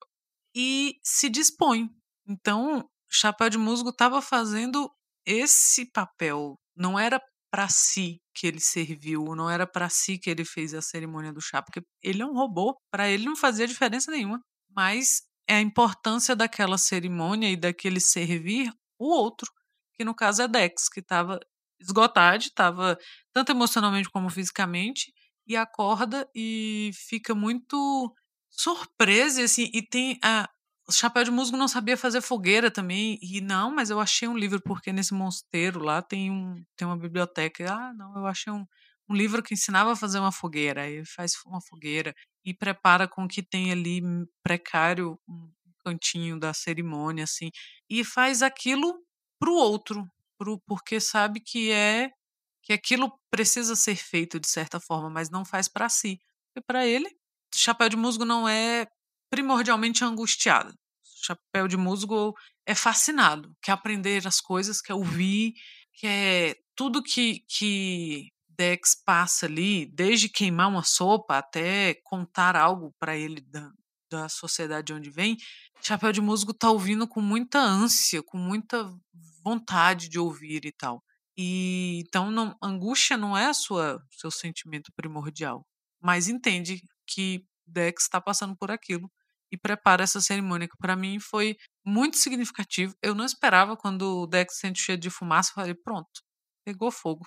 e 0.54 0.98
se 1.02 1.30
dispõe. 1.30 1.88
Então, 2.28 2.88
Chapéu 3.10 3.48
de 3.48 3.58
Musgo 3.58 3.88
estava 3.88 4.20
fazendo 4.20 4.90
esse 5.26 5.90
papel, 5.90 6.58
não 6.76 6.98
era 6.98 7.20
para 7.50 7.68
si 7.68 8.20
que 8.34 8.46
ele 8.48 8.60
serviu, 8.60 9.34
não 9.34 9.48
era 9.48 9.66
para 9.66 9.88
si 9.88 10.18
que 10.18 10.28
ele 10.28 10.44
fez 10.44 10.74
a 10.74 10.82
cerimônia 10.82 11.32
do 11.32 11.40
chá, 11.40 11.62
porque 11.62 11.82
ele 12.02 12.20
é 12.20 12.26
um 12.26 12.34
robô, 12.34 12.76
para 12.90 13.08
ele 13.08 13.24
não 13.24 13.36
fazia 13.36 13.66
diferença 13.66 14.10
nenhuma. 14.10 14.40
Mas 14.68 15.22
é 15.48 15.54
a 15.54 15.60
importância 15.60 16.34
daquela 16.34 16.76
cerimônia 16.76 17.48
e 17.48 17.56
daquele 17.56 18.00
servir 18.00 18.72
o 18.98 19.06
outro, 19.06 19.50
que 19.94 20.04
no 20.04 20.14
caso 20.14 20.42
é 20.42 20.48
Dex, 20.48 20.88
que 20.88 20.98
estava 21.00 21.38
esgotado, 21.80 22.42
estava 22.44 22.98
tanto 23.32 23.52
emocionalmente 23.52 24.10
como 24.10 24.30
fisicamente, 24.30 25.12
e 25.46 25.56
acorda 25.56 26.28
e 26.34 26.90
fica 26.94 27.34
muito 27.34 28.14
surpresa, 28.50 29.42
assim, 29.42 29.70
e 29.74 29.82
tem 29.82 30.18
a, 30.22 30.48
o 30.88 30.92
Chapéu 30.92 31.24
de 31.24 31.30
Musgo 31.30 31.56
não 31.56 31.68
sabia 31.68 31.96
fazer 31.96 32.20
fogueira 32.20 32.70
também. 32.70 33.18
E 33.22 33.40
não, 33.40 33.70
mas 33.74 33.90
eu 33.90 34.00
achei 34.00 34.28
um 34.28 34.36
livro, 34.36 34.60
porque 34.62 34.92
nesse 34.92 35.14
mosteiro 35.14 35.80
lá 35.82 36.02
tem, 36.02 36.30
um, 36.30 36.62
tem 36.76 36.86
uma 36.86 36.96
biblioteca. 36.96 37.72
Ah, 37.72 37.92
não, 37.94 38.16
eu 38.16 38.26
achei 38.26 38.52
um, 38.52 38.64
um 39.08 39.14
livro 39.14 39.42
que 39.42 39.54
ensinava 39.54 39.92
a 39.92 39.96
fazer 39.96 40.18
uma 40.18 40.32
fogueira. 40.32 40.82
Aí 40.82 41.04
faz 41.06 41.32
uma 41.46 41.60
fogueira 41.60 42.14
e 42.44 42.54
prepara 42.54 43.08
com 43.08 43.26
que 43.26 43.42
tem 43.42 43.72
ali 43.72 44.02
precário 44.42 45.18
um 45.28 45.50
cantinho 45.84 46.38
da 46.38 46.52
cerimônia, 46.54 47.24
assim. 47.24 47.50
E 47.88 48.04
faz 48.04 48.42
aquilo 48.42 48.94
pro 49.38 49.54
outro, 49.54 50.06
pro, 50.38 50.60
porque 50.66 51.00
sabe 51.00 51.40
que 51.40 51.70
é 51.70 52.10
que 52.62 52.72
aquilo 52.72 53.12
precisa 53.30 53.76
ser 53.76 53.96
feito 53.96 54.40
de 54.40 54.48
certa 54.48 54.80
forma, 54.80 55.10
mas 55.10 55.30
não 55.30 55.44
faz 55.44 55.68
para 55.68 55.88
si. 55.88 56.18
E 56.56 56.60
para 56.62 56.86
ele, 56.86 57.08
chapéu 57.54 57.88
de 57.88 57.96
musgo 57.96 58.24
não 58.24 58.48
é 58.48 58.86
primordialmente 59.30 60.04
angustiado. 60.04 60.72
Chapéu 61.22 61.68
de 61.68 61.76
musgo 61.76 62.34
é 62.66 62.74
fascinado, 62.74 63.54
quer 63.62 63.72
aprender 63.72 64.26
as 64.26 64.40
coisas, 64.40 64.80
quer 64.80 64.94
ouvir, 64.94 65.52
quer 65.94 66.56
tudo 66.76 67.02
que, 67.02 67.40
que 67.48 68.28
Dex 68.48 68.94
passa 69.04 69.46
ali, 69.46 69.86
desde 69.86 70.28
queimar 70.28 70.68
uma 70.68 70.84
sopa 70.84 71.38
até 71.38 71.94
contar 72.04 72.56
algo 72.56 72.94
para 72.98 73.16
ele 73.16 73.40
da 74.14 74.28
sociedade 74.28 74.86
de 74.86 74.92
onde 74.92 75.10
vem, 75.10 75.36
Chapéu 75.82 76.12
de 76.12 76.20
Musgo 76.20 76.54
tá 76.54 76.70
ouvindo 76.70 77.06
com 77.06 77.20
muita 77.20 77.58
ânsia, 77.58 78.22
com 78.22 78.38
muita 78.38 78.90
vontade 79.42 80.08
de 80.08 80.18
ouvir 80.18 80.64
e 80.64 80.72
tal. 80.72 81.02
E 81.36 82.00
então 82.00 82.30
não, 82.30 82.56
angústia 82.62 83.16
não 83.16 83.36
é 83.36 83.52
sua 83.52 84.00
seu 84.10 84.30
sentimento 84.30 84.92
primordial, 84.96 85.66
mas 86.00 86.28
entende 86.28 86.80
que 87.06 87.44
Dex 87.66 88.04
está 88.04 88.20
passando 88.20 88.56
por 88.56 88.70
aquilo 88.70 89.10
e 89.52 89.58
prepara 89.58 90.04
essa 90.04 90.20
cerimônia, 90.20 90.68
que 90.68 90.76
para 90.78 90.96
mim 90.96 91.18
foi 91.20 91.56
muito 91.84 92.16
significativo. 92.18 92.94
Eu 93.02 93.14
não 93.14 93.24
esperava 93.24 93.76
quando 93.76 94.22
o 94.22 94.26
Dex 94.26 94.58
sente 94.58 94.80
cheio 94.80 94.98
de 94.98 95.10
fumaça, 95.10 95.50
eu 95.50 95.54
falei, 95.54 95.74
pronto, 95.74 96.22
pegou 96.64 96.90
fogo, 96.90 97.24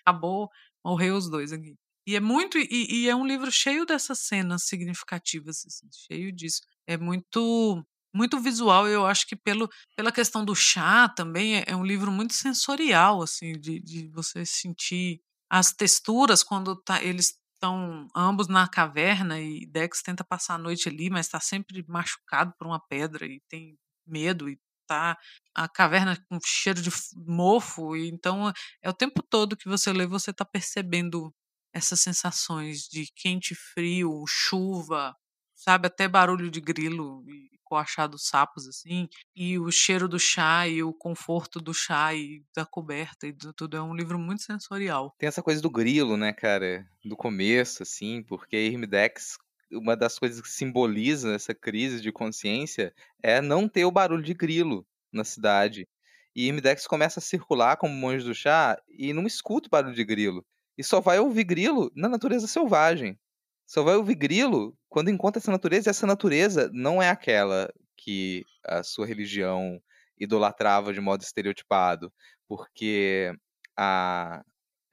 acabou, 0.00 0.48
morreu 0.84 1.16
os 1.16 1.30
dois 1.30 1.52
aqui. 1.52 1.76
E 2.10 2.16
é 2.16 2.20
muito, 2.20 2.58
e, 2.58 2.66
e 3.04 3.08
é 3.08 3.14
um 3.14 3.24
livro 3.26 3.50
cheio 3.52 3.86
dessas 3.86 4.20
cenas 4.20 4.64
significativas, 4.64 5.64
assim, 5.66 5.88
cheio 5.92 6.32
disso. 6.32 6.60
É 6.86 6.96
muito 6.96 7.84
muito 8.12 8.40
visual, 8.40 8.88
eu 8.88 9.06
acho 9.06 9.24
que 9.28 9.36
pelo, 9.36 9.68
pela 9.96 10.10
questão 10.10 10.44
do 10.44 10.52
chá 10.56 11.08
também 11.08 11.58
é, 11.58 11.64
é 11.68 11.76
um 11.76 11.84
livro 11.84 12.10
muito 12.10 12.34
sensorial, 12.34 13.22
assim, 13.22 13.52
de, 13.52 13.80
de 13.80 14.08
você 14.08 14.44
sentir 14.44 15.20
as 15.48 15.72
texturas 15.72 16.42
quando 16.42 16.74
tá, 16.82 17.00
eles 17.00 17.34
estão 17.54 18.08
ambos 18.16 18.48
na 18.48 18.66
caverna 18.66 19.40
e 19.40 19.64
Dex 19.66 20.02
tenta 20.02 20.24
passar 20.24 20.54
a 20.54 20.58
noite 20.58 20.88
ali, 20.88 21.08
mas 21.08 21.26
está 21.26 21.38
sempre 21.38 21.84
machucado 21.86 22.52
por 22.58 22.66
uma 22.66 22.80
pedra 22.80 23.24
e 23.26 23.40
tem 23.48 23.78
medo 24.04 24.48
e 24.48 24.58
tá 24.88 25.16
a 25.54 25.68
caverna 25.68 26.16
com 26.28 26.38
cheiro 26.44 26.82
de 26.82 26.90
mofo 27.14 27.94
e 27.96 28.08
então 28.10 28.52
é 28.82 28.90
o 28.90 28.92
tempo 28.92 29.22
todo 29.22 29.56
que 29.56 29.68
você 29.68 29.92
lê 29.92 30.04
você 30.06 30.32
está 30.32 30.44
percebendo 30.44 31.32
essas 31.72 32.00
sensações 32.00 32.82
de 32.82 33.06
quente, 33.14 33.54
frio, 33.54 34.24
chuva, 34.26 35.14
sabe 35.54 35.86
até 35.86 36.08
barulho 36.08 36.50
de 36.50 36.60
grilo 36.60 37.24
e 37.28 37.50
coachar 37.64 38.08
dos 38.08 38.26
sapos, 38.26 38.66
assim, 38.66 39.08
e 39.34 39.56
o 39.58 39.70
cheiro 39.70 40.08
do 40.08 40.18
chá 40.18 40.66
e 40.66 40.82
o 40.82 40.92
conforto 40.92 41.60
do 41.60 41.72
chá 41.72 42.12
e 42.12 42.42
da 42.54 42.66
coberta 42.66 43.28
e 43.28 43.32
tudo. 43.32 43.76
É 43.76 43.82
um 43.82 43.94
livro 43.94 44.18
muito 44.18 44.42
sensorial. 44.42 45.14
Tem 45.18 45.28
essa 45.28 45.42
coisa 45.42 45.62
do 45.62 45.70
grilo, 45.70 46.16
né, 46.16 46.32
cara? 46.32 46.84
Do 47.04 47.16
começo, 47.16 47.84
assim, 47.84 48.24
porque 48.24 48.56
Irmidex 48.56 49.38
uma 49.72 49.96
das 49.96 50.18
coisas 50.18 50.40
que 50.40 50.50
simboliza 50.50 51.32
essa 51.32 51.54
crise 51.54 52.00
de 52.00 52.10
consciência 52.10 52.92
é 53.22 53.40
não 53.40 53.68
ter 53.68 53.84
o 53.84 53.90
barulho 53.90 54.22
de 54.22 54.34
grilo 54.34 54.86
na 55.12 55.24
cidade. 55.24 55.88
E 56.34 56.46
Irmidex 56.46 56.86
começa 56.86 57.20
a 57.20 57.22
circular 57.22 57.76
como 57.76 57.94
monge 57.94 58.24
do 58.24 58.34
chá 58.34 58.80
e 58.88 59.12
não 59.12 59.26
escuta 59.26 59.68
o 59.68 59.70
barulho 59.70 59.94
de 59.94 60.04
grilo. 60.04 60.44
E 60.80 60.82
só 60.82 60.98
vai 60.98 61.18
ouvir 61.18 61.44
grilo 61.44 61.92
na 61.94 62.08
natureza 62.08 62.46
selvagem. 62.46 63.20
Só 63.66 63.82
vai 63.82 63.96
ouvir 63.96 64.14
grilo 64.14 64.74
quando 64.88 65.10
encontra 65.10 65.38
essa 65.38 65.50
natureza, 65.52 65.90
e 65.90 65.90
essa 65.90 66.06
natureza 66.06 66.70
não 66.72 67.02
é 67.02 67.10
aquela 67.10 67.70
que 67.98 68.46
a 68.64 68.82
sua 68.82 69.04
religião 69.04 69.78
idolatrava 70.18 70.94
de 70.94 70.98
modo 70.98 71.20
estereotipado, 71.20 72.10
porque 72.48 73.30
a 73.76 74.42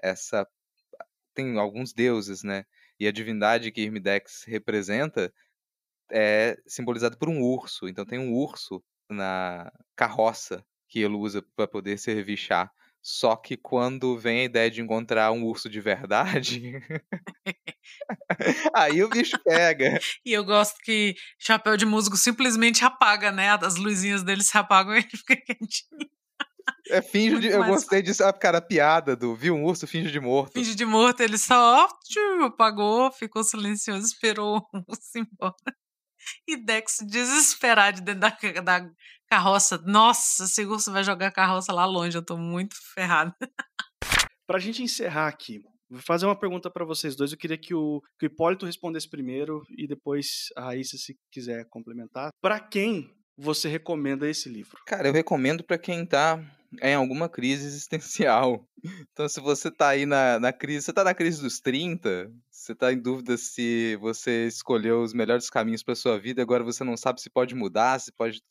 essa 0.04 0.46
tem 1.34 1.58
alguns 1.58 1.94
deuses, 1.94 2.44
né? 2.44 2.66
E 3.00 3.08
a 3.08 3.12
divindade 3.14 3.72
que 3.72 3.80
Irmidex 3.80 4.44
representa 4.46 5.34
é 6.12 6.58
simbolizada 6.68 7.16
por 7.16 7.30
um 7.30 7.42
urso. 7.42 7.88
Então 7.88 8.06
tem 8.06 8.20
um 8.20 8.34
urso 8.34 8.84
na 9.10 9.72
carroça 9.96 10.66
que 10.90 11.00
ele 11.00 11.16
usa 11.16 11.42
para 11.56 11.66
poder 11.66 11.98
servir 11.98 12.36
chá. 12.36 12.70
Só 13.02 13.36
que 13.36 13.56
quando 13.56 14.18
vem 14.18 14.42
a 14.42 14.46
ideia 14.46 14.70
de 14.70 14.82
encontrar 14.82 15.32
um 15.32 15.44
urso 15.44 15.70
de 15.70 15.80
verdade, 15.80 16.74
aí 18.76 19.02
o 19.02 19.10
bicho 19.10 19.40
pega. 19.44 20.00
E 20.26 20.34
eu 20.34 20.44
gosto 20.44 20.76
que 20.84 21.16
chapéu 21.40 21.78
de 21.78 21.86
músico 21.86 22.18
simplesmente 22.18 22.84
apaga, 22.84 23.32
né? 23.32 23.50
As 23.50 23.76
luzinhas 23.76 24.24
dele 24.24 24.44
se 24.44 24.58
apagam 24.58 24.94
e 24.96 25.00
ele 25.00 25.10
fica 25.10 25.36
quietinho. 25.36 26.10
É, 26.90 27.02
finge 27.02 27.40
de, 27.40 27.48
eu 27.48 27.64
gostei 27.66 28.02
disso, 28.02 28.24
ah, 28.24 28.34
cara, 28.34 28.60
a 28.60 28.62
piada 28.62 29.16
do 29.16 29.36
viu 29.36 29.56
um 29.56 29.64
urso, 29.64 29.88
finge 29.88 30.12
de 30.12 30.20
morto. 30.20 30.54
Finge 30.54 30.76
de 30.76 30.86
morto, 30.86 31.22
ele 31.22 31.38
só 31.38 31.88
tchum, 32.06 32.46
apagou, 32.46 33.12
ficou 33.12 33.44
silencioso, 33.44 34.06
esperou 34.06 34.58
o 34.74 34.78
urso 34.88 35.12
embora. 35.16 35.56
E 36.48 36.58
Dex 36.58 36.98
desesperado 37.06 38.02
dentro 38.02 38.22
da, 38.22 38.62
da 38.62 38.90
carroça. 39.30 39.78
Nossa, 39.86 40.46
esse 40.46 40.66
urso 40.66 40.92
vai 40.92 41.04
jogar 41.04 41.28
a 41.28 41.32
carroça 41.32 41.74
lá 41.74 41.86
longe, 41.86 42.18
eu 42.18 42.26
tô 42.26 42.38
muito 42.38 42.76
ferrado. 42.94 43.34
Pra 44.48 44.60
gente 44.60 44.82
encerrar 44.82 45.28
aqui, 45.28 45.60
vou 45.90 46.02
fazer 46.02 46.26
uma 46.26 46.40
pergunta 46.40 46.72
para 46.72 46.86
vocês 46.86 47.16
dois. 47.16 47.32
Eu 47.32 47.38
queria 47.38 47.58
que 47.58 47.74
o, 47.74 48.02
que 48.18 48.26
o 48.26 48.28
Hipólito 48.28 48.66
respondesse 48.66 49.10
primeiro 49.10 49.62
e 49.78 49.88
depois 49.88 50.48
a 50.56 50.62
Raíssa, 50.62 50.98
se 50.98 51.18
quiser 51.32 51.66
complementar. 51.70 52.30
Para 52.42 52.60
quem 52.60 53.14
você 53.38 53.70
recomenda 53.70 54.30
esse 54.30 54.50
livro? 54.50 54.82
Cara, 54.86 55.08
eu 55.08 55.14
recomendo 55.14 55.64
para 55.64 55.78
quem 55.78 56.06
tá 56.06 56.44
em 56.82 56.96
alguma 56.96 57.30
crise 57.30 57.66
existencial. 57.66 58.68
Então, 59.12 59.28
se 59.28 59.42
você 59.42 59.72
tá 59.72 59.90
aí 59.90 60.06
na, 60.06 60.40
na 60.40 60.54
crise, 60.54 60.86
você 60.86 60.94
tá 60.94 61.04
na 61.04 61.14
crise 61.14 61.42
dos 61.42 61.60
30, 61.60 62.32
você 62.50 62.76
tá 62.76 62.94
em 62.94 62.98
dúvida 62.98 63.36
se 63.36 63.98
você 63.98 64.46
escolheu 64.46 65.02
os 65.02 65.14
melhores 65.14 65.50
caminhos 65.50 65.82
para 65.82 65.96
sua 65.96 66.18
vida, 66.18 66.42
agora 66.42 66.64
você 66.64 66.84
não 66.84 66.96
sabe 66.96 67.20
se 67.20 67.30
pode 67.30 67.56
mudar, 67.56 68.00
se 68.00 68.12
pode 68.12 68.42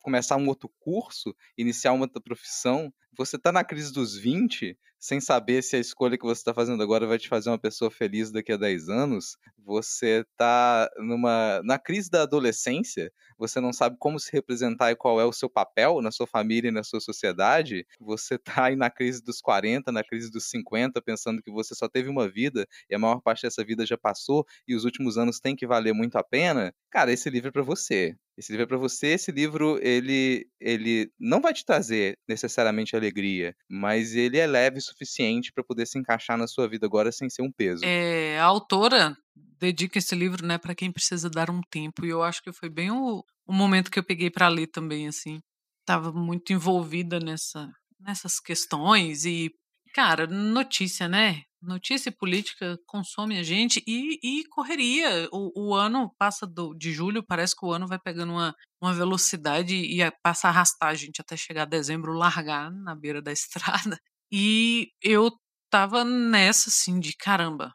começar 0.00 0.36
um 0.36 0.48
outro 0.48 0.70
curso, 0.78 1.34
iniciar 1.58 1.92
uma 1.92 2.04
outra 2.04 2.22
profissão, 2.22 2.94
você 3.18 3.36
tá 3.36 3.52
na 3.52 3.64
crise 3.64 3.92
dos 3.92 4.16
20, 4.16 4.78
sem 5.02 5.20
saber 5.20 5.62
se 5.64 5.74
a 5.74 5.80
escolha 5.80 6.16
que 6.16 6.24
você 6.24 6.40
está 6.40 6.54
fazendo 6.54 6.80
agora 6.80 7.08
vai 7.08 7.18
te 7.18 7.28
fazer 7.28 7.50
uma 7.50 7.58
pessoa 7.58 7.90
feliz 7.90 8.30
daqui 8.30 8.52
a 8.52 8.56
10 8.56 8.88
anos, 8.88 9.36
você 9.58 10.24
tá 10.36 10.88
numa 10.98 11.60
na 11.64 11.76
crise 11.76 12.08
da 12.08 12.22
adolescência, 12.22 13.12
você 13.36 13.60
não 13.60 13.72
sabe 13.72 13.96
como 13.98 14.20
se 14.20 14.30
representar 14.32 14.92
e 14.92 14.96
qual 14.96 15.20
é 15.20 15.24
o 15.24 15.32
seu 15.32 15.50
papel 15.50 16.00
na 16.00 16.12
sua 16.12 16.26
família 16.28 16.68
e 16.68 16.72
na 16.72 16.84
sua 16.84 17.00
sociedade, 17.00 17.84
você 17.98 18.38
tá 18.38 18.66
aí 18.66 18.76
na 18.76 18.88
crise 18.90 19.20
dos 19.20 19.40
40, 19.40 19.90
na 19.90 20.04
crise 20.04 20.30
dos 20.30 20.48
50, 20.48 21.02
pensando 21.02 21.42
que 21.42 21.50
você 21.50 21.74
só 21.74 21.88
teve 21.88 22.08
uma 22.08 22.28
vida 22.28 22.64
e 22.88 22.94
a 22.94 22.98
maior 22.98 23.20
parte 23.20 23.42
dessa 23.42 23.64
vida 23.64 23.84
já 23.84 23.98
passou 23.98 24.46
e 24.68 24.76
os 24.76 24.84
últimos 24.84 25.18
anos 25.18 25.40
têm 25.40 25.56
que 25.56 25.66
valer 25.66 25.92
muito 25.92 26.16
a 26.16 26.22
pena, 26.22 26.72
cara, 26.88 27.12
esse 27.12 27.28
livro 27.28 27.48
é 27.48 27.52
para 27.52 27.62
você. 27.62 28.14
Esse 28.36 28.50
livro 28.52 28.64
é 28.64 28.66
para 28.66 28.78
você. 28.78 29.08
Esse 29.08 29.30
livro 29.30 29.78
ele 29.82 30.46
ele 30.60 31.10
não 31.18 31.40
vai 31.40 31.52
te 31.52 31.64
trazer 31.64 32.18
necessariamente 32.26 32.96
alegria, 32.96 33.54
mas 33.68 34.14
ele 34.14 34.38
é 34.38 34.46
leve 34.46 34.80
suficiente 34.92 35.52
para 35.52 35.64
poder 35.64 35.86
se 35.86 35.98
encaixar 35.98 36.38
na 36.38 36.46
sua 36.46 36.68
vida 36.68 36.86
agora 36.86 37.10
sem 37.10 37.28
ser 37.28 37.42
um 37.42 37.50
peso. 37.50 37.84
É, 37.84 38.38
a 38.38 38.44
autora 38.44 39.16
dedica 39.62 39.98
esse 39.98 40.14
livro, 40.14 40.44
né, 40.46 40.58
para 40.58 40.74
quem 40.74 40.90
precisa 40.90 41.30
dar 41.30 41.50
um 41.50 41.60
tempo. 41.70 42.04
E 42.04 42.08
eu 42.08 42.22
acho 42.22 42.42
que 42.42 42.52
foi 42.52 42.68
bem 42.68 42.90
o, 42.90 43.24
o 43.46 43.52
momento 43.52 43.90
que 43.90 43.98
eu 43.98 44.04
peguei 44.04 44.30
para 44.30 44.48
ler 44.48 44.66
também, 44.66 45.06
assim. 45.08 45.40
Tava 45.86 46.12
muito 46.12 46.52
envolvida 46.52 47.18
nessa, 47.20 47.70
nessas 48.00 48.40
questões 48.40 49.24
e, 49.24 49.50
cara, 49.94 50.26
notícia, 50.26 51.08
né? 51.08 51.42
Notícia 51.62 52.08
e 52.08 52.16
política 52.16 52.76
consome 52.86 53.38
a 53.38 53.42
gente 53.44 53.82
e, 53.86 54.18
e 54.20 54.44
correria. 54.48 55.28
O, 55.32 55.68
o, 55.68 55.74
ano 55.74 56.12
passa 56.18 56.44
do, 56.44 56.74
de 56.74 56.92
julho, 56.92 57.24
parece 57.24 57.54
que 57.56 57.64
o 57.64 57.72
ano 57.72 57.86
vai 57.86 58.00
pegando 58.00 58.32
uma, 58.32 58.52
uma 58.82 58.92
velocidade 58.92 59.76
e 59.76 59.98
passa 60.24 60.48
a 60.48 60.50
arrastar 60.50 60.88
a 60.88 60.94
gente 60.94 61.20
até 61.20 61.36
chegar 61.36 61.62
a 61.62 61.66
dezembro, 61.66 62.12
largar 62.12 62.68
na 62.68 62.96
beira 62.96 63.22
da 63.22 63.30
estrada. 63.32 63.96
E 64.32 64.90
eu 65.02 65.30
tava 65.70 66.04
nessa, 66.04 66.70
assim, 66.70 66.98
de 66.98 67.14
caramba, 67.16 67.74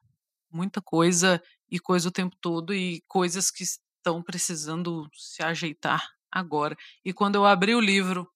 muita 0.51 0.81
coisa 0.81 1.41
e 1.69 1.79
coisa 1.79 2.09
o 2.09 2.11
tempo 2.11 2.35
todo 2.41 2.73
e 2.73 3.01
coisas 3.07 3.51
que 3.51 3.63
estão 3.63 4.23
precisando 4.23 5.07
se 5.13 5.43
ajeitar 5.43 6.03
agora. 6.31 6.75
E 7.05 7.13
quando 7.13 7.35
eu 7.35 7.45
abri 7.45 7.75
o 7.75 7.79
livro, 7.79 8.27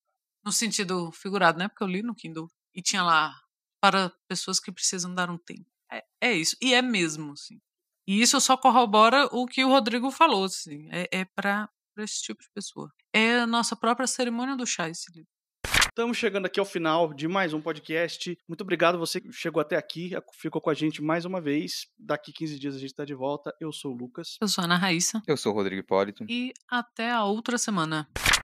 no 0.46 0.52
sentido 0.52 1.12
figurado, 1.12 1.58
né? 1.58 1.68
Porque 1.68 1.84
eu 1.84 1.88
li 1.88 2.04
no 2.04 2.16
Kindle 2.16 2.48
e 2.76 2.82
tinha 2.82 3.04
lá 3.04 3.34
para 3.82 4.12
pessoas 4.28 4.60
que 4.60 4.72
precisam 4.72 5.14
dar 5.14 5.30
um 5.30 5.38
tempo. 5.38 5.66
É, 5.92 6.04
é 6.22 6.34
isso. 6.34 6.56
E 6.62 6.74
é 6.74 6.82
mesmo, 6.82 7.34
assim. 7.34 7.60
E 8.08 8.22
isso 8.22 8.40
só 8.40 8.58
corrobora 8.58 9.26
o 9.32 9.46
que 9.48 9.64
o 9.64 9.70
Rodrigo 9.70 10.12
falou, 10.12 10.46
assim. 10.46 10.88
É, 10.92 11.22
é 11.22 11.26
para 11.26 11.70
esse 11.98 12.22
tipo 12.22 12.42
de 12.42 12.50
pessoa. 12.54 12.92
É 13.14 13.40
a 13.40 13.48
nossa 13.48 13.76
própria 13.76 14.08
cerimônia 14.08 14.56
do 14.56 14.66
chá, 14.66 14.90
esse 14.90 15.12
livro. 15.12 15.30
Estamos 15.92 16.18
chegando 16.18 16.46
aqui 16.46 16.58
ao 16.58 16.66
final 16.66 17.14
de 17.14 17.28
mais 17.28 17.54
um 17.54 17.60
podcast. 17.60 18.38
Muito 18.48 18.62
obrigado 18.62 18.98
você 18.98 19.20
que 19.20 19.30
chegou 19.34 19.60
até 19.60 19.76
aqui, 19.76 20.12
ficou 20.32 20.62
com 20.62 20.70
a 20.70 20.74
gente 20.74 21.02
mais 21.02 21.26
uma 21.26 21.42
vez. 21.42 21.86
Daqui 22.00 22.32
15 22.32 22.58
dias 22.58 22.76
a 22.76 22.80
gente 22.80 22.92
está 22.92 23.04
de 23.04 23.14
volta. 23.14 23.54
Eu 23.60 23.74
sou 23.74 23.92
o 23.92 23.98
Lucas. 23.98 24.38
Eu 24.40 24.48
sou 24.48 24.62
a 24.62 24.66
Ana 24.66 24.78
Raíssa. 24.78 25.22
Eu 25.28 25.36
sou 25.36 25.52
o 25.52 25.56
Rodrigo 25.56 25.82
Hipólito. 25.82 26.26
E 26.30 26.54
até 26.70 27.12
a 27.12 27.26
outra 27.26 27.58
semana. 27.58 28.08